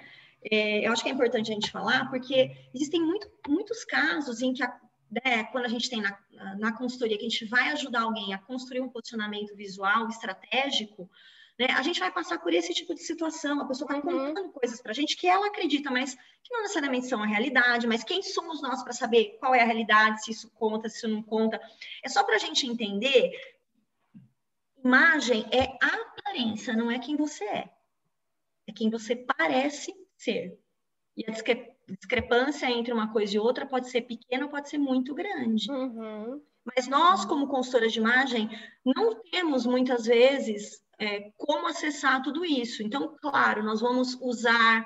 é 0.51 0.87
eu 0.87 0.91
acho 0.91 1.03
que 1.03 1.09
é 1.09 1.11
importante 1.11 1.51
a 1.51 1.53
gente 1.53 1.69
falar, 1.69 2.09
porque 2.09 2.51
existem 2.73 2.99
muito, 2.99 3.29
muitos 3.47 3.85
casos 3.85 4.41
em 4.41 4.51
que 4.51 4.63
a, 4.63 4.79
né, 5.11 5.43
quando 5.51 5.65
a 5.65 5.69
gente 5.69 5.89
tem 5.91 6.01
na, 6.01 6.17
na 6.57 6.75
consultoria, 6.75 7.17
que 7.19 7.25
a 7.25 7.29
gente 7.29 7.45
vai 7.45 7.69
ajudar 7.69 8.01
alguém 8.01 8.33
a 8.33 8.39
construir 8.39 8.81
um 8.81 8.89
posicionamento 8.89 9.55
visual 9.55 10.07
estratégico, 10.09 11.07
né, 11.61 11.67
a 11.75 11.83
gente 11.83 11.99
vai 11.99 12.11
passar 12.11 12.39
por 12.39 12.51
esse 12.51 12.73
tipo 12.73 12.95
de 12.95 13.01
situação. 13.01 13.61
A 13.61 13.65
pessoa 13.65 13.85
está 13.95 13.95
uhum. 13.95 14.29
contando 14.29 14.49
coisas 14.51 14.81
para 14.81 14.91
a 14.91 14.95
gente 14.95 15.15
que 15.15 15.27
ela 15.27 15.45
acredita, 15.45 15.91
mas 15.91 16.15
que 16.15 16.51
não 16.51 16.63
necessariamente 16.63 17.05
são 17.05 17.21
a 17.21 17.27
realidade. 17.27 17.85
Mas 17.85 18.03
quem 18.03 18.23
somos 18.23 18.63
nós 18.63 18.81
para 18.81 18.93
saber 18.93 19.37
qual 19.39 19.53
é 19.53 19.61
a 19.61 19.65
realidade, 19.65 20.23
se 20.23 20.31
isso 20.31 20.49
conta, 20.55 20.89
se 20.89 20.97
isso 20.97 21.07
não 21.07 21.21
conta? 21.21 21.61
É 22.03 22.09
só 22.09 22.23
para 22.23 22.35
a 22.35 22.39
gente 22.39 22.65
entender. 22.65 23.31
Imagem 24.83 25.45
é 25.51 25.77
aparência, 25.85 26.75
não 26.75 26.89
é 26.89 26.97
quem 26.97 27.15
você 27.15 27.45
é. 27.45 27.69
É 28.65 28.73
quem 28.73 28.89
você 28.89 29.15
parece 29.15 29.93
ser. 30.17 30.59
E 31.15 31.23
a 31.29 31.31
discrepância 31.91 32.69
entre 32.69 32.93
uma 32.93 33.11
coisa 33.11 33.35
e 33.35 33.39
outra 33.39 33.65
pode 33.65 33.89
ser 33.89 34.01
pequena 34.01 34.47
pode 34.47 34.69
ser 34.69 34.77
muito 34.77 35.13
grande. 35.13 35.71
Uhum. 35.71 36.41
Mas 36.75 36.87
nós, 36.87 37.25
como 37.25 37.47
consultoras 37.47 37.91
de 37.91 37.99
imagem, 37.99 38.49
não 38.85 39.15
temos 39.15 39.65
muitas 39.65 40.05
vezes 40.05 40.81
é, 40.99 41.31
como 41.37 41.67
acessar 41.67 42.21
tudo 42.21 42.45
isso. 42.45 42.83
Então, 42.83 43.15
claro, 43.19 43.63
nós 43.63 43.81
vamos 43.81 44.17
usar 44.21 44.85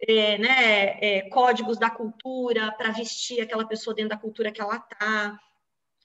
é, 0.00 0.38
né, 0.38 0.98
é, 1.00 1.28
códigos 1.28 1.78
da 1.78 1.90
cultura 1.90 2.72
para 2.72 2.92
vestir 2.92 3.40
aquela 3.40 3.66
pessoa 3.66 3.94
dentro 3.94 4.10
da 4.10 4.16
cultura 4.16 4.52
que 4.52 4.60
ela 4.60 4.76
está, 4.76 5.38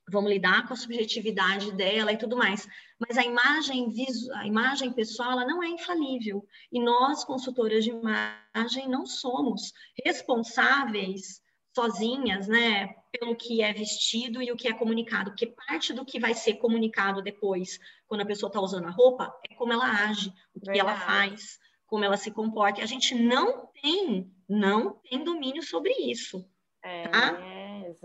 vamos 0.09 0.31
lidar 0.31 0.67
com 0.67 0.73
a 0.73 0.77
subjetividade 0.77 1.71
dela 1.71 2.11
e 2.11 2.17
tudo 2.17 2.37
mais. 2.37 2.67
Mas 2.99 3.17
a 3.17 3.23
imagem, 3.23 3.93
a 4.35 4.45
imagem 4.45 4.93
pessoal 4.93 5.31
ela 5.31 5.45
não 5.45 5.61
é 5.61 5.67
infalível. 5.67 6.45
E 6.71 6.79
nós, 6.79 7.23
consultoras 7.23 7.83
de 7.83 7.91
imagem, 7.91 8.87
não 8.87 9.05
somos 9.05 9.73
responsáveis 10.03 11.41
sozinhas, 11.75 12.47
né, 12.47 12.87
pelo 13.11 13.35
que 13.35 13.61
é 13.61 13.73
vestido 13.73 14.41
e 14.41 14.49
o 14.49 14.55
que 14.55 14.69
é 14.69 14.73
comunicado, 14.73 15.31
porque 15.31 15.47
parte 15.47 15.91
do 15.91 16.05
que 16.05 16.17
vai 16.17 16.33
ser 16.33 16.53
comunicado 16.53 17.21
depois, 17.21 17.77
quando 18.07 18.21
a 18.21 18.25
pessoa 18.25 18.47
está 18.47 18.61
usando 18.61 18.87
a 18.87 18.91
roupa, 18.91 19.33
é 19.49 19.55
como 19.55 19.73
ela 19.73 19.85
age, 19.85 20.29
o 20.53 20.59
que 20.61 20.67
Verdade. 20.67 20.79
ela 20.79 20.95
faz, 20.95 21.59
como 21.85 22.05
ela 22.05 22.15
se 22.15 22.31
comporta. 22.31 22.79
E 22.79 22.83
a 22.83 22.87
gente 22.87 23.13
não 23.13 23.67
tem, 23.81 24.31
não 24.47 25.01
tem 25.09 25.21
domínio 25.21 25.61
sobre 25.63 25.91
isso. 25.93 26.47
É, 26.81 27.07
tá? 27.09 27.33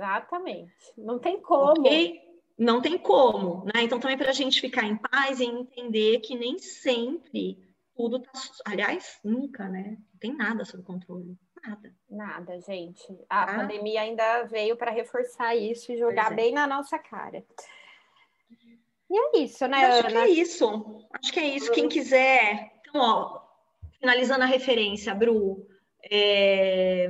Exatamente. 0.01 0.73
Não 0.97 1.19
tem 1.19 1.41
como. 1.41 1.81
Okay? 1.81 2.21
Não 2.59 2.81
tem 2.81 2.99
como, 2.99 3.65
né? 3.65 3.83
Então, 3.83 4.01
também 4.01 4.19
para 4.19 4.31
a 4.31 4.35
gente 4.35 4.61
ficar 4.61 4.85
em 4.85 4.97
paz 4.97 5.41
e 5.41 5.45
entender 5.45 6.21
que 6.21 6.37
nem 6.37 6.59
sempre 6.59 7.59
tudo 7.97 8.21
tá. 8.21 8.33
Aliás, 8.65 9.19
nunca, 9.25 9.69
né? 9.69 9.97
Não 10.13 10.19
tem 10.19 10.35
nada 10.35 10.65
sob 10.65 10.83
controle. 10.83 11.37
Nada. 11.63 11.95
Nada, 12.09 12.61
gente. 12.61 13.07
A 13.29 13.47
tá? 13.47 13.55
pandemia 13.55 14.03
ainda 14.03 14.45
veio 14.45 14.77
para 14.77 14.91
reforçar 14.91 15.55
isso 15.55 15.93
e 15.93 15.99
jogar 15.99 16.33
é. 16.33 16.35
bem 16.35 16.53
na 16.53 16.67
nossa 16.67 16.99
cara. 16.99 17.45
E 19.11 19.19
é 19.19 19.43
isso, 19.43 19.67
né, 19.67 19.87
Acho 19.87 20.07
Ana? 20.07 20.11
que 20.11 20.17
é 20.17 20.29
isso. 20.29 21.07
Acho 21.13 21.33
que 21.33 21.41
é 21.41 21.45
isso. 21.57 21.73
Quem 21.73 21.89
quiser. 21.89 22.73
Então, 22.89 23.01
ó, 23.01 23.41
finalizando 23.99 24.45
a 24.45 24.47
referência, 24.47 25.15
Bru. 25.15 25.67
É... 26.11 27.09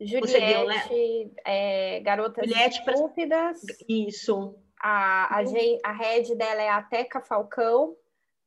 Juliette, 0.00 0.90
deu, 0.90 1.34
é, 1.44 2.00
Garotas 2.00 2.46
Juliette 2.46 2.78
Estúpidas. 2.80 3.60
Isso. 3.88 4.54
A, 4.80 5.38
a, 5.38 5.42
a 5.84 5.92
rede 5.92 6.34
dela 6.34 6.62
é 6.62 6.68
a 6.68 6.82
Teca 6.82 7.20
Falcão. 7.20 7.96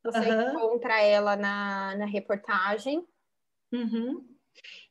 Você 0.04 0.32
uhum. 0.32 0.50
encontra 0.50 1.02
ela 1.02 1.36
na, 1.36 1.96
na 1.98 2.06
reportagem. 2.06 3.06
Uhum. 3.72 4.26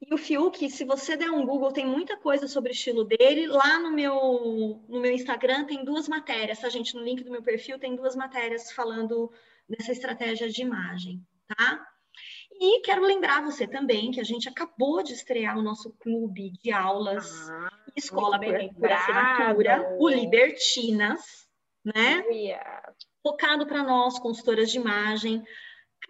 E 0.00 0.14
o 0.14 0.18
Fiuk, 0.18 0.70
se 0.70 0.84
você 0.84 1.16
der 1.16 1.30
um 1.30 1.44
Google, 1.44 1.72
tem 1.72 1.86
muita 1.86 2.16
coisa 2.16 2.46
sobre 2.46 2.70
o 2.70 2.72
estilo 2.72 3.04
dele. 3.04 3.46
Lá 3.46 3.78
no 3.78 3.90
meu, 3.90 4.82
no 4.88 5.00
meu 5.00 5.12
Instagram 5.12 5.64
tem 5.64 5.84
duas 5.84 6.08
matérias, 6.08 6.60
tá, 6.60 6.68
gente? 6.68 6.94
No 6.94 7.02
link 7.02 7.22
do 7.22 7.30
meu 7.30 7.42
perfil 7.42 7.78
tem 7.78 7.96
duas 7.96 8.16
matérias 8.16 8.72
falando 8.72 9.30
dessa 9.68 9.92
estratégia 9.92 10.48
de 10.48 10.62
imagem, 10.62 11.24
tá? 11.46 11.86
E 12.60 12.80
quero 12.80 13.02
lembrar 13.02 13.42
você 13.42 13.68
também 13.68 14.10
que 14.10 14.20
a 14.20 14.24
gente 14.24 14.48
acabou 14.48 15.00
de 15.02 15.12
estrear 15.12 15.56
o 15.56 15.62
nosso 15.62 15.92
clube 16.00 16.50
de 16.60 16.72
aulas 16.72 17.48
ah, 17.48 17.68
Escola 17.96 18.38
por, 18.38 18.74
por 18.74 18.90
Assinatura, 18.90 19.96
o 19.98 20.08
Libertinas, 20.08 21.48
né? 21.84 22.24
Yeah. 22.30 22.92
Focado 23.22 23.64
para 23.64 23.84
nós, 23.84 24.18
consultoras 24.18 24.72
de 24.72 24.78
imagem. 24.78 25.44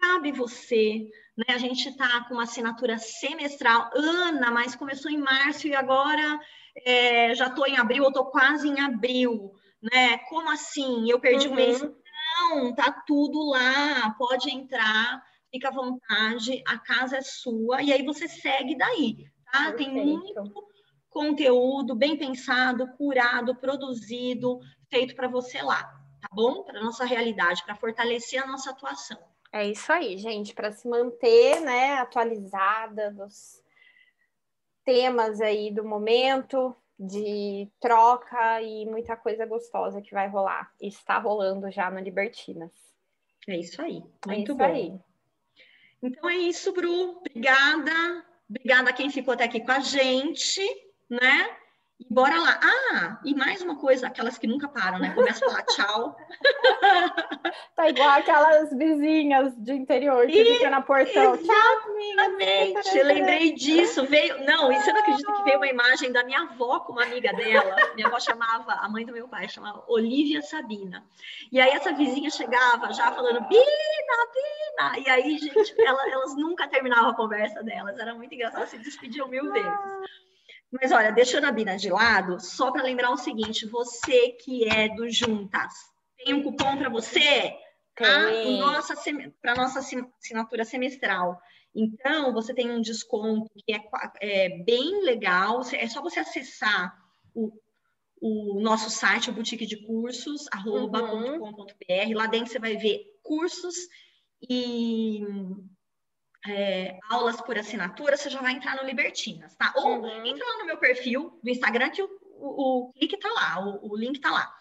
Cabe 0.01 0.31
você, 0.31 1.07
né? 1.37 1.45
A 1.49 1.59
gente 1.59 1.87
está 1.87 2.25
com 2.25 2.33
uma 2.33 2.43
assinatura 2.43 2.97
semestral. 2.97 3.91
Ana, 3.93 4.49
mas 4.49 4.75
começou 4.75 5.11
em 5.11 5.17
março 5.17 5.67
e 5.67 5.75
agora 5.75 6.39
é, 6.83 7.35
já 7.35 7.47
estou 7.47 7.67
em 7.67 7.77
abril, 7.77 8.03
eu 8.03 8.09
estou 8.09 8.25
quase 8.25 8.67
em 8.67 8.79
abril, 8.79 9.51
né? 9.81 10.17
Como 10.29 10.49
assim? 10.49 11.09
Eu 11.11 11.19
perdi 11.19 11.45
uhum. 11.47 11.53
um 11.53 11.55
mês? 11.55 11.81
Não, 11.81 12.73
tá 12.73 12.91
tudo 13.05 13.51
lá, 13.51 14.15
pode 14.17 14.49
entrar 14.49 15.23
fica 15.51 15.69
à 15.69 15.71
vontade, 15.71 16.63
a 16.67 16.77
casa 16.77 17.17
é 17.17 17.21
sua, 17.21 17.81
e 17.81 17.91
aí 17.91 18.03
você 18.03 18.27
segue 18.27 18.77
daí, 18.77 19.25
tá? 19.51 19.71
Perfeito. 19.71 19.77
Tem 19.77 20.05
muito 20.05 20.69
conteúdo 21.09 21.95
bem 21.95 22.17
pensado, 22.17 22.87
curado, 22.95 23.55
produzido, 23.55 24.59
feito 24.89 25.15
para 25.15 25.27
você 25.27 25.61
lá, 25.61 25.83
tá 26.21 26.29
bom? 26.31 26.63
Para 26.63 26.81
nossa 26.81 27.05
realidade, 27.05 27.63
para 27.63 27.75
fortalecer 27.75 28.41
a 28.41 28.47
nossa 28.47 28.71
atuação. 28.71 29.17
É 29.51 29.67
isso 29.67 29.91
aí, 29.91 30.17
gente, 30.17 30.53
para 30.53 30.71
se 30.71 30.87
manter, 30.87 31.59
né, 31.61 31.95
atualizada 31.95 33.11
dos 33.11 33.63
temas 34.85 35.41
aí 35.41 35.71
do 35.73 35.83
momento, 35.83 36.75
de 36.99 37.67
troca 37.79 38.61
e 38.61 38.85
muita 38.85 39.15
coisa 39.15 39.45
gostosa 39.45 40.01
que 40.01 40.13
vai 40.13 40.27
rolar. 40.27 40.71
Está 40.79 41.17
rolando 41.17 41.71
já 41.71 41.89
no 41.89 41.99
Libertinas. 41.99 42.71
É 43.47 43.57
isso 43.57 43.81
aí. 43.81 44.03
É 44.27 44.27
muito 44.27 44.31
é 44.31 44.43
isso 44.43 44.55
bom. 44.55 44.63
Aí. 44.63 44.99
Então 46.01 46.29
é 46.29 46.35
isso, 46.35 46.71
Bru. 46.71 47.17
Obrigada. 47.17 48.25
Obrigada 48.49 48.89
a 48.89 48.93
quem 48.93 49.09
ficou 49.09 49.33
até 49.33 49.43
aqui 49.43 49.59
com 49.59 49.71
a 49.71 49.79
gente, 49.79 50.61
né? 51.09 51.55
E 51.99 52.05
bora 52.09 52.39
lá. 52.39 52.59
Ah, 52.63 53.19
e 53.25 53.35
mais 53.35 53.61
uma 53.61 53.75
coisa, 53.75 54.07
aquelas 54.07 54.37
que 54.37 54.47
nunca 54.47 54.69
param, 54.69 54.99
né? 54.99 55.13
Começa 55.13 55.45
a 55.45 55.49
falar 55.49 55.63
tchau. 55.63 56.17
tá 57.75 57.89
igual 57.89 58.09
aquelas 58.09 58.69
vizinhas 58.71 59.53
de 59.57 59.73
interior 59.73 60.25
que 60.25 60.41
e, 60.41 60.53
ficam 60.53 60.71
na 60.71 60.81
portão. 60.81 61.37
Tchau, 61.37 61.79
Exatamente. 61.99 62.97
Eu 62.97 63.05
lembrei 63.05 63.53
disso. 63.53 64.05
Veio. 64.05 64.45
Não, 64.45 64.71
e 64.71 64.79
você 64.79 64.93
não 64.93 65.01
acredita 65.01 65.33
que 65.33 65.43
veio 65.43 65.57
uma 65.57 65.67
imagem 65.67 66.11
da 66.11 66.23
minha 66.23 66.41
avó 66.41 66.79
com 66.79 66.93
uma 66.93 67.03
amiga 67.03 67.33
dela. 67.33 67.75
Minha 67.95 68.07
avó 68.07 68.19
chamava, 68.19 68.73
a 68.73 68.87
mãe 68.87 69.05
do 69.05 69.11
meu 69.11 69.27
pai, 69.27 69.49
chamava 69.49 69.83
Olivia 69.87 70.41
Sabina. 70.41 71.03
E 71.51 71.59
aí 71.59 71.71
essa 71.71 71.91
vizinha 71.91 72.29
chegava 72.29 72.93
já 72.93 73.11
falando, 73.11 73.41
Bina, 73.47 73.63
Bina. 74.33 74.99
E 74.99 75.09
aí, 75.09 75.37
gente, 75.37 75.75
ela, 75.81 76.09
elas 76.09 76.35
nunca 76.35 76.67
terminavam 76.67 77.09
a 77.09 77.15
conversa 77.15 77.61
delas. 77.61 77.99
Era 77.99 78.13
muito 78.13 78.33
engraçado, 78.33 78.67
se 78.67 78.77
despediam 78.77 79.27
mil 79.27 79.51
vezes. 79.51 79.79
Mas 80.71 80.91
olha, 80.91 81.11
deixando 81.11 81.45
a 81.45 81.51
Bina 81.51 81.77
de 81.77 81.89
lado, 81.89 82.39
só 82.39 82.71
para 82.71 82.83
lembrar 82.83 83.11
o 83.11 83.17
seguinte: 83.17 83.65
você 83.65 84.29
que 84.29 84.67
é 84.67 84.89
do 84.89 85.09
Juntas, 85.09 85.73
tem 86.17 86.33
um 86.33 86.43
cupom 86.43 86.77
para 86.77 86.89
você? 86.89 87.55
Para 87.95 89.51
a 89.51 89.55
nossa 89.55 89.79
assinatura 89.79 90.63
semestral. 90.63 91.39
Então, 91.75 92.33
você 92.33 92.53
tem 92.53 92.71
um 92.71 92.81
desconto 92.81 93.49
que 93.65 93.73
é, 93.73 93.81
é 94.21 94.63
bem 94.63 95.03
legal. 95.03 95.61
É 95.73 95.87
só 95.87 96.01
você 96.01 96.19
acessar 96.19 96.97
o, 97.33 97.51
o 98.21 98.59
nosso 98.61 98.89
site, 98.89 99.29
o 99.29 99.33
boutique 99.33 99.65
de 99.65 99.85
cursos, 99.85 100.45
arroba.com.br. 100.51 101.37
Uhum. 101.39 102.15
Lá 102.15 102.27
dentro 102.27 102.51
você 102.51 102.59
vai 102.59 102.77
ver 102.77 103.01
cursos 103.21 103.75
e 104.41 105.21
é, 106.47 106.97
aulas 107.09 107.41
por 107.41 107.57
assinatura, 107.57 108.15
você 108.15 108.29
já 108.29 108.41
vai 108.41 108.53
entrar 108.53 108.75
no 108.75 108.87
Libertinas, 108.87 109.55
tá? 109.55 109.73
Ou 109.75 109.99
uhum. 109.99 110.25
entra 110.25 110.45
lá 110.45 110.59
no 110.59 110.65
meu 110.65 110.77
perfil 110.77 111.39
do 111.43 111.49
Instagram 111.49 111.89
que 111.89 112.01
o, 112.01 112.09
o, 112.37 112.87
o 112.87 112.93
clique 112.93 113.17
tá 113.17 113.29
lá, 113.31 113.65
o, 113.65 113.91
o, 113.91 113.97
link 113.97 114.19
tá 114.19 114.31
lá. 114.31 114.53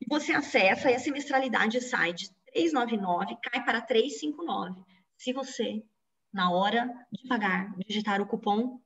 E 0.00 0.06
você 0.08 0.32
acessa 0.32 0.90
e 0.90 0.94
a 0.94 0.98
semestralidade 0.98 1.80
sai 1.80 2.12
de 2.12 2.30
399, 2.52 3.36
cai 3.42 3.64
para 3.64 3.80
359. 3.80 4.82
Se 5.16 5.32
você, 5.32 5.82
na 6.32 6.50
hora 6.50 6.86
de 7.10 7.26
pagar, 7.26 7.74
digitar 7.78 8.20
o 8.20 8.26
cupom 8.26 8.80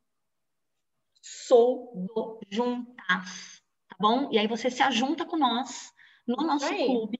Sou 1.20 1.92
do 1.94 2.40
Juntas, 2.48 3.62
tá 3.88 3.96
bom? 3.98 4.30
E 4.32 4.38
aí 4.38 4.46
você 4.46 4.70
se 4.70 4.82
ajunta 4.82 5.26
com 5.26 5.36
nós 5.36 5.92
no 6.26 6.36
nosso 6.36 6.68
clube, 6.68 7.18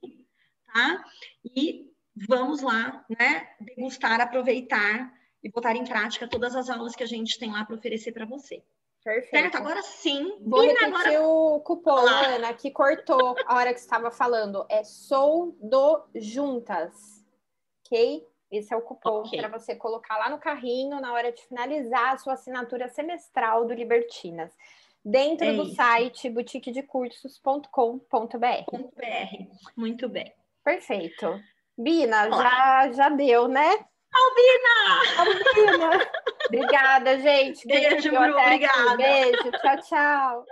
tá? 0.73 1.05
E 1.45 1.88
vamos 2.27 2.62
lá, 2.62 3.05
né, 3.09 3.49
degustar, 3.61 4.21
aproveitar 4.21 5.12
e 5.43 5.51
botar 5.51 5.77
em 5.77 5.85
prática 5.85 6.27
todas 6.27 6.57
as 6.57 6.69
aulas 6.69 6.97
que 6.97 7.03
a 7.03 7.07
gente 7.07 7.39
tem 7.39 7.53
lá 7.53 7.64
para 7.64 7.77
oferecer 7.77 8.12
para 8.12 8.27
você. 8.27 8.62
Perfeito. 9.03 9.31
Certo? 9.31 9.57
Agora 9.57 9.83
sim. 9.83 10.37
Vou 10.41 10.61
repetir 10.61 10.87
agora... 10.87 11.23
o 11.23 11.61
cupom, 11.61 11.93
Olá. 11.93 12.27
Ana, 12.27 12.53
que 12.53 12.71
cortou 12.71 13.35
a 13.47 13.57
hora 13.57 13.73
que 13.73 13.81
estava 13.81 14.11
falando. 14.11 14.66
É 14.69 14.85
Sou 14.85 15.57
do 15.61 16.05
Juntas. 16.14 17.25
Ok? 17.87 18.27
Esse 18.51 18.75
é 18.75 18.77
o 18.77 18.83
cupom 18.83 19.21
okay. 19.21 19.39
para 19.39 19.49
você 19.49 19.75
colocar 19.75 20.19
lá 20.19 20.29
no 20.29 20.39
carrinho 20.39 21.01
na 21.01 21.12
hora 21.12 21.31
de 21.31 21.41
finalizar 21.43 22.14
a 22.14 22.19
sua 22.19 22.35
assinatura 22.35 22.89
semestral 22.89 23.66
do 23.66 23.75
Libertinas. 23.75 24.53
Dentro 25.05 25.47
é 25.47 25.55
do 25.55 25.62
isso. 25.62 25.77
site 25.77 26.29
boutiquedecursos.com.br. 26.29 28.83
Muito 29.77 30.09
bem. 30.09 30.35
Perfeito. 30.64 31.41
Bina, 31.79 32.29
já, 32.29 32.93
já 32.93 33.09
deu, 33.09 33.47
né? 33.47 33.70
Albina! 34.12 35.01
Albina! 35.18 36.11
Obrigada, 36.49 37.18
gente. 37.18 37.66
Beijo, 37.68 38.11
Bru, 38.11 38.37
obrigada. 38.37 38.97
Beijo, 38.97 39.51
tchau, 39.53 39.76
tchau. 39.83 40.47